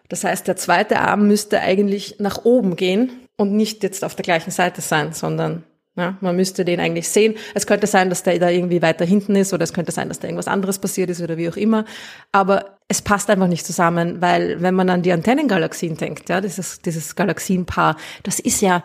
Das 0.09 0.23
heißt, 0.23 0.47
der 0.47 0.57
zweite 0.57 1.00
Arm 1.00 1.26
müsste 1.26 1.61
eigentlich 1.61 2.17
nach 2.21 2.45
oben 2.45 2.76
gehen 2.76 3.24
und 3.37 3.53
nicht 3.53 3.83
jetzt 3.83 4.05
auf 4.05 4.14
der 4.14 4.23
gleichen 4.23 4.50
Seite 4.50 4.81
sein, 4.81 5.12
sondern 5.12 5.64
ja, 5.97 6.17
man 6.21 6.35
müsste 6.35 6.64
den 6.64 6.81
eigentlich 6.81 7.09
sehen. 7.09 7.37
Es 7.55 7.67
könnte 7.67 7.87
sein, 7.87 8.11
dass 8.11 8.25
der 8.25 8.38
da 8.41 8.49
irgendwie 8.49 8.83
weiter 8.83 9.05
hinten 9.05 9.37
ist 9.37 9.53
oder 9.53 9.62
es 9.62 9.73
könnte 9.73 9.93
sein, 9.93 10.09
dass 10.09 10.19
da 10.19 10.26
irgendwas 10.26 10.49
anderes 10.49 10.81
passiert 10.81 11.09
ist 11.09 11.23
oder 11.23 11.37
wie 11.37 11.49
auch 11.49 11.57
immer. 11.57 11.85
Aber 12.33 12.79
es 12.88 13.00
passt 13.00 13.31
einfach 13.31 13.47
nicht 13.47 13.64
zusammen, 13.64 14.21
weil 14.21 14.61
wenn 14.61 14.75
man 14.75 14.91
an 14.91 15.03
die 15.03 15.12
Antennengalaxien 15.12 15.97
denkt, 15.97 16.29
ja, 16.29 16.41
dieses, 16.41 16.81
dieses 16.81 17.14
Galaxienpaar, 17.14 17.97
das 18.25 18.41
ist 18.41 18.61
ja 18.61 18.83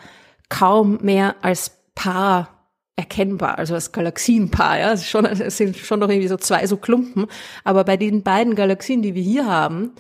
kaum 0.50 1.00
mehr 1.02 1.36
als 1.42 1.72
Paar 1.96 2.60
erkennbar, 2.96 3.58
also 3.58 3.74
als 3.74 3.92
Galaxienpaar, 3.92 4.80
ja, 4.80 4.92
es, 4.92 5.08
schon, 5.08 5.26
es 5.26 5.58
sind 5.58 5.78
schon 5.78 6.00
noch 6.00 6.10
irgendwie 6.10 6.28
so 6.28 6.38
zwei 6.38 6.68
so 6.68 6.78
Klumpen. 6.78 7.26
Aber 7.64 7.86
bei 7.86 7.98
den 7.98 8.24
beiden 8.24 8.56
Galaxien, 8.56 9.02
die 9.02 9.16
wir 9.16 9.24
hier 9.24 9.48
haben, 9.48 9.94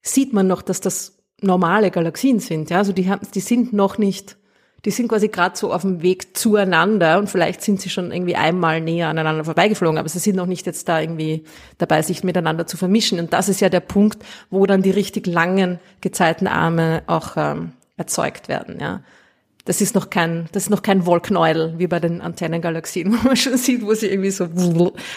sieht 0.00 0.32
man 0.32 0.46
noch, 0.46 0.62
dass 0.62 0.80
das 0.80 1.21
normale 1.42 1.90
Galaxien 1.90 2.40
sind. 2.40 2.70
Ja? 2.70 2.78
Also 2.78 2.92
die, 2.92 3.08
haben, 3.08 3.26
die 3.34 3.40
sind 3.40 3.72
noch 3.72 3.98
nicht, 3.98 4.36
die 4.84 4.90
sind 4.90 5.08
quasi 5.08 5.28
gerade 5.28 5.56
so 5.56 5.72
auf 5.72 5.82
dem 5.82 6.02
Weg 6.02 6.36
zueinander 6.36 7.18
und 7.18 7.28
vielleicht 7.28 7.62
sind 7.62 7.80
sie 7.80 7.90
schon 7.90 8.10
irgendwie 8.10 8.36
einmal 8.36 8.80
näher 8.80 9.08
aneinander 9.08 9.44
vorbeigeflogen, 9.44 9.98
aber 9.98 10.08
sie 10.08 10.18
sind 10.18 10.36
noch 10.36 10.46
nicht 10.46 10.66
jetzt 10.66 10.88
da 10.88 11.00
irgendwie 11.00 11.44
dabei, 11.78 12.02
sich 12.02 12.24
miteinander 12.24 12.66
zu 12.66 12.76
vermischen. 12.76 13.18
Und 13.18 13.32
das 13.32 13.48
ist 13.48 13.60
ja 13.60 13.68
der 13.68 13.80
Punkt, 13.80 14.24
wo 14.50 14.66
dann 14.66 14.82
die 14.82 14.90
richtig 14.90 15.26
langen 15.26 15.78
Gezeitenarme 16.00 17.02
auch 17.06 17.36
ähm, 17.36 17.72
erzeugt 17.96 18.48
werden. 18.48 18.80
Ja? 18.80 19.02
Das 19.64 19.80
ist 19.80 19.94
noch 19.94 20.10
kein, 20.10 20.48
das 20.52 20.64
ist 20.64 20.70
noch 20.70 20.82
kein 20.82 21.06
Wollknäuel 21.06 21.74
wie 21.78 21.86
bei 21.86 22.00
den 22.00 22.20
Antennengalaxien, 22.20 23.12
wo 23.22 23.26
man 23.26 23.36
schon 23.36 23.56
sieht, 23.56 23.82
wo 23.82 23.94
sie 23.94 24.08
irgendwie 24.08 24.30
so 24.30 24.48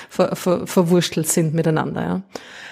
ver, 0.09 0.35
ver, 0.35 0.67
verwurstelt 0.67 1.27
sind 1.27 1.53
miteinander. 1.53 2.01
Ja. 2.01 2.21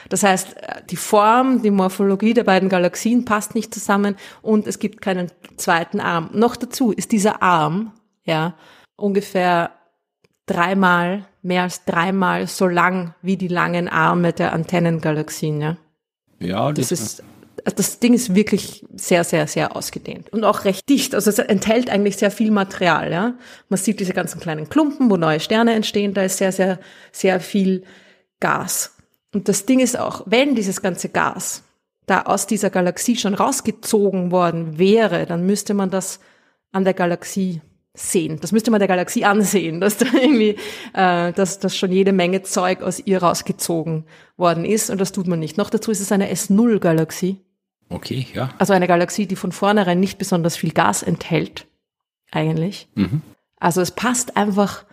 Das 0.09 0.23
heißt, 0.23 0.55
die 0.89 0.95
Form, 0.95 1.61
die 1.61 1.71
Morphologie 1.71 2.33
der 2.33 2.43
beiden 2.43 2.69
Galaxien 2.69 3.25
passt 3.25 3.55
nicht 3.55 3.73
zusammen 3.73 4.15
und 4.41 4.67
es 4.67 4.79
gibt 4.79 5.01
keinen 5.01 5.31
zweiten 5.57 5.99
Arm. 5.99 6.29
Noch 6.33 6.55
dazu 6.55 6.91
ist 6.91 7.11
dieser 7.11 7.41
Arm, 7.41 7.93
ja, 8.23 8.55
ungefähr 8.95 9.71
dreimal, 10.45 11.25
mehr 11.41 11.63
als 11.63 11.85
dreimal 11.85 12.47
so 12.47 12.67
lang 12.67 13.15
wie 13.21 13.37
die 13.37 13.47
langen 13.47 13.87
Arme 13.87 14.33
der 14.33 14.53
Antennengalaxien, 14.53 15.61
ja. 15.61 15.77
Ja, 16.39 16.71
das, 16.73 16.89
das 16.89 16.99
ist 16.99 17.23
also 17.65 17.75
das 17.77 17.99
Ding 17.99 18.13
ist 18.13 18.35
wirklich 18.35 18.85
sehr, 18.95 19.23
sehr, 19.23 19.47
sehr 19.47 19.75
ausgedehnt 19.75 20.31
und 20.33 20.43
auch 20.43 20.65
recht 20.65 20.87
dicht. 20.89 21.15
Also 21.15 21.29
es 21.29 21.39
enthält 21.39 21.89
eigentlich 21.89 22.17
sehr 22.17 22.31
viel 22.31 22.51
Material. 22.51 23.11
Ja, 23.11 23.35
man 23.69 23.77
sieht 23.77 23.99
diese 23.99 24.13
ganzen 24.13 24.41
kleinen 24.41 24.69
Klumpen, 24.69 25.09
wo 25.09 25.17
neue 25.17 25.39
Sterne 25.39 25.73
entstehen. 25.73 26.13
Da 26.13 26.23
ist 26.23 26.37
sehr, 26.37 26.51
sehr, 26.51 26.79
sehr 27.11 27.39
viel 27.39 27.83
Gas. 28.39 28.97
Und 29.33 29.49
das 29.49 29.65
Ding 29.65 29.79
ist 29.79 29.97
auch, 29.97 30.23
wenn 30.25 30.55
dieses 30.55 30.81
ganze 30.81 31.09
Gas 31.09 31.63
da 32.05 32.23
aus 32.23 32.47
dieser 32.47 32.69
Galaxie 32.69 33.15
schon 33.15 33.33
rausgezogen 33.33 34.31
worden 34.31 34.77
wäre, 34.77 35.25
dann 35.25 35.45
müsste 35.45 35.73
man 35.73 35.89
das 35.89 36.19
an 36.71 36.83
der 36.83 36.93
Galaxie 36.93 37.61
sehen. 37.93 38.39
Das 38.41 38.51
müsste 38.51 38.71
man 38.71 38.79
der 38.79 38.87
Galaxie 38.87 39.23
ansehen, 39.23 39.79
dass 39.79 39.97
da 39.97 40.07
irgendwie, 40.13 40.57
äh, 40.93 41.31
dass, 41.33 41.59
dass 41.59 41.77
schon 41.77 41.91
jede 41.91 42.11
Menge 42.11 42.41
Zeug 42.43 42.81
aus 42.81 42.99
ihr 42.99 43.21
rausgezogen 43.21 44.05
worden 44.35 44.65
ist. 44.65 44.89
Und 44.89 44.99
das 44.99 45.11
tut 45.11 45.27
man 45.27 45.39
nicht. 45.39 45.57
Noch 45.57 45.69
dazu 45.69 45.91
ist 45.91 45.99
es 45.99 46.11
eine 46.11 46.31
S0-Galaxie. 46.31 47.39
Okay, 47.89 48.25
ja. 48.33 48.49
Also 48.57 48.73
eine 48.73 48.87
Galaxie, 48.87 49.27
die 49.27 49.35
von 49.35 49.51
vornherein 49.51 49.99
nicht 49.99 50.17
besonders 50.17 50.55
viel 50.55 50.71
Gas 50.71 51.03
enthält, 51.03 51.67
eigentlich. 52.31 52.87
Mhm. 52.95 53.21
Also 53.59 53.81
es 53.81 53.91
passt 53.91 54.35
einfach, 54.35 54.85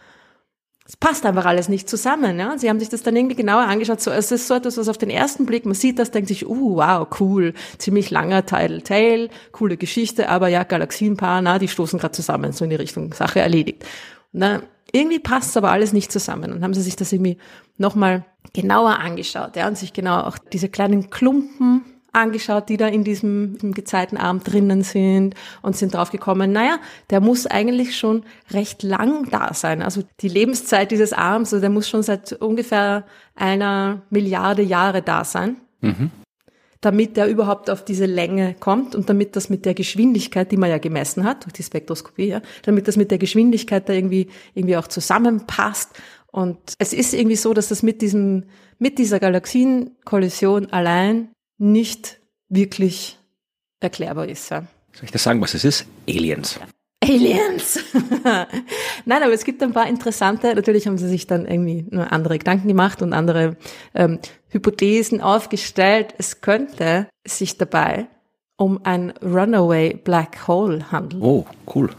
es 0.91 0.97
passt 0.97 1.25
einfach 1.25 1.45
alles 1.47 1.69
nicht 1.69 1.89
zusammen. 1.89 2.37
Ja? 2.41 2.59
Sie 2.59 2.69
haben 2.69 2.81
sich 2.81 2.89
das 2.89 3.05
dann 3.05 3.15
irgendwie 3.15 3.37
genauer 3.37 3.63
angeschaut. 3.63 4.01
So, 4.01 4.11
es 4.11 4.33
ist 4.33 4.49
so 4.49 4.55
etwas, 4.55 4.77
was 4.77 4.89
auf 4.89 4.99
den 4.99 5.09
ersten 5.09 5.47
Blick, 5.47 5.65
man 5.65 5.75
sieht 5.75 6.01
das, 6.01 6.11
denkt 6.11 6.27
sich, 6.27 6.49
uh, 6.49 6.79
wow, 6.79 7.07
cool, 7.21 7.55
ziemlich 7.79 8.11
langer 8.11 8.45
Tidal 8.45 8.83
Tail, 8.83 9.29
coole 9.53 9.77
Geschichte, 9.77 10.29
aber 10.29 10.49
ja, 10.49 10.65
Galaxienpaar, 10.65 11.43
na, 11.43 11.61
die 11.61 11.69
stoßen 11.69 12.01
gerade 12.01 12.11
zusammen, 12.11 12.51
so 12.51 12.65
in 12.65 12.71
die 12.71 12.77
Richtung, 12.77 13.15
Sache 13.15 13.39
erledigt. 13.39 13.85
Na, 14.33 14.63
irgendwie 14.91 15.21
passt 15.21 15.57
aber 15.57 15.71
alles 15.71 15.93
nicht 15.93 16.11
zusammen. 16.11 16.53
Und 16.53 16.65
haben 16.65 16.75
sie 16.75 16.83
sich 16.83 16.97
das 16.97 17.13
irgendwie 17.13 17.39
nochmal 17.79 18.25
genauer 18.53 18.99
angeschaut, 18.99 19.55
ja, 19.55 19.69
und 19.69 19.79
sich 19.79 19.93
genau 19.93 20.23
auch 20.23 20.39
diese 20.39 20.69
kleinen 20.69 21.09
Klumpen 21.09 21.85
angeschaut, 22.13 22.69
die 22.69 22.77
da 22.77 22.87
in 22.87 23.05
diesem, 23.05 23.55
diesem 23.55 23.73
Gezeitenarm 23.73 24.43
drinnen 24.43 24.83
sind 24.83 25.35
und 25.63 25.77
sind 25.77 25.95
draufgekommen, 25.95 26.53
naja, 26.53 26.79
der 27.11 27.21
muss 27.21 27.47
eigentlich 27.47 27.97
schon 27.97 28.25
recht 28.51 28.83
lang 28.83 29.29
da 29.31 29.55
sein. 29.55 29.83
Also 29.83 30.03
die 30.21 30.29
Lebenszeit 30.29 30.91
dieses 30.91 31.13
Arms, 31.13 31.53
also 31.53 31.61
der 31.61 31.71
muss 31.71 31.89
schon 31.89 32.03
seit 32.03 32.33
ungefähr 32.33 33.05
einer 33.35 34.03
Milliarde 34.11 34.63
Jahre 34.63 35.03
da 35.03 35.25
sein. 35.25 35.57
Mhm. 35.81 36.11
Damit 36.83 37.19
der 37.19 37.29
überhaupt 37.29 37.69
auf 37.69 37.85
diese 37.85 38.07
Länge 38.07 38.55
kommt 38.59 38.95
und 38.95 39.11
damit 39.11 39.37
das 39.37 39.51
mit 39.51 39.67
der 39.67 39.75
Geschwindigkeit, 39.75 40.51
die 40.51 40.57
man 40.57 40.71
ja 40.71 40.79
gemessen 40.79 41.25
hat, 41.25 41.45
durch 41.45 41.53
die 41.53 41.63
Spektroskopie, 41.63 42.29
ja, 42.29 42.41
damit 42.63 42.89
das 42.89 42.97
mit 42.97 43.11
der 43.11 43.19
Geschwindigkeit 43.19 43.87
da 43.87 43.93
irgendwie, 43.93 44.29
irgendwie 44.55 44.79
auch 44.79 44.89
zusammenpasst. 44.89 45.91
Und 46.33 46.59
es 46.79 46.95
ist 46.95 47.13
irgendwie 47.13 47.37
so, 47.37 47.53
dass 47.53 47.69
das 47.69 47.83
mit 47.83 48.01
diesem, 48.01 48.45
mit 48.79 48.99
dieser 48.99 49.21
Galaxienkollision 49.21 50.73
allein 50.73 51.29
nicht 51.61 52.19
wirklich 52.49 53.19
erklärbar 53.81 54.29
ist. 54.29 54.51
Ja. 54.51 54.63
Soll 54.93 55.05
ich 55.05 55.11
das 55.13 55.23
sagen, 55.23 55.41
was 55.41 55.55
es 55.55 55.65
ist? 55.65 55.87
Aliens. 56.09 56.59
Aliens! 57.03 57.79
Nein, 59.05 59.23
aber 59.23 59.33
es 59.33 59.45
gibt 59.45 59.63
ein 59.63 59.73
paar 59.73 59.89
interessante, 59.89 60.55
natürlich 60.55 60.87
haben 60.87 60.99
sie 60.99 61.09
sich 61.09 61.27
dann 61.27 61.47
irgendwie 61.47 61.87
nur 61.91 62.13
andere 62.13 62.39
Gedanken 62.39 62.69
gemacht 62.69 63.01
und 63.01 63.13
andere 63.13 63.57
ähm, 63.95 64.19
Hypothesen 64.49 65.21
aufgestellt. 65.21 66.15
Es 66.19 66.41
könnte 66.41 67.09
sich 67.27 67.57
dabei 67.57 68.09
um 68.57 68.85
ein 68.85 69.13
Runaway 69.23 69.95
Black 69.95 70.47
Hole 70.47 70.93
handeln. 70.93 71.23
Oh, 71.23 71.47
cool. 71.75 71.91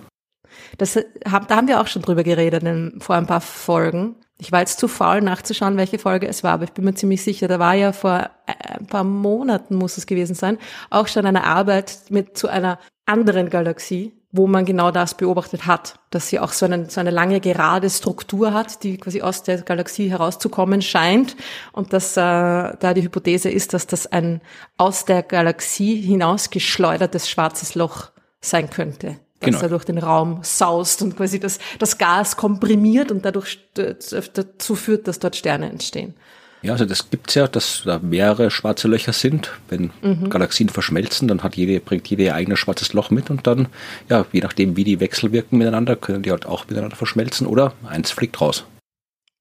Das, 0.78 0.94
da 0.94 1.32
haben 1.32 1.68
wir 1.68 1.82
auch 1.82 1.88
schon 1.88 2.04
drüber 2.04 2.24
geredet 2.24 2.64
in, 2.64 3.00
vor 3.00 3.16
ein 3.16 3.26
paar 3.26 3.42
Folgen. 3.42 4.16
Ich 4.42 4.52
war 4.52 4.62
jetzt 4.62 4.80
zu 4.80 4.88
faul 4.88 5.22
nachzuschauen, 5.22 5.78
welche 5.78 6.00
Folge 6.00 6.28
es 6.28 6.44
war, 6.44 6.54
aber 6.54 6.64
ich 6.64 6.72
bin 6.72 6.84
mir 6.84 6.96
ziemlich 6.96 7.22
sicher, 7.22 7.48
da 7.48 7.60
war 7.60 7.76
ja 7.76 7.92
vor 7.92 8.32
äh, 8.48 8.80
ein 8.80 8.88
paar 8.88 9.04
Monaten, 9.04 9.76
muss 9.76 10.00
es 10.00 10.08
gewesen 10.08 10.34
sein, 10.34 10.58
auch 10.90 11.08
schon 11.08 11.28
eine 11.28 11.44
Arbeit 11.44 12.06
mit 12.10 12.40
zu 12.40 12.48
einer 12.48 12.80
anderen 13.06 13.52
Galaxie, 13.52 14.14
wo 14.32 14.48
man 14.48 14.66
genau 14.66 14.90
das 14.90 15.14
beobachtet 15.14 15.68
hat, 15.68 16.00
dass 16.10 16.30
sie 16.30 16.40
auch 16.40 16.54
so, 16.54 16.66
einen, 16.66 16.90
so 16.90 17.00
eine 17.00 17.12
lange 17.12 17.40
gerade 17.40 17.88
Struktur 17.88 18.52
hat, 18.52 18.82
die 18.82 18.98
quasi 18.98 19.22
aus 19.22 19.44
der 19.44 19.62
Galaxie 19.62 20.10
herauszukommen 20.10 20.82
scheint 20.82 21.36
und 21.72 21.94
dass 21.94 22.18
äh, 22.18 22.22
da 22.22 22.94
die 22.96 23.04
Hypothese 23.04 23.52
ist, 23.52 23.76
dass 23.76 23.86
das 23.86 24.08
ein 24.08 24.42
aus 24.76 25.06
der 25.06 25.22
Galaxie 25.22 26.02
hinausgeschleudertes 26.02 27.30
schwarzes 27.30 27.76
Loch 27.76 28.10
sein 28.40 28.72
könnte 28.72 29.20
dass 29.42 29.50
genau. 29.50 29.62
er 29.62 29.70
durch 29.70 29.84
den 29.84 29.98
Raum 29.98 30.40
saust 30.44 31.02
und 31.02 31.18
quasi 31.18 31.40
das, 31.40 31.60
das 31.80 31.98
Gas 31.98 32.38
komprimiert 32.38 33.12
und 33.12 33.26
dadurch 33.26 33.60
dazu 33.74 34.76
führt, 34.76 35.08
dass 35.08 35.20
dort 35.20 35.36
Sterne 35.36 35.70
entstehen. 35.70 36.14
Ja, 36.62 36.74
also 36.74 36.86
das 36.86 37.10
gibt's 37.10 37.34
ja, 37.34 37.48
dass 37.48 37.82
da 37.86 38.00
mehrere 38.00 38.52
schwarze 38.52 38.88
Löcher 38.88 39.14
sind. 39.14 39.52
Wenn 39.68 39.92
mhm. 40.04 40.30
Galaxien 40.30 40.70
verschmelzen, 40.70 41.28
dann 41.28 41.42
hat 41.42 41.56
jede, 41.56 41.80
bringt 41.80 42.08
jede 42.08 42.24
ihr 42.24 42.36
eigenes 42.36 42.60
schwarzes 42.60 42.94
Loch 42.94 43.10
mit 43.10 43.32
und 43.32 43.48
dann, 43.48 43.68
ja, 44.10 44.26
je 44.32 44.42
nachdem, 44.42 44.78
wie 44.78 44.84
die 44.84 45.00
wechselwirken 45.00 45.58
miteinander, 45.58 45.96
können 45.96 46.22
die 46.22 46.30
halt 46.30 46.46
auch 46.46 46.68
miteinander 46.68 46.96
verschmelzen 46.96 47.48
oder 47.48 47.74
eins 47.88 48.12
fliegt 48.12 48.40
raus. 48.40 48.66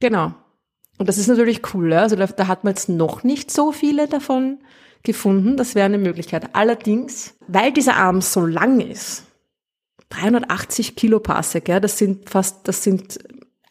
Genau. 0.00 0.32
Und 0.96 1.08
das 1.08 1.18
ist 1.18 1.26
natürlich 1.26 1.60
cool. 1.74 1.92
Also 1.92 2.16
da, 2.16 2.26
da 2.26 2.46
hat 2.46 2.64
man 2.64 2.72
jetzt 2.72 2.88
noch 2.88 3.22
nicht 3.22 3.50
so 3.50 3.70
viele 3.70 4.08
davon 4.08 4.58
gefunden. 5.02 5.58
Das 5.58 5.74
wäre 5.74 5.86
eine 5.86 5.98
Möglichkeit. 5.98 6.54
Allerdings, 6.54 7.34
weil 7.48 7.72
dieser 7.72 7.96
Arm 7.96 8.22
so 8.22 8.44
lang 8.46 8.80
ist, 8.80 9.24
380 10.10 10.96
Kiloparsec, 10.96 11.68
ja, 11.68 11.80
das 11.80 11.98
sind 11.98 12.28
fast, 12.28 12.68
das 12.68 12.84
sind 12.84 13.18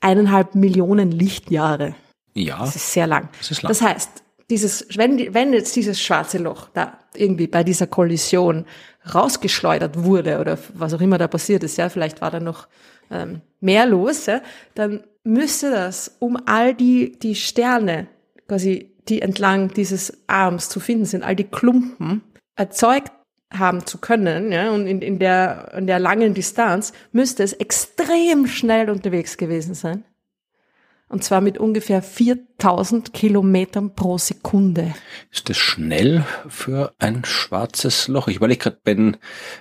eineinhalb 0.01 0.55
Millionen 0.55 1.11
Lichtjahre. 1.11 1.95
Ja. 2.33 2.59
Das 2.59 2.75
ist 2.75 2.93
sehr 2.93 3.07
lang. 3.07 3.29
Das 3.37 3.51
ist 3.51 3.61
lang. 3.61 3.69
Das 3.69 3.81
heißt, 3.81 4.23
dieses, 4.49 4.87
wenn, 4.95 5.33
wenn 5.33 5.53
jetzt 5.53 5.75
dieses 5.75 6.01
schwarze 6.01 6.37
Loch 6.37 6.69
da 6.73 6.99
irgendwie 7.13 7.47
bei 7.47 7.63
dieser 7.63 7.87
Kollision 7.87 8.65
rausgeschleudert 9.13 10.03
wurde 10.03 10.39
oder 10.39 10.57
was 10.73 10.93
auch 10.93 11.01
immer 11.01 11.17
da 11.17 11.27
passiert 11.27 11.63
ist, 11.63 11.77
ja, 11.77 11.89
vielleicht 11.89 12.21
war 12.21 12.31
da 12.31 12.39
noch 12.39 12.67
ähm, 13.11 13.41
mehr 13.59 13.85
los, 13.85 14.25
ja, 14.25 14.41
dann 14.75 15.03
müsste 15.23 15.71
das, 15.71 16.15
um 16.19 16.37
all 16.45 16.73
die, 16.73 17.17
die 17.19 17.35
Sterne, 17.35 18.07
quasi, 18.47 18.91
die 19.07 19.21
entlang 19.21 19.73
dieses 19.73 20.23
Arms 20.27 20.69
zu 20.69 20.79
finden 20.79 21.05
sind, 21.05 21.23
all 21.23 21.35
die 21.35 21.45
Klumpen 21.45 22.21
erzeugt 22.55 23.11
haben 23.51 23.85
zu 23.85 23.97
können, 23.97 24.51
ja, 24.51 24.71
und 24.71 24.85
in, 24.85 25.01
in 25.01 25.17
der, 25.19 25.73
in 25.75 25.87
der 25.87 25.99
langen 25.99 26.33
Distanz 26.33 26.93
müsste 27.11 27.43
es 27.43 27.53
extrem 27.53 28.45
schnell 28.45 28.89
unterwegs 28.89 29.37
gewesen 29.37 29.73
sein. 29.73 30.03
Und 31.07 31.23
zwar 31.23 31.41
mit 31.41 31.57
ungefähr 31.57 32.03
4000 32.59 33.13
Kilometern 33.13 33.95
pro 33.95 34.17
Sekunde. 34.17 34.93
Ist 35.31 35.49
das 35.49 35.57
schnell 35.57 36.25
für 36.49 36.93
ein 36.99 37.23
schwarzes 37.23 38.07
Loch? 38.07 38.27
Ich 38.27 38.35
überlege 38.35 38.59
gerade, 38.59 38.77
wenn, 38.83 39.13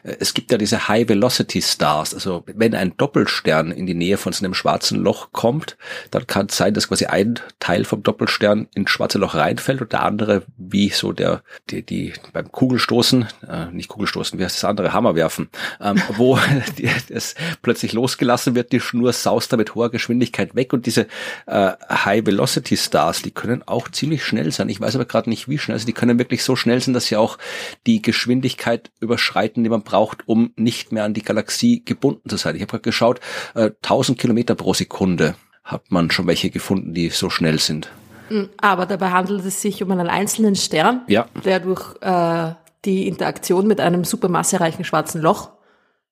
äh, 0.03 0.17
es 0.19 0.35
gibt 0.35 0.51
ja 0.51 0.59
diese 0.59 0.89
High 0.89 1.09
Velocity 1.09 1.63
Stars, 1.63 2.13
also 2.13 2.43
wenn 2.47 2.75
ein 2.75 2.97
Doppelstern 2.97 3.71
in 3.71 3.87
die 3.87 3.95
Nähe 3.95 4.17
von 4.17 4.33
so 4.33 4.45
einem 4.45 4.55
schwarzen 4.55 4.99
Loch 4.99 5.29
kommt, 5.33 5.77
dann 6.11 6.27
kann 6.27 6.47
es 6.47 6.57
sein, 6.57 6.75
dass 6.75 6.89
quasi 6.89 7.07
ein 7.07 7.39
Teil 7.61 7.85
vom 7.85 8.03
Doppelstern 8.03 8.67
ins 8.75 8.91
schwarze 8.91 9.19
Loch 9.19 9.35
reinfällt 9.35 9.81
und 9.81 9.93
der 9.93 10.03
andere, 10.03 10.43
wie 10.57 10.89
so 10.89 11.13
der, 11.13 11.43
die, 11.71 11.83
die 11.83 12.15
beim 12.33 12.51
Kugelstoßen, 12.51 13.29
äh, 13.49 13.67
nicht 13.67 13.89
Kugelstoßen, 13.89 14.39
wie 14.39 14.45
heißt 14.45 14.57
das 14.57 14.65
andere, 14.65 14.93
Hammer 14.93 15.15
werfen, 15.15 15.49
ähm, 15.81 16.03
wo 16.17 16.39
es 17.11 17.37
plötzlich 17.63 17.93
losgelassen 17.93 18.57
wird, 18.57 18.73
die 18.73 18.81
Schnur 18.81 19.13
saust 19.13 19.53
da 19.53 19.57
mit 19.57 19.77
hoher 19.77 19.91
Geschwindigkeit 19.91 20.57
weg 20.57 20.73
und 20.73 20.87
diese 20.87 21.07
äh, 21.47 21.73
High 21.89 22.27
Velocity 22.27 22.75
Stars, 22.89 23.23
die 23.23 23.31
können 23.31 23.63
auch 23.67 23.89
ziemlich 23.89 24.25
schnell 24.25 24.51
sein. 24.51 24.69
Ich 24.69 24.81
weiß 24.81 24.97
aber 24.97 25.05
gerade 25.05 25.31
nicht, 25.31 25.49
wie 25.49 25.59
schnell. 25.59 25.75
Also 25.75 25.87
die 25.87 25.93
können 25.93 26.19
wirklich 26.19 26.43
so 26.43 26.57
schnell 26.57 26.81
sein, 26.81 26.95
dass 26.95 27.07
sie 27.07 27.17
auch 27.17 27.39
die 27.87 28.03
Geschwindigkeit 28.03 28.91
überschreiten, 29.01 29.63
die 29.63 29.71
man 29.71 29.83
braucht, 29.83 30.29
um 30.29 30.53
nicht 30.57 30.93
mehr 30.93 31.05
an 31.05 31.15
die 31.15 31.23
Galaxie 31.23 31.85
gebunden 31.85 32.29
zu 32.29 32.37
sein. 32.37 32.57
Ich 32.57 32.63
habe 32.63 32.71
gerade 32.71 32.83
geschaut, 32.83 33.21
äh, 33.55 33.71
1000 33.83 34.19
Kilometer 34.19 34.55
pro 34.55 34.75
Sekunde 34.75 35.37
hat 35.65 35.91
man 35.91 36.11
schon 36.11 36.27
welche 36.27 36.51
gefunden, 36.51 36.95
die 36.95 37.11
so 37.11 37.31
schnell 37.31 37.59
sind. 37.59 37.91
Hm, 38.29 38.49
aber 38.57 38.87
dabei 38.87 39.11
handelt 39.11 39.45
es 39.45 39.63
sich 39.63 39.83
um 39.83 39.91
einen 39.91 40.09
einzelnen 40.09 40.57
Stern, 40.57 41.03
ja. 41.09 41.27
der 41.45 41.61
durch 41.61 41.95
äh, 42.01 42.55
die 42.85 43.07
Interaktion 43.07 43.67
mit 43.67 43.81
einem 43.81 44.05
supermassereichen 44.05 44.85
schwarzen 44.85 45.21
Loch 45.21 45.51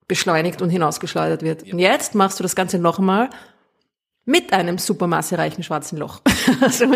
beschleunigt 0.09 0.63
und 0.63 0.71
hinausgeschleudert 0.71 1.43
wird. 1.43 1.67
Ja. 1.67 1.73
Und 1.73 1.79
jetzt 1.79 2.15
machst 2.15 2.39
du 2.39 2.43
das 2.43 2.55
Ganze 2.55 2.79
nochmal 2.79 3.31
mit 4.27 4.53
einem 4.53 4.77
supermassereichen 4.77 5.65
schwarzen 5.65 5.99
Loch. 5.99 6.21
also 6.61 6.87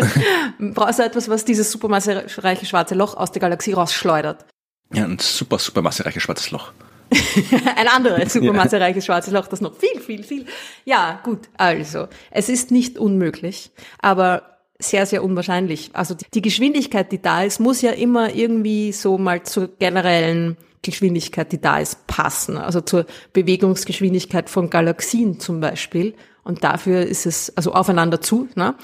brauchst 0.59 0.99
du 0.99 1.03
etwas, 1.03 1.29
was 1.29 1.45
dieses 1.45 1.71
supermassereiche 1.71 2.65
schwarze 2.65 2.93
Loch 2.93 3.15
aus 3.15 3.31
der 3.31 3.39
Galaxie 3.39 3.73
rausschleudert. 3.73 4.45
Ja, 4.93 5.05
ein 5.05 5.17
super, 5.17 5.57
supermassereiches 5.57 6.21
schwarzes 6.21 6.51
Loch. 6.51 6.73
ein 7.75 7.87
anderes 7.87 8.33
supermassereiches 8.33 9.05
schwarzes 9.05 9.33
Loch, 9.33 9.47
das 9.47 9.61
noch 9.61 9.75
viel, 9.75 9.99
viel, 9.99 10.23
viel. 10.23 10.45
Ja, 10.85 11.19
gut, 11.23 11.49
also, 11.57 12.07
es 12.29 12.49
ist 12.49 12.71
nicht 12.71 12.97
unmöglich, 12.97 13.71
aber 14.01 14.51
sehr, 14.79 15.05
sehr 15.05 15.23
unwahrscheinlich. 15.23 15.91
Also 15.93 16.15
die 16.33 16.41
Geschwindigkeit, 16.41 17.11
die 17.11 17.21
da 17.21 17.43
ist, 17.43 17.59
muss 17.59 17.81
ja 17.81 17.91
immer 17.91 18.33
irgendwie 18.33 18.91
so 18.91 19.17
mal 19.17 19.43
zur 19.43 19.67
generellen 19.77 20.57
Geschwindigkeit, 20.81 21.51
die 21.51 21.61
da 21.61 21.79
ist, 21.79 22.07
passen. 22.07 22.57
Also 22.57 22.81
zur 22.81 23.05
Bewegungsgeschwindigkeit 23.33 24.49
von 24.49 24.69
Galaxien 24.69 25.39
zum 25.39 25.59
Beispiel. 25.59 26.15
Und 26.43 26.63
dafür 26.63 27.01
ist 27.01 27.25
es, 27.25 27.55
also 27.55 27.73
aufeinander 27.73 28.21
zu, 28.21 28.47
ne? 28.55 28.75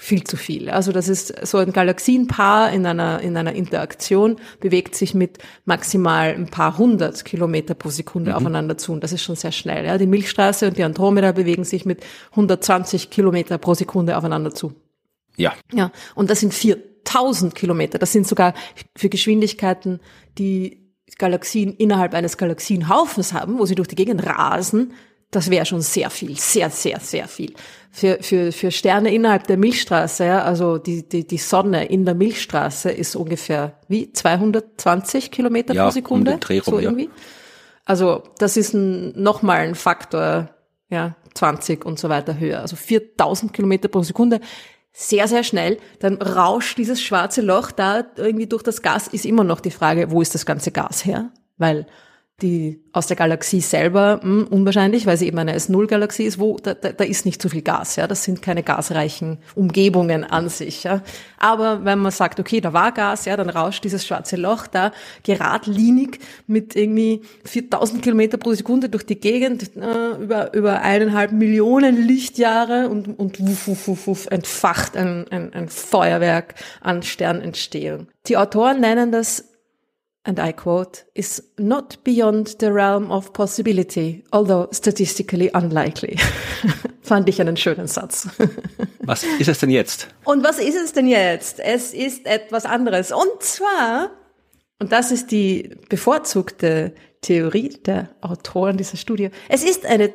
viel 0.00 0.22
zu 0.22 0.36
viel. 0.36 0.70
Also 0.70 0.92
das 0.92 1.08
ist 1.08 1.44
so 1.44 1.58
ein 1.58 1.72
Galaxienpaar 1.72 2.70
in 2.70 2.86
einer, 2.86 3.20
in 3.20 3.36
einer 3.36 3.52
Interaktion 3.52 4.36
bewegt 4.60 4.94
sich 4.94 5.12
mit 5.12 5.38
maximal 5.64 6.28
ein 6.28 6.46
paar 6.46 6.78
hundert 6.78 7.24
Kilometer 7.24 7.74
pro 7.74 7.88
Sekunde 7.88 8.30
mhm. 8.30 8.36
aufeinander 8.36 8.78
zu. 8.78 8.92
Und 8.92 9.02
das 9.02 9.10
ist 9.10 9.22
schon 9.22 9.34
sehr 9.34 9.50
schnell. 9.50 9.84
Ja? 9.84 9.98
Die 9.98 10.06
Milchstraße 10.06 10.68
und 10.68 10.78
die 10.78 10.84
Andromeda 10.84 11.32
bewegen 11.32 11.64
sich 11.64 11.84
mit 11.84 12.04
120 12.30 13.10
Kilometer 13.10 13.58
pro 13.58 13.74
Sekunde 13.74 14.16
aufeinander 14.16 14.54
zu. 14.54 14.72
Ja. 15.36 15.52
Ja. 15.72 15.90
Und 16.14 16.30
das 16.30 16.38
sind 16.40 16.54
4000 16.54 17.56
Kilometer. 17.56 17.98
Das 17.98 18.12
sind 18.12 18.28
sogar 18.28 18.54
für 18.96 19.08
Geschwindigkeiten, 19.08 19.98
die 20.38 20.94
Galaxien 21.18 21.74
innerhalb 21.74 22.14
eines 22.14 22.36
Galaxienhaufens 22.36 23.32
haben, 23.32 23.58
wo 23.58 23.66
sie 23.66 23.74
durch 23.74 23.88
die 23.88 23.96
Gegend 23.96 24.24
rasen, 24.24 24.92
das 25.30 25.50
wäre 25.50 25.66
schon 25.66 25.82
sehr 25.82 26.10
viel, 26.10 26.36
sehr, 26.38 26.70
sehr, 26.70 27.00
sehr 27.00 27.28
viel. 27.28 27.52
Für, 27.90 28.18
für, 28.22 28.52
für 28.52 28.70
Sterne 28.70 29.12
innerhalb 29.12 29.46
der 29.46 29.56
Milchstraße, 29.56 30.24
ja, 30.24 30.42
also 30.42 30.78
die, 30.78 31.06
die, 31.08 31.26
die 31.26 31.38
Sonne 31.38 31.86
in 31.86 32.04
der 32.04 32.14
Milchstraße 32.14 32.90
ist 32.90 33.16
ungefähr 33.16 33.78
wie 33.88 34.12
220 34.12 35.30
Kilometer 35.30 35.74
ja, 35.74 35.84
pro 35.84 35.90
Sekunde. 35.90 36.32
Um 36.32 36.36
den 36.36 36.40
Dreh 36.40 36.58
rum, 36.60 36.74
so 36.74 36.78
irgendwie. 36.80 37.04
Ja. 37.04 37.10
Also 37.84 38.22
das 38.38 38.56
ist 38.56 38.74
ein, 38.74 39.20
nochmal 39.20 39.60
ein 39.60 39.74
Faktor, 39.74 40.50
ja, 40.88 41.16
20 41.34 41.84
und 41.84 41.98
so 41.98 42.08
weiter 42.08 42.38
höher. 42.38 42.60
Also 42.60 42.76
4000 42.76 43.52
Kilometer 43.52 43.88
pro 43.88 44.02
Sekunde. 44.02 44.40
Sehr, 44.92 45.28
sehr 45.28 45.44
schnell. 45.44 45.78
Dann 46.00 46.20
rauscht 46.20 46.78
dieses 46.78 47.00
schwarze 47.00 47.40
Loch 47.40 47.70
da 47.70 48.04
irgendwie 48.16 48.46
durch 48.46 48.62
das 48.62 48.82
Gas. 48.82 49.08
Ist 49.08 49.26
immer 49.26 49.44
noch 49.44 49.60
die 49.60 49.70
Frage, 49.70 50.10
wo 50.10 50.22
ist 50.22 50.34
das 50.34 50.44
ganze 50.44 50.70
Gas 50.70 51.04
her? 51.04 51.30
Weil 51.56 51.86
die 52.40 52.80
aus 52.92 53.08
der 53.08 53.16
Galaxie 53.16 53.60
selber 53.60 54.20
mh, 54.22 54.22
hm, 54.22 54.46
unwahrscheinlich, 54.48 55.06
weil 55.06 55.16
sie 55.16 55.26
eben 55.26 55.38
eine 55.38 55.56
S0-Galaxie 55.56 56.22
ist, 56.22 56.38
wo 56.38 56.56
da, 56.56 56.74
da, 56.74 56.92
da 56.92 57.02
ist 57.02 57.26
nicht 57.26 57.42
so 57.42 57.48
viel 57.48 57.62
Gas, 57.62 57.96
ja, 57.96 58.06
das 58.06 58.22
sind 58.22 58.42
keine 58.42 58.62
gasreichen 58.62 59.38
Umgebungen 59.56 60.22
an 60.22 60.48
sich, 60.48 60.84
ja. 60.84 61.02
Aber 61.38 61.84
wenn 61.84 61.98
man 61.98 62.12
sagt, 62.12 62.38
okay, 62.38 62.60
da 62.60 62.72
war 62.72 62.92
Gas, 62.92 63.24
ja, 63.24 63.36
dann 63.36 63.50
rauscht 63.50 63.82
dieses 63.82 64.06
schwarze 64.06 64.36
Loch 64.36 64.68
da 64.68 64.92
geradlinig 65.24 66.20
mit 66.46 66.76
irgendwie 66.76 67.22
4000 67.44 68.02
Kilometer 68.02 68.36
pro 68.38 68.52
Sekunde 68.54 68.88
durch 68.88 69.04
die 69.04 69.18
Gegend 69.18 69.76
äh, 69.76 70.22
über 70.22 70.54
über 70.54 70.82
eineinhalb 70.82 71.32
Millionen 71.32 72.06
Lichtjahre 72.06 72.88
und 72.88 73.18
und 73.18 73.40
wuff, 73.40 73.66
wuff, 73.66 73.88
wuff, 73.88 74.06
wuff, 74.06 74.26
entfacht 74.30 74.96
ein, 74.96 75.26
ein, 75.30 75.52
ein 75.54 75.68
Feuerwerk 75.68 76.54
an 76.80 77.02
Sternentstehung. 77.02 78.06
Die 78.28 78.36
Autoren 78.36 78.80
nennen 78.80 79.10
das 79.10 79.44
and 80.28 80.38
I 80.38 80.52
quote, 80.52 81.04
is 81.14 81.42
not 81.58 82.04
beyond 82.04 82.60
the 82.60 82.70
realm 82.70 83.10
of 83.10 83.32
possibility, 83.32 84.22
although 84.30 84.68
statistically 84.72 85.50
unlikely. 85.54 86.18
Fand 87.02 87.28
ich 87.30 87.40
einen 87.40 87.56
schönen 87.56 87.86
Satz. 87.86 88.28
was 89.00 89.24
ist 89.24 89.48
es 89.48 89.58
denn 89.58 89.70
jetzt? 89.70 90.08
Und 90.24 90.44
was 90.44 90.58
ist 90.58 90.76
es 90.76 90.92
denn 90.92 91.08
jetzt? 91.08 91.60
Es 91.60 91.94
ist 91.94 92.26
etwas 92.26 92.66
anderes. 92.66 93.10
Und 93.10 93.40
zwar, 93.42 94.10
und 94.78 94.92
das 94.92 95.10
ist 95.10 95.30
die 95.30 95.70
bevorzugte 95.88 96.92
Theorie 97.22 97.70
der 97.86 98.10
Autoren 98.20 98.76
dieser 98.76 98.98
Studie, 98.98 99.30
es 99.48 99.64
ist 99.64 99.86
eine 99.86 100.12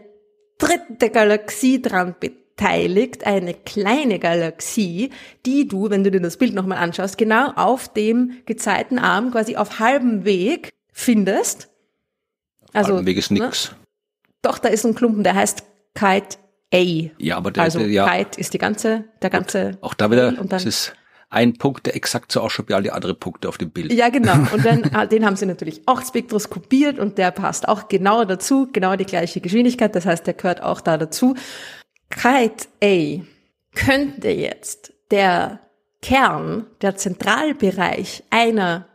dritte 0.59 1.09
Galaxie 1.09 1.81
dran 1.81 2.15
beteiligt 2.19 2.42
beteiligt 2.55 3.25
eine 3.25 3.53
kleine 3.53 4.19
Galaxie, 4.19 5.11
die 5.45 5.67
du, 5.67 5.89
wenn 5.89 6.03
du 6.03 6.11
dir 6.11 6.21
das 6.21 6.37
Bild 6.37 6.53
nochmal 6.53 6.77
anschaust, 6.77 7.17
genau 7.17 7.51
auf 7.55 7.91
dem 7.91 8.41
Gezeitenarm 8.45 9.31
quasi 9.31 9.55
auf 9.55 9.79
halbem 9.79 10.25
Weg 10.25 10.71
findest. 10.91 11.69
Also, 12.73 12.93
halbem 12.93 13.05
Weg 13.05 13.17
ist 13.17 13.31
nix. 13.31 13.71
Ne? 13.71 13.77
Doch, 14.41 14.59
da 14.59 14.69
ist 14.69 14.85
ein 14.85 14.95
Klumpen, 14.95 15.23
der 15.23 15.35
heißt 15.35 15.63
Kite 15.95 16.37
A. 16.73 17.11
Ja, 17.17 17.37
aber 17.37 17.51
der, 17.51 17.63
also 17.63 17.79
der, 17.79 17.87
ja. 17.89 18.09
Kite 18.09 18.39
ist 18.39 18.53
die 18.53 18.57
ganze, 18.57 19.05
der 19.21 19.29
ganze. 19.29 19.77
Auch 19.81 19.93
da 19.93 20.11
wieder, 20.11 20.29
und 20.29 20.37
dann, 20.37 20.49
das 20.49 20.65
ist 20.65 20.93
ein 21.29 21.53
Punkt, 21.53 21.85
der 21.85 21.95
exakt 21.95 22.31
so 22.31 22.41
ausschaut 22.41 22.69
wie 22.69 22.73
alle 22.73 22.93
anderen 22.93 23.17
Punkte 23.17 23.49
auf 23.49 23.57
dem 23.57 23.71
Bild. 23.71 23.91
Ja, 23.91 24.09
genau. 24.09 24.33
Und 24.53 24.63
dann, 24.63 24.83
ah, 24.93 25.07
den 25.07 25.25
haben 25.25 25.35
sie 25.35 25.47
natürlich 25.47 25.81
auch 25.87 26.03
spektroskopiert 26.03 26.99
und 26.99 27.17
der 27.17 27.31
passt 27.31 27.67
auch 27.67 27.87
genau 27.87 28.23
dazu, 28.23 28.69
genau 28.71 28.95
die 28.95 29.05
gleiche 29.05 29.41
Geschwindigkeit. 29.41 29.95
Das 29.95 30.05
heißt, 30.05 30.27
der 30.27 30.35
gehört 30.35 30.61
auch 30.61 30.79
da 30.79 30.97
dazu. 30.97 31.35
Kite 32.15 32.67
A 32.83 33.23
könnte 33.75 34.29
jetzt 34.29 34.93
der 35.11 35.59
Kern, 36.01 36.67
der 36.81 36.95
Zentralbereich 36.95 38.23
einer 38.29 38.87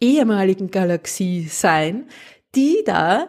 ehemaligen 0.00 0.70
Galaxie 0.70 1.48
sein, 1.48 2.08
die 2.54 2.82
da 2.84 3.28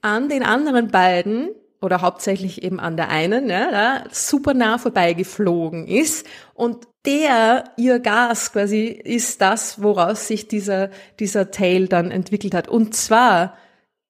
an 0.00 0.28
den 0.28 0.42
anderen 0.42 0.88
beiden 0.88 1.50
oder 1.80 2.00
hauptsächlich 2.00 2.62
eben 2.62 2.80
an 2.80 2.96
der 2.96 3.10
einen, 3.10 3.48
ja, 3.48 3.70
da 3.70 4.04
super 4.10 4.54
nah 4.54 4.78
vorbeigeflogen 4.78 5.86
ist 5.86 6.26
und 6.54 6.86
der, 7.04 7.64
ihr 7.76 8.00
Gas 8.00 8.52
quasi, 8.52 8.86
ist 8.86 9.40
das, 9.40 9.82
woraus 9.82 10.26
sich 10.26 10.48
dieser, 10.48 10.90
dieser 11.20 11.50
Tail 11.50 11.86
dann 11.86 12.10
entwickelt 12.10 12.54
hat. 12.54 12.68
Und 12.68 12.94
zwar 12.94 13.56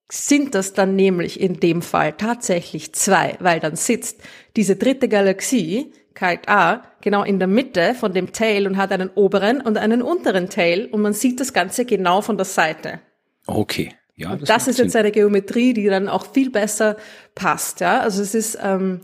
sind 0.09 0.55
das 0.55 0.73
dann 0.73 0.95
nämlich 0.95 1.39
in 1.39 1.59
dem 1.59 1.81
Fall 1.81 2.13
tatsächlich 2.13 2.93
zwei, 2.93 3.35
weil 3.39 3.59
dann 3.59 3.75
sitzt 3.75 4.21
diese 4.55 4.75
dritte 4.75 5.09
Galaxie, 5.09 5.91
Kite 6.13 6.47
A, 6.47 6.83
genau 7.01 7.23
in 7.23 7.39
der 7.39 7.47
Mitte 7.47 7.93
von 7.95 8.13
dem 8.13 8.31
Tail 8.31 8.67
und 8.67 8.77
hat 8.77 8.91
einen 8.91 9.09
oberen 9.09 9.61
und 9.61 9.77
einen 9.77 10.01
unteren 10.01 10.49
Tail 10.49 10.85
und 10.85 11.01
man 11.01 11.13
sieht 11.13 11.39
das 11.39 11.53
Ganze 11.53 11.85
genau 11.85 12.21
von 12.21 12.37
der 12.37 12.45
Seite. 12.45 13.01
Okay. 13.47 13.93
Ja, 14.15 14.35
das, 14.35 14.47
das 14.47 14.67
ist 14.67 14.77
Sinn. 14.77 14.85
jetzt 14.85 14.95
eine 14.95 15.11
Geometrie, 15.11 15.73
die 15.73 15.87
dann 15.87 16.07
auch 16.07 16.31
viel 16.31 16.49
besser 16.49 16.95
passt. 17.33 17.81
Ja, 17.81 17.99
also 17.99 18.21
es 18.21 18.33
ist 18.33 18.57
ähm, 18.61 19.01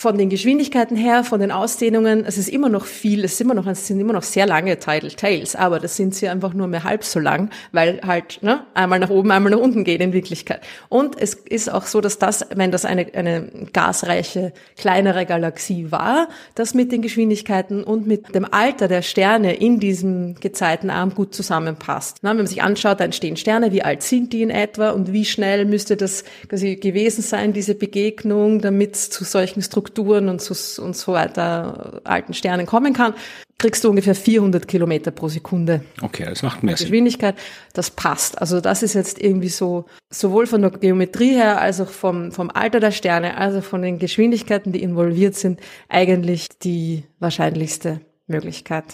von 0.00 0.16
den 0.16 0.28
Geschwindigkeiten 0.28 0.96
her, 0.96 1.24
von 1.24 1.40
den 1.40 1.50
Ausdehnungen, 1.50 2.24
es 2.24 2.38
ist 2.38 2.48
immer 2.48 2.68
noch 2.68 2.84
viel, 2.84 3.24
es, 3.24 3.40
immer 3.40 3.54
noch, 3.54 3.66
es 3.66 3.88
sind 3.88 3.98
immer 3.98 4.12
noch 4.12 4.22
sehr 4.22 4.46
lange 4.46 4.78
Tails, 4.78 5.56
aber 5.56 5.80
das 5.80 5.96
sind 5.96 6.14
sie 6.14 6.28
einfach 6.28 6.54
nur 6.54 6.68
mehr 6.68 6.84
halb 6.84 7.02
so 7.02 7.18
lang, 7.18 7.50
weil 7.72 8.00
halt 8.06 8.38
ne, 8.40 8.64
einmal 8.74 9.00
nach 9.00 9.10
oben, 9.10 9.32
einmal 9.32 9.50
nach 9.50 9.58
unten 9.58 9.82
geht 9.82 10.00
in 10.00 10.12
Wirklichkeit. 10.12 10.60
Und 10.88 11.20
es 11.20 11.34
ist 11.34 11.68
auch 11.68 11.84
so, 11.84 12.00
dass 12.00 12.20
das, 12.20 12.46
wenn 12.54 12.70
das 12.70 12.84
eine, 12.84 13.12
eine 13.12 13.50
gasreiche, 13.72 14.52
kleinere 14.76 15.26
Galaxie 15.26 15.90
war, 15.90 16.28
das 16.54 16.74
mit 16.74 16.92
den 16.92 17.02
Geschwindigkeiten 17.02 17.82
und 17.82 18.06
mit 18.06 18.36
dem 18.36 18.46
Alter 18.48 18.86
der 18.86 19.02
Sterne 19.02 19.54
in 19.56 19.80
diesem 19.80 20.36
Gezeitenarm 20.36 21.12
gut 21.12 21.34
zusammenpasst. 21.34 22.18
Na, 22.22 22.30
wenn 22.30 22.36
man 22.36 22.46
sich 22.46 22.62
anschaut, 22.62 23.00
da 23.00 23.04
entstehen 23.04 23.36
Sterne, 23.36 23.72
wie 23.72 23.82
alt 23.82 24.04
sind 24.04 24.32
die 24.32 24.42
in 24.42 24.50
etwa 24.50 24.90
und 24.90 25.12
wie 25.12 25.24
schnell 25.24 25.64
müsste 25.64 25.96
das 25.96 26.22
quasi 26.48 26.76
gewesen 26.76 27.22
sein, 27.22 27.52
diese 27.52 27.74
Begegnung, 27.74 28.60
damit 28.60 28.94
es 28.94 29.10
zu 29.10 29.24
solchen 29.24 29.60
Strukturen 29.60 29.87
Strukturen 29.88 30.28
und 30.28 30.40
so, 30.40 30.82
und 30.82 30.96
so 30.96 31.12
weiter 31.12 32.00
alten 32.04 32.34
Sternen 32.34 32.66
kommen 32.66 32.92
kann, 32.92 33.14
kriegst 33.58 33.82
du 33.82 33.90
ungefähr 33.90 34.14
400 34.14 34.68
Kilometer 34.68 35.10
pro 35.10 35.28
Sekunde. 35.28 35.82
Okay, 36.00 36.24
das 36.26 36.42
macht 36.42 36.62
mehr 36.62 36.76
Sinn. 36.76 36.86
Geschwindigkeit, 36.86 37.34
das 37.72 37.90
passt. 37.90 38.40
Also 38.40 38.60
das 38.60 38.82
ist 38.82 38.94
jetzt 38.94 39.20
irgendwie 39.20 39.48
so, 39.48 39.86
sowohl 40.10 40.46
von 40.46 40.62
der 40.62 40.70
Geometrie 40.70 41.32
her, 41.32 41.60
als 41.60 41.80
auch 41.80 41.90
vom, 41.90 42.32
vom 42.32 42.50
Alter 42.50 42.80
der 42.80 42.92
Sterne, 42.92 43.36
also 43.36 43.60
von 43.60 43.82
den 43.82 43.98
Geschwindigkeiten, 43.98 44.72
die 44.72 44.82
involviert 44.82 45.34
sind, 45.34 45.60
eigentlich 45.88 46.48
die 46.62 47.04
wahrscheinlichste 47.18 48.00
Möglichkeit. 48.26 48.84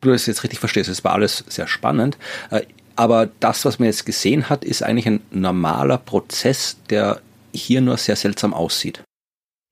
Du 0.00 0.10
das 0.10 0.26
jetzt 0.26 0.42
richtig 0.44 0.60
verstehst, 0.60 0.88
es 0.88 1.04
war 1.04 1.12
alles 1.12 1.44
sehr 1.48 1.66
spannend. 1.66 2.16
Äh, 2.50 2.62
aber 2.96 3.28
das, 3.40 3.64
was 3.64 3.78
man 3.78 3.86
jetzt 3.86 4.06
gesehen 4.06 4.48
hat, 4.48 4.64
ist 4.64 4.82
eigentlich 4.82 5.06
ein 5.06 5.20
normaler 5.32 5.98
Prozess, 5.98 6.76
der 6.90 7.20
hier 7.52 7.80
nur 7.80 7.96
sehr 7.96 8.16
seltsam 8.16 8.54
aussieht. 8.54 9.02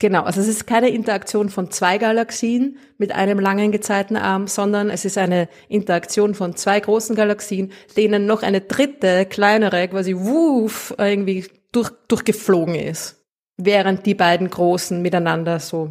Genau, 0.02 0.24
also 0.24 0.40
es 0.40 0.48
ist 0.48 0.66
keine 0.66 0.88
Interaktion 0.88 1.48
von 1.48 1.70
zwei 1.70 1.96
Galaxien 1.96 2.76
mit 2.98 3.12
einem 3.12 3.38
langen 3.38 3.70
Gezeitenarm, 3.70 4.48
sondern 4.48 4.90
es 4.90 5.04
ist 5.04 5.16
eine 5.16 5.48
Interaktion 5.68 6.34
von 6.34 6.56
zwei 6.56 6.80
großen 6.80 7.14
Galaxien, 7.14 7.70
denen 7.96 8.26
noch 8.26 8.42
eine 8.42 8.62
dritte, 8.62 9.26
kleinere, 9.26 9.86
quasi 9.86 10.16
wuff, 10.16 10.92
irgendwie 10.98 11.46
durch, 11.70 11.90
durchgeflogen 12.08 12.74
ist. 12.74 13.22
Während 13.58 14.04
die 14.04 14.16
beiden 14.16 14.50
großen 14.50 15.00
miteinander 15.00 15.60
so 15.60 15.88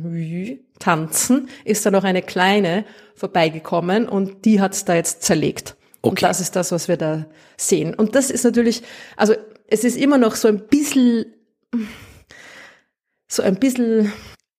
tanzen, 0.78 1.48
ist 1.64 1.86
da 1.86 1.92
noch 1.92 2.04
eine 2.04 2.22
kleine 2.22 2.84
vorbeigekommen 3.16 4.10
und 4.10 4.44
die 4.44 4.60
hat's 4.60 4.84
da 4.84 4.96
jetzt 4.96 5.24
zerlegt. 5.24 5.78
Okay. 6.02 6.10
Und 6.10 6.22
das 6.22 6.42
ist 6.42 6.58
das, 6.58 6.74
was 6.74 6.90
wir 6.90 6.98
da 6.98 7.28
sehen. 7.56 7.94
Und 7.94 8.16
das 8.16 8.30
ist 8.30 8.44
natürlich, 8.44 8.84
also 9.16 9.36
es 9.68 9.86
ist 9.86 9.96
immer 9.96 10.18
noch 10.18 10.36
so 10.36 10.50
ein 10.50 10.68
bisschen 10.68 11.28
so 13.32 13.44
ein 13.44 13.56
bisschen, 13.56 14.12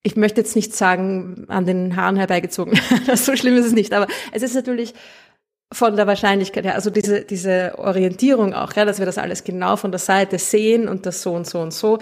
ich 0.03 0.17
möchte 0.17 0.41
jetzt 0.41 0.57
nicht 0.57 0.75
sagen, 0.75 1.45
an 1.49 1.67
den 1.67 1.95
Haaren 1.97 2.17
herbeigezogen. 2.17 2.79
so 3.15 3.37
schlimm 3.37 3.57
ist 3.57 3.67
es 3.67 3.73
nicht, 3.73 3.93
aber 3.93 4.07
es 4.33 4.43
ist 4.43 4.55
natürlich 4.55 4.95
von 5.73 5.97
der 5.97 6.07
Wahrscheinlichkeit 6.07 6.65
her, 6.65 6.75
also 6.75 6.91
diese, 6.91 7.23
diese 7.23 7.75
Orientierung 7.79 8.55
auch, 8.55 8.75
ja, 8.75 8.85
dass 8.85 8.99
wir 8.99 9.07
das 9.07 9.19
alles 9.19 9.45
genau 9.45 9.77
von 9.77 9.91
der 9.91 9.99
Seite 9.99 10.39
sehen 10.39 10.89
und 10.89 11.07
das 11.07 11.23
so 11.23 11.33
und 11.33 11.47
so 11.47 11.61
und 11.61 11.73
so. 11.73 11.99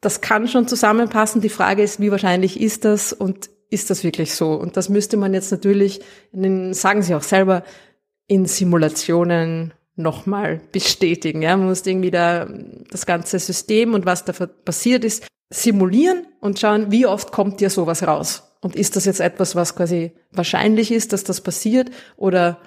Das 0.00 0.20
kann 0.20 0.46
schon 0.46 0.68
zusammenpassen. 0.68 1.40
Die 1.40 1.48
Frage 1.48 1.82
ist, 1.82 2.00
wie 2.00 2.10
wahrscheinlich 2.10 2.60
ist 2.60 2.84
das 2.84 3.12
und 3.12 3.50
ist 3.70 3.90
das 3.90 4.04
wirklich 4.04 4.34
so? 4.34 4.52
Und 4.52 4.76
das 4.76 4.88
müsste 4.88 5.16
man 5.16 5.34
jetzt 5.34 5.50
natürlich, 5.50 6.00
den, 6.32 6.72
sagen 6.72 7.02
Sie 7.02 7.14
auch 7.14 7.22
selber, 7.22 7.64
in 8.26 8.46
Simulationen 8.46 9.74
nochmal 9.96 10.60
bestätigen. 10.72 11.42
Ja, 11.42 11.56
man 11.56 11.66
muss 11.66 11.84
irgendwie 11.84 12.10
da 12.10 12.46
das 12.90 13.04
ganze 13.04 13.38
System 13.38 13.94
und 13.94 14.06
was 14.06 14.24
da 14.24 14.32
passiert 14.32 15.04
ist 15.04 15.26
simulieren 15.50 16.26
und 16.40 16.58
schauen, 16.58 16.90
wie 16.90 17.06
oft 17.06 17.32
kommt 17.32 17.60
dir 17.60 17.70
sowas 17.70 18.06
raus? 18.06 18.44
Und 18.60 18.76
ist 18.76 18.96
das 18.96 19.04
jetzt 19.04 19.20
etwas, 19.20 19.54
was 19.54 19.76
quasi 19.76 20.12
wahrscheinlich 20.32 20.90
ist, 20.90 21.12
dass 21.12 21.24
das 21.24 21.40
passiert 21.40 21.90
oder 22.16 22.58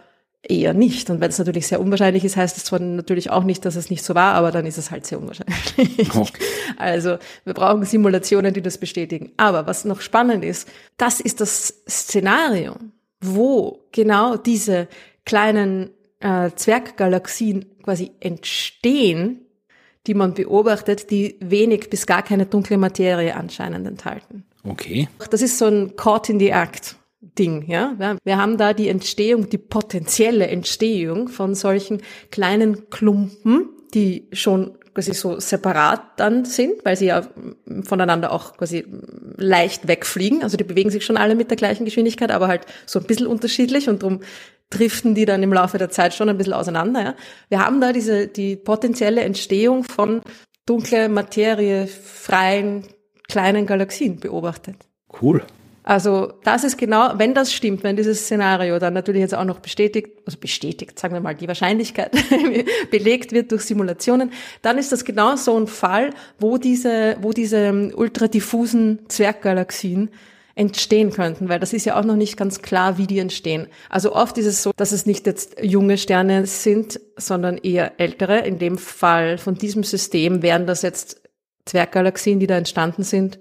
eher 0.41 0.73
nicht? 0.73 1.09
Und 1.09 1.19
wenn 1.19 1.29
es 1.29 1.37
natürlich 1.37 1.67
sehr 1.67 1.81
unwahrscheinlich 1.81 2.23
ist, 2.23 2.37
heißt 2.37 2.57
es 2.57 2.63
zwar 2.63 2.79
natürlich 2.79 3.29
auch 3.29 3.43
nicht, 3.43 3.65
dass 3.65 3.75
es 3.75 3.89
nicht 3.89 4.03
so 4.03 4.15
war, 4.15 4.33
aber 4.33 4.51
dann 4.51 4.65
ist 4.65 4.77
es 4.77 4.89
halt 4.89 5.05
sehr 5.05 5.19
unwahrscheinlich. 5.19 6.15
Okay. 6.15 6.43
Also 6.77 7.17
wir 7.43 7.53
brauchen 7.53 7.83
Simulationen, 7.85 8.53
die 8.53 8.61
das 8.61 8.77
bestätigen. 8.77 9.31
Aber 9.37 9.67
was 9.67 9.85
noch 9.85 10.01
spannend 10.01 10.43
ist, 10.43 10.67
das 10.97 11.19
ist 11.19 11.41
das 11.41 11.83
Szenario, 11.87 12.75
wo 13.19 13.83
genau 13.91 14.37
diese 14.37 14.87
kleinen 15.25 15.91
äh, 16.21 16.49
Zwerggalaxien 16.55 17.65
quasi 17.83 18.11
entstehen, 18.19 19.41
die 20.07 20.13
man 20.13 20.33
beobachtet, 20.33 21.11
die 21.11 21.37
wenig 21.39 21.89
bis 21.89 22.05
gar 22.05 22.23
keine 22.23 22.45
dunkle 22.45 22.77
Materie 22.77 23.35
anscheinend 23.35 23.87
enthalten. 23.87 24.45
Okay. 24.63 25.07
Das 25.29 25.41
ist 25.41 25.57
so 25.57 25.65
ein 25.65 25.95
Caught 25.95 26.29
in 26.29 26.39
the 26.39 26.49
Act. 26.49 26.95
Ding, 27.37 27.65
ja. 27.67 28.17
Wir 28.23 28.37
haben 28.37 28.57
da 28.57 28.73
die 28.73 28.89
Entstehung, 28.89 29.47
die 29.47 29.59
potenzielle 29.59 30.47
Entstehung 30.47 31.27
von 31.27 31.53
solchen 31.53 32.01
kleinen 32.31 32.89
Klumpen, 32.89 33.69
die 33.93 34.27
schon 34.33 34.77
quasi 34.93 35.13
so 35.13 35.39
separat 35.39 36.01
dann 36.17 36.45
sind, 36.45 36.83
weil 36.83 36.97
sie 36.97 37.05
ja 37.05 37.25
voneinander 37.83 38.31
auch 38.31 38.57
quasi 38.57 38.85
leicht 39.37 39.87
wegfliegen. 39.87 40.43
Also 40.43 40.57
die 40.57 40.63
bewegen 40.63 40.89
sich 40.89 41.05
schon 41.05 41.15
alle 41.15 41.35
mit 41.35 41.49
der 41.49 41.57
gleichen 41.57 41.85
Geschwindigkeit, 41.85 42.31
aber 42.31 42.47
halt 42.47 42.65
so 42.85 42.99
ein 42.99 43.05
bisschen 43.05 43.27
unterschiedlich 43.27 43.87
und 43.87 44.01
darum 44.01 44.21
driften 44.71 45.13
die 45.13 45.25
dann 45.25 45.43
im 45.43 45.53
Laufe 45.53 45.77
der 45.77 45.91
Zeit 45.91 46.15
schon 46.15 46.29
ein 46.29 46.37
bisschen 46.37 46.53
auseinander. 46.53 47.03
Ja. 47.03 47.15
Wir 47.49 47.63
haben 47.63 47.79
da 47.79 47.93
diese, 47.93 48.27
die 48.27 48.55
potenzielle 48.55 49.21
Entstehung 49.21 49.83
von 49.83 50.21
dunkle 50.65 51.09
Materie 51.09 51.85
freien 51.87 52.87
kleinen 53.27 53.67
Galaxien 53.67 54.19
beobachtet. 54.19 54.75
Cool. 55.21 55.43
Also 55.83 56.33
das 56.43 56.63
ist 56.63 56.77
genau, 56.77 57.13
wenn 57.17 57.33
das 57.33 57.51
stimmt, 57.51 57.83
wenn 57.83 57.95
dieses 57.95 58.21
Szenario 58.21 58.77
dann 58.77 58.93
natürlich 58.93 59.21
jetzt 59.21 59.33
auch 59.33 59.45
noch 59.45 59.59
bestätigt, 59.59 60.09
also 60.27 60.37
bestätigt, 60.37 60.99
sagen 60.99 61.15
wir 61.15 61.21
mal, 61.21 61.33
die 61.33 61.47
Wahrscheinlichkeit 61.47 62.11
belegt 62.91 63.31
wird 63.31 63.51
durch 63.51 63.63
Simulationen, 63.63 64.31
dann 64.61 64.77
ist 64.77 64.91
das 64.91 65.05
genau 65.05 65.35
so 65.37 65.57
ein 65.57 65.67
Fall, 65.67 66.11
wo 66.39 66.57
diese, 66.57 67.17
wo 67.21 67.31
diese 67.31 67.91
ultradiffusen 67.95 68.99
Zwerggalaxien 69.07 70.11
entstehen 70.55 71.11
könnten, 71.11 71.49
weil 71.49 71.59
das 71.59 71.73
ist 71.73 71.85
ja 71.85 71.99
auch 71.99 72.05
noch 72.05 72.15
nicht 72.15 72.37
ganz 72.37 72.61
klar, 72.61 72.97
wie 72.97 73.07
die 73.07 73.19
entstehen. 73.19 73.67
Also 73.89 74.13
oft 74.13 74.37
ist 74.37 74.45
es 74.45 74.63
so, 74.63 74.71
dass 74.75 74.91
es 74.91 75.05
nicht 75.05 75.25
jetzt 75.25 75.57
junge 75.61 75.97
Sterne 75.97 76.45
sind, 76.45 76.99
sondern 77.17 77.57
eher 77.57 77.99
ältere. 77.99 78.39
In 78.39 78.59
dem 78.59 78.77
Fall 78.77 79.37
von 79.37 79.55
diesem 79.55 79.83
System 79.83 80.41
wären 80.41 80.67
das 80.67 80.81
jetzt 80.81 81.21
Zwerggalaxien, 81.65 82.39
die 82.39 82.47
da 82.47 82.57
entstanden 82.57 83.03
sind. 83.03 83.39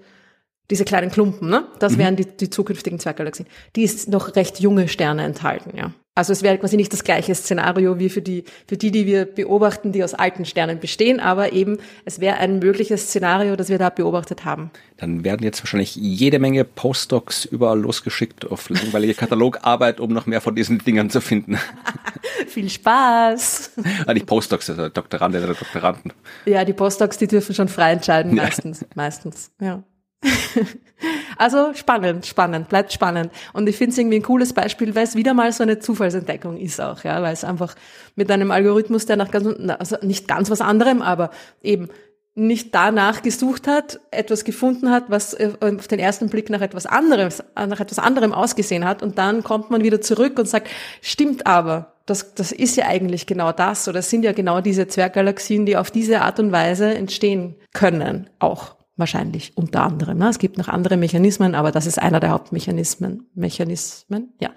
Diese 0.69 0.85
kleinen 0.85 1.11
Klumpen, 1.11 1.49
ne? 1.49 1.67
Das 1.79 1.93
mhm. 1.93 1.97
wären 1.97 2.15
die, 2.15 2.25
die 2.25 2.49
zukünftigen 2.49 2.99
Zwerggalaxien. 2.99 3.47
Die 3.75 3.83
ist 3.83 4.07
noch 4.07 4.35
recht 4.35 4.59
junge 4.59 4.87
Sterne 4.87 5.23
enthalten, 5.23 5.75
ja. 5.75 5.93
Also 6.13 6.33
es 6.33 6.43
wäre 6.43 6.57
quasi 6.57 6.75
nicht 6.75 6.91
das 6.91 7.05
gleiche 7.05 7.33
Szenario 7.33 7.97
wie 7.97 8.09
für 8.09 8.21
die, 8.21 8.43
für 8.67 8.75
die, 8.75 8.91
die 8.91 9.05
wir 9.05 9.23
beobachten, 9.23 9.93
die 9.93 10.03
aus 10.03 10.13
alten 10.13 10.43
Sternen 10.43 10.81
bestehen, 10.81 11.21
aber 11.21 11.53
eben 11.53 11.77
es 12.03 12.19
wäre 12.19 12.35
ein 12.35 12.59
mögliches 12.59 13.03
Szenario, 13.03 13.55
das 13.55 13.69
wir 13.69 13.77
da 13.77 13.89
beobachtet 13.89 14.43
haben. 14.43 14.71
Dann 14.97 15.23
werden 15.23 15.43
jetzt 15.43 15.63
wahrscheinlich 15.63 15.95
jede 15.95 16.39
Menge 16.39 16.65
Postdocs 16.65 17.45
überall 17.45 17.79
losgeschickt 17.79 18.51
auf 18.51 18.67
langweilige 18.69 19.13
Katalogarbeit, 19.13 20.01
um 20.01 20.11
noch 20.11 20.25
mehr 20.25 20.41
von 20.41 20.53
diesen 20.53 20.79
Dingern 20.79 21.09
zu 21.09 21.21
finden. 21.21 21.57
Viel 22.47 22.69
Spaß! 22.69 23.71
Ah, 24.05 24.13
nicht 24.13 24.25
Postdocs, 24.25 24.69
also 24.69 24.89
Doktoranden 24.89 25.41
oder 25.41 25.53
Doktoranden. 25.53 26.11
Ja, 26.45 26.65
die 26.65 26.73
Postdocs, 26.73 27.19
die 27.19 27.27
dürfen 27.27 27.55
schon 27.55 27.69
frei 27.69 27.93
entscheiden, 27.93 28.35
meistens. 28.35 28.81
Ja. 28.81 28.87
Meistens, 28.95 29.51
ja. 29.61 29.81
also 31.37 31.73
spannend, 31.73 32.25
spannend, 32.25 32.69
bleibt 32.69 32.93
spannend. 32.93 33.31
Und 33.53 33.67
ich 33.67 33.77
finde 33.77 33.91
es 33.91 33.97
irgendwie 33.97 34.17
ein 34.17 34.23
cooles 34.23 34.53
Beispiel, 34.53 34.93
weil 34.95 35.03
es 35.03 35.15
wieder 35.15 35.33
mal 35.33 35.51
so 35.51 35.63
eine 35.63 35.79
Zufallsentdeckung 35.79 36.57
ist 36.57 36.79
auch, 36.79 37.03
ja, 37.03 37.21
weil 37.21 37.33
es 37.33 37.43
einfach 37.43 37.75
mit 38.15 38.29
einem 38.31 38.51
Algorithmus, 38.51 39.05
der 39.05 39.17
nach 39.17 39.31
ganz, 39.31 39.47
also 39.79 39.97
nicht 40.01 40.27
ganz 40.27 40.49
was 40.49 40.61
anderem, 40.61 41.01
aber 41.01 41.31
eben 41.61 41.89
nicht 42.33 42.73
danach 42.73 43.23
gesucht 43.23 43.67
hat, 43.67 43.99
etwas 44.09 44.45
gefunden 44.45 44.89
hat, 44.89 45.05
was 45.09 45.33
äh, 45.33 45.51
auf 45.59 45.87
den 45.87 45.99
ersten 45.99 46.29
Blick 46.29 46.49
nach 46.49 46.61
etwas 46.61 46.85
anderes, 46.85 47.43
nach 47.55 47.79
etwas 47.79 47.99
anderem 47.99 48.33
ausgesehen 48.33 48.85
hat. 48.85 49.03
Und 49.03 49.17
dann 49.17 49.43
kommt 49.43 49.69
man 49.69 49.83
wieder 49.83 49.99
zurück 49.99 50.39
und 50.39 50.47
sagt, 50.47 50.69
stimmt 51.01 51.45
aber, 51.45 51.93
das, 52.05 52.33
das 52.33 52.51
ist 52.51 52.77
ja 52.77 52.87
eigentlich 52.87 53.27
genau 53.27 53.51
das, 53.51 53.87
oder 53.87 53.99
das 53.99 54.09
sind 54.09 54.23
ja 54.23 54.31
genau 54.31 54.61
diese 54.61 54.87
Zwerggalaxien, 54.87 55.65
die 55.65 55.75
auf 55.75 55.91
diese 55.91 56.21
Art 56.21 56.39
und 56.39 56.51
Weise 56.51 56.93
entstehen 56.93 57.55
können, 57.73 58.29
auch 58.39 58.75
wahrscheinlich 59.01 59.57
unter 59.57 59.83
anderem. 59.83 60.19
Ne? 60.19 60.29
Es 60.29 60.39
gibt 60.39 60.57
noch 60.57 60.69
andere 60.69 60.95
Mechanismen, 60.95 61.53
aber 61.55 61.73
das 61.73 61.85
ist 61.85 61.99
einer 61.99 62.21
der 62.21 62.29
Hauptmechanismen, 62.29 63.29
Mechanismen, 63.33 64.33
ja, 64.39 64.51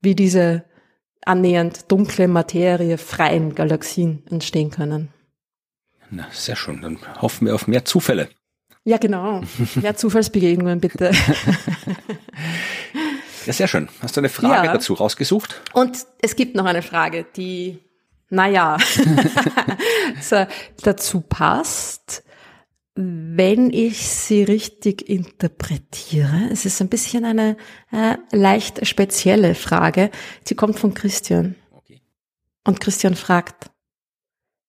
wie 0.00 0.14
diese 0.14 0.64
annähernd 1.24 1.90
dunkle 1.90 2.28
Materie 2.28 2.96
freien 2.96 3.56
Galaxien 3.56 4.22
entstehen 4.30 4.70
können. 4.70 5.08
Na, 6.10 6.28
sehr 6.30 6.54
schön. 6.56 6.80
Dann 6.80 6.98
hoffen 7.20 7.46
wir 7.46 7.54
auf 7.54 7.66
mehr 7.66 7.84
Zufälle. 7.84 8.28
Ja, 8.84 8.96
genau. 8.96 9.42
Mehr 9.74 9.96
Zufallsbegegnungen, 9.96 10.80
bitte. 10.80 11.10
ja, 13.46 13.52
sehr 13.52 13.68
schön. 13.68 13.88
Hast 14.00 14.16
du 14.16 14.20
eine 14.20 14.28
Frage 14.28 14.66
ja. 14.66 14.72
dazu 14.72 14.94
rausgesucht? 14.94 15.60
Und 15.72 16.06
es 16.22 16.36
gibt 16.36 16.54
noch 16.54 16.64
eine 16.64 16.82
Frage, 16.82 17.26
die, 17.36 17.78
naja, 18.30 18.78
dazu 20.82 21.20
passt 21.20 22.24
wenn 23.02 23.70
ich 23.70 24.08
sie 24.08 24.42
richtig 24.42 25.08
interpretiere, 25.08 26.48
es 26.50 26.66
ist 26.66 26.80
ein 26.80 26.88
bisschen 26.88 27.24
eine 27.24 27.56
äh, 27.92 28.16
leicht 28.32 28.86
spezielle 28.86 29.54
Frage. 29.54 30.10
Sie 30.44 30.54
kommt 30.54 30.78
von 30.78 30.94
Christian. 30.94 31.54
Okay. 31.72 32.00
Und 32.66 32.80
Christian 32.80 33.14
fragt, 33.14 33.70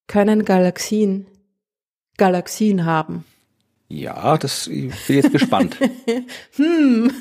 können 0.08 0.46
Galaxien 0.46 1.28
Galaxien 2.18 2.86
haben? 2.86 3.26
Ja, 3.88 4.38
das 4.38 4.68
ich 4.68 4.94
bin 5.08 5.16
jetzt 5.16 5.32
gespannt. 5.32 5.76
hm. 6.56 7.12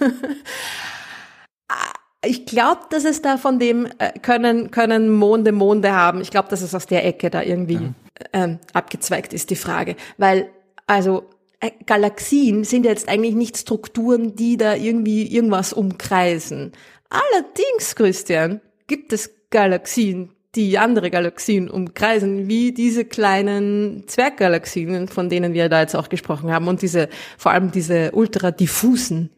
Ich 2.22 2.44
glaube, 2.44 2.82
dass 2.90 3.04
es 3.04 3.22
da 3.22 3.38
von 3.38 3.58
dem 3.58 3.88
äh, 3.98 4.18
können 4.20 4.70
können 4.70 5.08
Monde 5.10 5.52
Monde 5.52 5.92
haben. 5.92 6.20
Ich 6.20 6.30
glaube, 6.30 6.48
dass 6.48 6.60
es 6.60 6.74
aus 6.74 6.86
der 6.86 7.06
Ecke 7.06 7.30
da 7.30 7.42
irgendwie 7.42 7.78
mhm. 7.78 7.94
ähm, 8.34 8.58
abgezweigt 8.74 9.32
ist 9.32 9.48
die 9.48 9.56
Frage, 9.56 9.96
weil 10.18 10.50
also 10.90 11.30
äh, 11.60 11.70
Galaxien 11.86 12.64
sind 12.64 12.84
jetzt 12.84 13.08
eigentlich 13.08 13.36
nicht 13.36 13.56
Strukturen, 13.56 14.34
die 14.34 14.56
da 14.56 14.74
irgendwie 14.74 15.22
irgendwas 15.22 15.72
umkreisen. 15.72 16.72
Allerdings, 17.08 17.94
Christian, 17.94 18.60
gibt 18.88 19.12
es 19.12 19.30
Galaxien, 19.50 20.30
die 20.56 20.78
andere 20.78 21.12
Galaxien 21.12 21.70
umkreisen, 21.70 22.48
wie 22.48 22.72
diese 22.72 23.04
kleinen 23.04 24.08
Zwerggalaxien, 24.08 25.06
von 25.06 25.28
denen 25.28 25.54
wir 25.54 25.68
da 25.68 25.80
jetzt 25.80 25.94
auch 25.94 26.08
gesprochen 26.08 26.50
haben, 26.50 26.66
und 26.66 26.82
diese, 26.82 27.08
vor 27.38 27.52
allem 27.52 27.70
diese 27.70 28.10
ultra 28.10 28.50
diffusen 28.50 29.30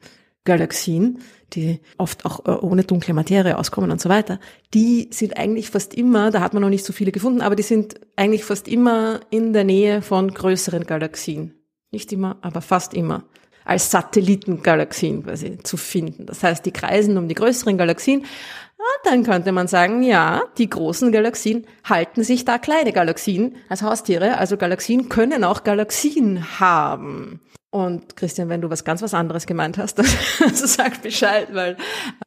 Galaxien, 0.44 1.18
die 1.54 1.80
oft 1.98 2.24
auch 2.24 2.44
äh, 2.46 2.50
ohne 2.50 2.84
dunkle 2.84 3.14
Materie 3.14 3.58
auskommen 3.58 3.90
und 3.90 4.00
so 4.00 4.08
weiter, 4.08 4.40
die 4.74 5.08
sind 5.10 5.36
eigentlich 5.36 5.70
fast 5.70 5.94
immer, 5.94 6.30
da 6.30 6.40
hat 6.40 6.54
man 6.54 6.62
noch 6.62 6.70
nicht 6.70 6.84
so 6.84 6.92
viele 6.92 7.12
gefunden, 7.12 7.40
aber 7.40 7.56
die 7.56 7.62
sind 7.62 8.00
eigentlich 8.16 8.44
fast 8.44 8.68
immer 8.68 9.20
in 9.30 9.52
der 9.52 9.64
Nähe 9.64 10.02
von 10.02 10.32
größeren 10.32 10.84
Galaxien. 10.84 11.54
Nicht 11.90 12.12
immer, 12.12 12.38
aber 12.40 12.60
fast 12.62 12.94
immer 12.94 13.24
als 13.64 13.90
Satellitengalaxien 13.90 15.24
quasi 15.24 15.58
zu 15.58 15.76
finden. 15.76 16.26
Das 16.26 16.42
heißt, 16.42 16.64
die 16.66 16.72
kreisen 16.72 17.16
um 17.16 17.28
die 17.28 17.34
größeren 17.34 17.78
Galaxien. 17.78 18.24
Ah, 18.78 19.00
dann 19.04 19.22
könnte 19.22 19.52
man 19.52 19.68
sagen, 19.68 20.02
ja, 20.02 20.42
die 20.58 20.68
großen 20.68 21.12
Galaxien 21.12 21.66
halten 21.84 22.24
sich 22.24 22.44
da 22.44 22.58
kleine 22.58 22.92
Galaxien 22.92 23.56
als 23.68 23.82
Haustiere. 23.82 24.38
Also 24.38 24.56
Galaxien 24.56 25.08
können 25.08 25.44
auch 25.44 25.62
Galaxien 25.62 26.58
haben. 26.58 27.40
Und 27.72 28.16
Christian, 28.16 28.50
wenn 28.50 28.60
du 28.60 28.68
was 28.68 28.84
ganz 28.84 29.00
was 29.00 29.14
anderes 29.14 29.46
gemeint 29.46 29.78
hast, 29.78 29.94
dann 29.98 30.06
also 30.44 30.66
sag 30.66 31.02
Bescheid, 31.02 31.48
weil 31.52 31.78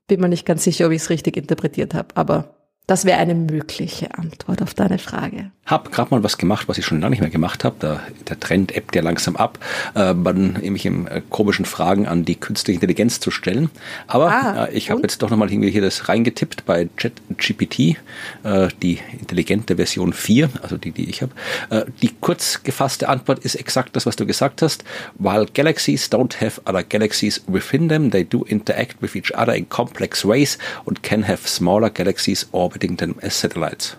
bin 0.08 0.20
mir 0.20 0.28
nicht 0.28 0.46
ganz 0.46 0.64
sicher, 0.64 0.88
ob 0.88 0.92
ich 0.92 1.04
es 1.04 1.10
richtig 1.12 1.38
interpretiert 1.38 1.94
habe. 1.94 2.08
Aber 2.16 2.56
das 2.88 3.04
wäre 3.04 3.18
eine 3.18 3.34
mögliche 3.34 4.16
Antwort 4.16 4.62
auf 4.62 4.76
deine 4.76 5.00
Frage. 5.00 5.50
Hab 5.66 5.92
gerade 5.92 6.12
mal 6.12 6.24
was 6.24 6.38
gemacht, 6.38 6.68
was 6.68 6.78
ich 6.78 6.86
schon 6.86 7.02
lange 7.02 7.12
nicht 7.12 7.22
mehr 7.22 7.32
gemacht 7.32 7.64
habe. 7.64 7.76
Der, 7.82 8.02
der 8.30 8.40
Trend 8.40 8.76
ebbt 8.78 8.96
ja 8.96 9.02
langsam 9.02 9.36
ab, 9.36 9.58
äh, 9.96 10.14
man 10.14 10.58
irgendwelche 10.58 10.90
äh, 10.90 11.22
komischen 11.32 11.66
Fragen 11.66 12.06
an 12.06 12.24
die 12.24 12.36
künstliche 12.36 12.76
Intelligenz 12.76 13.20
zu 13.20 13.32
stellen. 13.32 13.72
Aber 14.06 14.30
ah, 14.30 14.66
äh, 14.66 14.74
ich 14.74 14.92
habe 14.92 15.02
jetzt 15.02 15.24
doch 15.24 15.32
nochmal 15.32 15.52
irgendwie 15.52 15.72
hier 15.72 15.82
das 15.82 16.08
reingetippt 16.08 16.66
bei 16.68 16.88
ChatGPT, 16.96 17.98
äh, 18.44 18.68
die 18.84 19.00
intelligente 19.20 19.78
Version 19.78 20.14
4, 20.14 20.52
also 20.62 20.78
die, 20.78 20.92
die 20.92 21.10
ich 21.10 21.24
habe. 21.24 21.32
Äh, 21.72 21.86
die 22.04 22.12
kurz 22.22 22.62
gefasste 22.62 23.10
Antwort 23.10 23.40
ist 23.40 23.56
exakt 23.56 23.96
das, 23.96 24.06
was 24.06 24.16
du 24.16 24.28
gesagt 24.28 24.62
hast. 24.62 24.84
While 25.18 25.48
galaxies 25.52 26.12
don't 26.12 26.40
have 26.40 26.62
other 26.66 26.84
galaxies 26.84 27.42
within 27.48 27.90
them, 27.90 28.12
they 28.12 28.24
do 28.24 28.46
interact 28.48 29.02
with 29.02 29.16
each 29.16 29.34
other 29.36 29.56
in 29.56 29.68
complex 29.70 30.24
ways 30.24 30.60
and 30.86 31.02
can 31.02 31.28
have 31.28 31.48
smaller 31.48 31.90
galaxies 31.90 32.48
orbiting 32.52 32.75
as 33.22 33.40
satellites. 33.40 33.98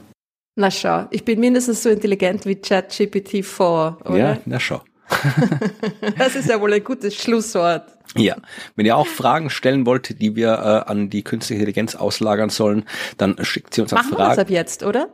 Na 0.56 0.70
schau, 0.70 1.06
ich 1.10 1.24
bin 1.24 1.40
mindestens 1.40 1.82
so 1.82 1.90
intelligent 1.90 2.46
wie 2.46 2.54
ChatGPT-4, 2.54 4.06
oder? 4.06 4.16
Ja, 4.16 4.38
na 4.46 4.58
schau. 4.58 4.80
das 6.18 6.34
ist 6.34 6.48
ja 6.48 6.60
wohl 6.60 6.72
ein 6.72 6.82
gutes 6.82 7.14
Schlusswort. 7.14 7.92
Ja, 8.16 8.36
wenn 8.74 8.86
ihr 8.86 8.96
auch 8.96 9.06
Fragen 9.06 9.50
stellen 9.50 9.84
wollt, 9.84 10.20
die 10.20 10.36
wir 10.36 10.52
äh, 10.52 10.90
an 10.90 11.10
die 11.10 11.22
künstliche 11.22 11.60
Intelligenz 11.60 11.94
auslagern 11.94 12.48
sollen, 12.48 12.84
dann 13.18 13.36
schickt 13.44 13.74
sie 13.74 13.82
uns 13.82 13.92
Machen 13.92 14.12
an 14.12 14.16
Fragen. 14.16 14.20
Wir 14.20 14.28
das 14.28 14.38
ab 14.38 14.50
jetzt, 14.50 14.82
oder? 14.82 15.08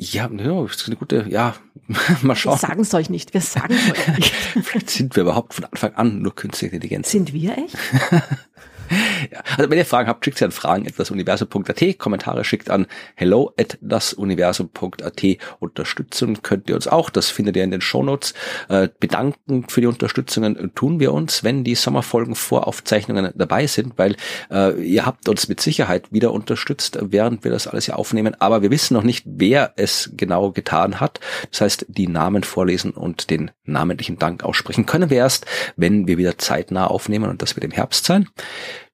Ja, 0.00 0.30
ja, 0.30 0.62
das 0.62 0.76
ist 0.76 0.86
eine 0.86 0.96
gute, 0.96 1.26
ja, 1.28 1.56
mal 2.22 2.36
schauen. 2.36 2.54
Wir 2.54 2.58
sagen 2.58 2.82
es 2.82 2.94
euch 2.94 3.10
nicht, 3.10 3.34
wir 3.34 3.40
sagen 3.40 3.74
es 3.74 3.90
euch 3.90 4.16
nicht. 4.16 4.34
Vielleicht 4.62 4.90
sind 4.90 5.16
wir 5.16 5.22
überhaupt 5.22 5.54
von 5.54 5.64
Anfang 5.64 5.94
an 5.94 6.22
nur 6.22 6.34
künstliche 6.34 6.74
Intelligenz. 6.74 7.10
Sind 7.10 7.32
wir 7.32 7.58
echt? 7.58 7.76
Ja. 9.30 9.42
Also 9.56 9.70
wenn 9.70 9.78
ihr 9.78 9.84
Fragen 9.84 10.08
habt, 10.08 10.24
schickt 10.24 10.38
sie 10.38 10.44
an 10.44 10.52
fragen 10.52 10.84
fragen.dasuniversum.at, 10.84 11.98
Kommentare 11.98 12.44
schickt 12.44 12.70
an 12.70 12.86
hello 13.14 13.52
at 13.58 13.78
dasuniversum.at. 13.80 15.22
Unterstützen 15.58 16.42
könnt 16.42 16.68
ihr 16.68 16.74
uns 16.74 16.88
auch, 16.88 17.10
das 17.10 17.30
findet 17.30 17.56
ihr 17.56 17.64
in 17.64 17.70
den 17.70 17.80
Shownotes. 17.80 18.34
Äh, 18.68 18.88
bedanken 19.00 19.66
für 19.68 19.80
die 19.80 19.86
Unterstützungen 19.86 20.72
tun 20.74 21.00
wir 21.00 21.12
uns, 21.12 21.44
wenn 21.44 21.64
die 21.64 21.74
Sommerfolgen 21.74 22.34
Voraufzeichnungen 22.34 23.32
dabei 23.34 23.66
sind, 23.66 23.94
weil 23.96 24.16
äh, 24.50 24.80
ihr 24.80 25.06
habt 25.06 25.28
uns 25.28 25.48
mit 25.48 25.60
Sicherheit 25.60 26.12
wieder 26.12 26.32
unterstützt, 26.32 26.98
während 27.00 27.44
wir 27.44 27.50
das 27.50 27.66
alles 27.66 27.86
hier 27.86 27.98
aufnehmen, 27.98 28.34
aber 28.40 28.62
wir 28.62 28.70
wissen 28.70 28.94
noch 28.94 29.02
nicht, 29.02 29.24
wer 29.26 29.72
es 29.76 30.10
genau 30.16 30.50
getan 30.50 31.00
hat. 31.00 31.20
Das 31.50 31.60
heißt, 31.60 31.86
die 31.88 32.08
Namen 32.08 32.44
vorlesen 32.44 32.92
und 32.92 33.30
den 33.30 33.50
namentlichen 33.64 34.18
Dank 34.18 34.44
aussprechen 34.44 34.86
können 34.86 35.10
wir 35.10 35.18
erst, 35.18 35.46
wenn 35.76 36.06
wir 36.06 36.18
wieder 36.18 36.38
zeitnah 36.38 36.86
aufnehmen 36.86 37.30
und 37.30 37.42
das 37.42 37.56
wird 37.56 37.64
im 37.64 37.70
Herbst 37.70 38.04
sein. 38.04 38.28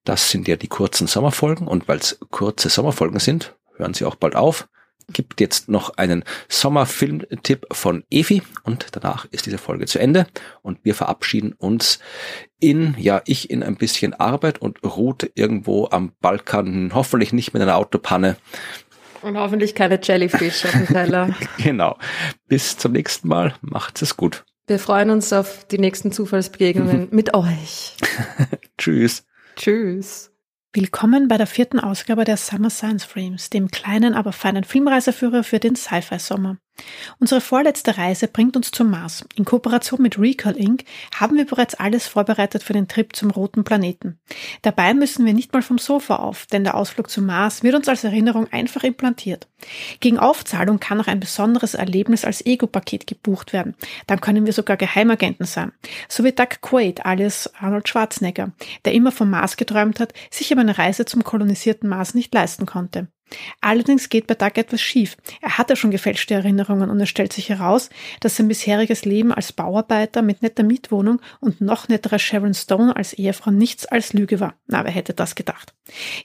Das 0.04 0.30
sind 0.30 0.48
ja 0.48 0.56
die 0.56 0.68
kurzen 0.68 1.06
Sommerfolgen 1.06 1.66
und 1.66 1.88
weil 1.88 1.98
es 1.98 2.18
kurze 2.30 2.68
Sommerfolgen 2.68 3.18
sind, 3.20 3.56
hören 3.76 3.94
sie 3.94 4.04
auch 4.04 4.16
bald 4.16 4.36
auf. 4.36 4.68
Gibt 5.12 5.40
jetzt 5.40 5.68
noch 5.68 5.98
einen 5.98 6.24
Sommerfilmtipp 6.48 7.66
von 7.72 8.04
Evi 8.10 8.42
und 8.62 8.86
danach 8.92 9.26
ist 9.30 9.44
diese 9.44 9.58
Folge 9.58 9.86
zu 9.86 9.98
Ende 9.98 10.26
und 10.62 10.78
wir 10.82 10.94
verabschieden 10.94 11.52
uns 11.52 11.98
in, 12.58 12.94
ja, 12.98 13.20
ich 13.26 13.50
in 13.50 13.62
ein 13.62 13.76
bisschen 13.76 14.14
Arbeit 14.14 14.62
und 14.62 14.82
Ruth 14.82 15.30
irgendwo 15.34 15.88
am 15.90 16.12
Balkan, 16.20 16.92
hoffentlich 16.94 17.34
nicht 17.34 17.52
mit 17.52 17.62
einer 17.62 17.76
Autopanne. 17.76 18.36
Und 19.20 19.38
hoffentlich 19.38 19.74
keine 19.74 19.98
Jellyfish 20.02 20.64
auf 20.66 20.72
dem 20.72 20.86
Teller. 20.86 21.34
genau. 21.58 21.98
Bis 22.46 22.76
zum 22.76 22.92
nächsten 22.92 23.28
Mal. 23.28 23.54
Macht's 23.62 24.02
es 24.02 24.16
gut. 24.16 24.44
Wir 24.66 24.78
freuen 24.78 25.10
uns 25.10 25.32
auf 25.32 25.66
die 25.66 25.78
nächsten 25.78 26.12
Zufallsbegegnungen 26.12 27.08
mit 27.10 27.34
euch. 27.34 27.96
Tschüss. 28.78 29.24
Tschüss. 29.56 30.32
Willkommen 30.72 31.28
bei 31.28 31.36
der 31.36 31.46
vierten 31.46 31.78
Ausgabe 31.78 32.24
der 32.24 32.36
Summer 32.36 32.70
Science 32.70 33.04
Frames, 33.04 33.50
dem 33.50 33.70
kleinen, 33.70 34.14
aber 34.14 34.32
feinen 34.32 34.64
Filmreiseführer 34.64 35.44
für 35.44 35.60
den 35.60 35.76
Sci-Fi-Sommer. 35.76 36.58
Unsere 37.20 37.40
vorletzte 37.40 37.96
Reise 37.96 38.26
bringt 38.26 38.56
uns 38.56 38.70
zum 38.70 38.90
Mars. 38.90 39.24
In 39.37 39.44
Kooperation 39.44 40.02
mit 40.02 40.18
Recall 40.18 40.56
Inc. 40.56 40.84
haben 41.14 41.37
wir 41.37 41.46
bereits 41.46 41.74
alles 41.74 42.06
vorbereitet 42.06 42.62
für 42.62 42.72
den 42.72 42.88
Trip 42.88 43.14
zum 43.14 43.30
roten 43.30 43.64
Planeten. 43.64 44.18
Dabei 44.62 44.92
müssen 44.94 45.24
wir 45.24 45.34
nicht 45.34 45.52
mal 45.52 45.62
vom 45.62 45.78
Sofa 45.78 46.16
auf, 46.16 46.46
denn 46.46 46.64
der 46.64 46.74
Ausflug 46.74 47.10
zum 47.10 47.26
Mars 47.26 47.62
wird 47.62 47.74
uns 47.74 47.88
als 47.88 48.04
Erinnerung 48.04 48.52
einfach 48.52 48.82
implantiert. 48.82 49.46
Gegen 50.00 50.18
Aufzahlung 50.18 50.80
kann 50.80 51.00
auch 51.00 51.06
ein 51.06 51.20
besonderes 51.20 51.74
Erlebnis 51.74 52.24
als 52.24 52.44
Ego-Paket 52.44 53.06
gebucht 53.06 53.52
werden. 53.52 53.74
Dann 54.06 54.20
können 54.20 54.44
wir 54.44 54.52
sogar 54.52 54.76
Geheimagenten 54.76 55.46
sein. 55.46 55.72
So 56.08 56.24
wie 56.24 56.32
Doug 56.32 56.60
Quaid 56.60 57.06
alias 57.06 57.52
Arnold 57.58 57.88
Schwarzenegger, 57.88 58.52
der 58.84 58.92
immer 58.92 59.12
vom 59.12 59.30
Mars 59.30 59.56
geträumt 59.56 60.00
hat, 60.00 60.12
sich 60.30 60.52
aber 60.52 60.62
eine 60.62 60.76
Reise 60.76 61.04
zum 61.04 61.24
kolonisierten 61.24 61.88
Mars 61.88 62.14
nicht 62.14 62.34
leisten 62.34 62.66
konnte. 62.66 63.08
Allerdings 63.60 64.08
geht 64.08 64.26
bei 64.26 64.34
Doug 64.34 64.52
etwas 64.56 64.80
schief. 64.80 65.16
Er 65.40 65.58
hatte 65.58 65.76
schon 65.76 65.90
gefälschte 65.90 66.34
Erinnerungen 66.34 66.90
und 66.90 67.00
es 67.00 67.08
stellt 67.08 67.32
sich 67.32 67.48
heraus, 67.48 67.90
dass 68.20 68.36
sein 68.36 68.48
bisheriges 68.48 69.04
Leben 69.04 69.32
als 69.32 69.52
Bauarbeiter 69.52 70.22
mit 70.22 70.42
netter 70.42 70.62
Mietwohnung 70.62 71.20
und 71.40 71.60
noch 71.60 71.88
netterer 71.88 72.18
Sharon 72.18 72.54
Stone 72.54 72.94
als 72.94 73.12
Ehefrau 73.12 73.50
nichts 73.50 73.86
als 73.86 74.12
Lüge 74.12 74.40
war. 74.40 74.54
Na, 74.66 74.84
wer 74.84 74.92
hätte 74.92 75.14
das 75.14 75.34
gedacht? 75.34 75.74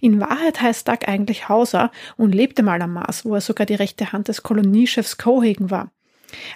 In 0.02 0.20
Wahrheit 0.20 0.62
heißt 0.62 0.88
Doug 0.88 1.08
eigentlich 1.08 1.50
Hauser 1.50 1.92
und 2.18 2.34
lebte 2.34 2.64
mal 2.64 2.82
am 2.82 2.94
Mars, 2.94 3.26
wo 3.26 3.36
er 3.36 3.42
sogar 3.42 3.66
die 3.66 3.76
rechte 3.76 4.12
Hand 4.12 4.28
des 4.28 4.44
Koloniechefs 4.44 5.18
Cohagen 5.18 5.70
war. 5.70 5.92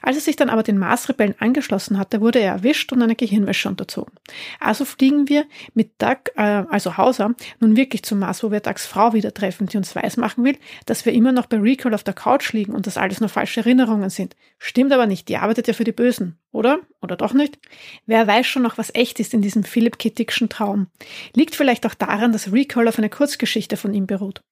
Als 0.02 0.18
er 0.18 0.22
sich 0.22 0.36
dann 0.36 0.50
aber 0.50 0.64
den 0.64 0.78
Mars-Rebellen 0.78 1.36
angeschlossen 1.40 1.98
hatte, 1.98 2.22
wurde 2.22 2.40
er 2.40 2.54
erwischt 2.54 2.92
und 2.92 3.02
einer 3.02 3.16
Gehirnwäsche 3.16 3.70
unterzogen. 3.70 4.14
Also 4.60 4.86
fliegen 4.86 5.30
wir 5.30 5.46
mit 5.74 6.02
Doug, 6.02 6.32
äh, 6.36 6.64
also 6.70 6.98
Hauser, 6.98 7.36
nun 7.60 7.76
wirklich 7.76 8.04
zum 8.04 8.20
Mars, 8.20 8.44
wo 8.44 8.52
wir 8.52 8.60
Dougs 8.60 8.86
Frau 8.86 9.14
wieder 9.14 9.34
treffen, 9.34 9.68
die 9.68 9.78
uns 9.78 9.96
weismachen 9.96 10.44
will, 10.44 10.58
dass 10.86 11.06
wir 11.06 11.14
immer 11.14 11.32
noch 11.32 11.48
bei 11.48 11.58
Recall 11.58 11.94
auf 11.94 12.04
der 12.04 12.14
Couch 12.14 12.54
liegen 12.54 12.74
und 12.74 12.88
das 12.88 12.98
alles 12.98 13.20
nur 13.20 13.30
falsche 13.30 13.62
Erinnerungen 13.62 14.10
sind. 14.10 14.36
Stimmt 14.60 14.92
aber 14.94 15.08
nicht, 15.08 15.30
die 15.30 15.38
arbeitet 15.38 15.68
ja 15.68 15.74
für 15.74 15.84
die 15.84 15.92
Bösen, 15.92 16.38
oder? 16.52 16.80
Oder 17.02 17.16
doch 17.16 17.34
nicht? 17.34 17.60
Wer 18.06 18.28
weiß 18.28 18.46
schon 18.48 18.64
noch, 18.64 18.78
was 18.78 18.94
echt 18.94 19.20
ist 19.20 19.34
in 19.34 19.42
diesem 19.42 19.64
Philip 19.64 20.00
K. 20.00 20.10
Traum. 20.48 20.88
Liegt 21.36 21.56
vielleicht 21.56 21.86
auch 21.86 21.94
daran, 21.94 22.32
dass 22.32 22.52
Recall 22.52 22.88
auf 22.88 22.98
eine 22.98 23.10
Kurzgeschichte 23.10 23.78
von 23.78 23.94
ihm 23.94 24.08
beruht. 24.08 24.44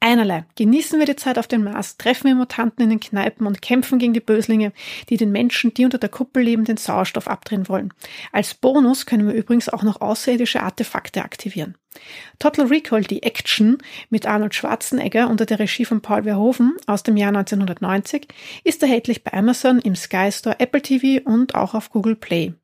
Einerlei. 0.00 0.44
Genießen 0.56 0.98
wir 0.98 1.06
die 1.06 1.16
Zeit 1.16 1.38
auf 1.38 1.46
dem 1.46 1.64
Mars, 1.64 1.96
treffen 1.96 2.28
wir 2.28 2.34
Mutanten 2.34 2.82
in 2.82 2.90
den 2.90 3.00
Kneipen 3.00 3.46
und 3.46 3.60
kämpfen 3.60 3.98
gegen 3.98 4.14
die 4.14 4.20
Böslinge, 4.20 4.72
die 5.08 5.16
den 5.16 5.30
Menschen, 5.30 5.74
die 5.74 5.84
unter 5.84 5.98
der 5.98 6.08
Kuppel 6.08 6.42
leben, 6.42 6.64
den 6.64 6.76
Sauerstoff 6.76 7.28
abdrehen 7.28 7.68
wollen. 7.68 7.92
Als 8.32 8.54
Bonus 8.54 9.06
können 9.06 9.26
wir 9.26 9.34
übrigens 9.34 9.68
auch 9.68 9.82
noch 9.82 10.00
außerirdische 10.00 10.62
Artefakte 10.62 11.22
aktivieren. 11.22 11.76
Total 12.38 12.66
Recall, 12.66 13.02
die 13.02 13.22
Action 13.22 13.78
mit 14.08 14.26
Arnold 14.26 14.54
Schwarzenegger 14.54 15.28
unter 15.28 15.44
der 15.44 15.58
Regie 15.58 15.84
von 15.84 16.00
Paul 16.00 16.22
Verhoeven 16.22 16.76
aus 16.86 17.02
dem 17.02 17.16
Jahr 17.16 17.28
1990, 17.28 18.28
ist 18.64 18.82
erhältlich 18.82 19.24
bei 19.24 19.32
Amazon, 19.32 19.80
im 19.80 19.96
Sky 19.96 20.30
Store, 20.32 20.58
Apple 20.58 20.82
TV 20.82 21.22
und 21.28 21.54
auch 21.54 21.74
auf 21.74 21.90
Google 21.90 22.16
Play. 22.16 22.54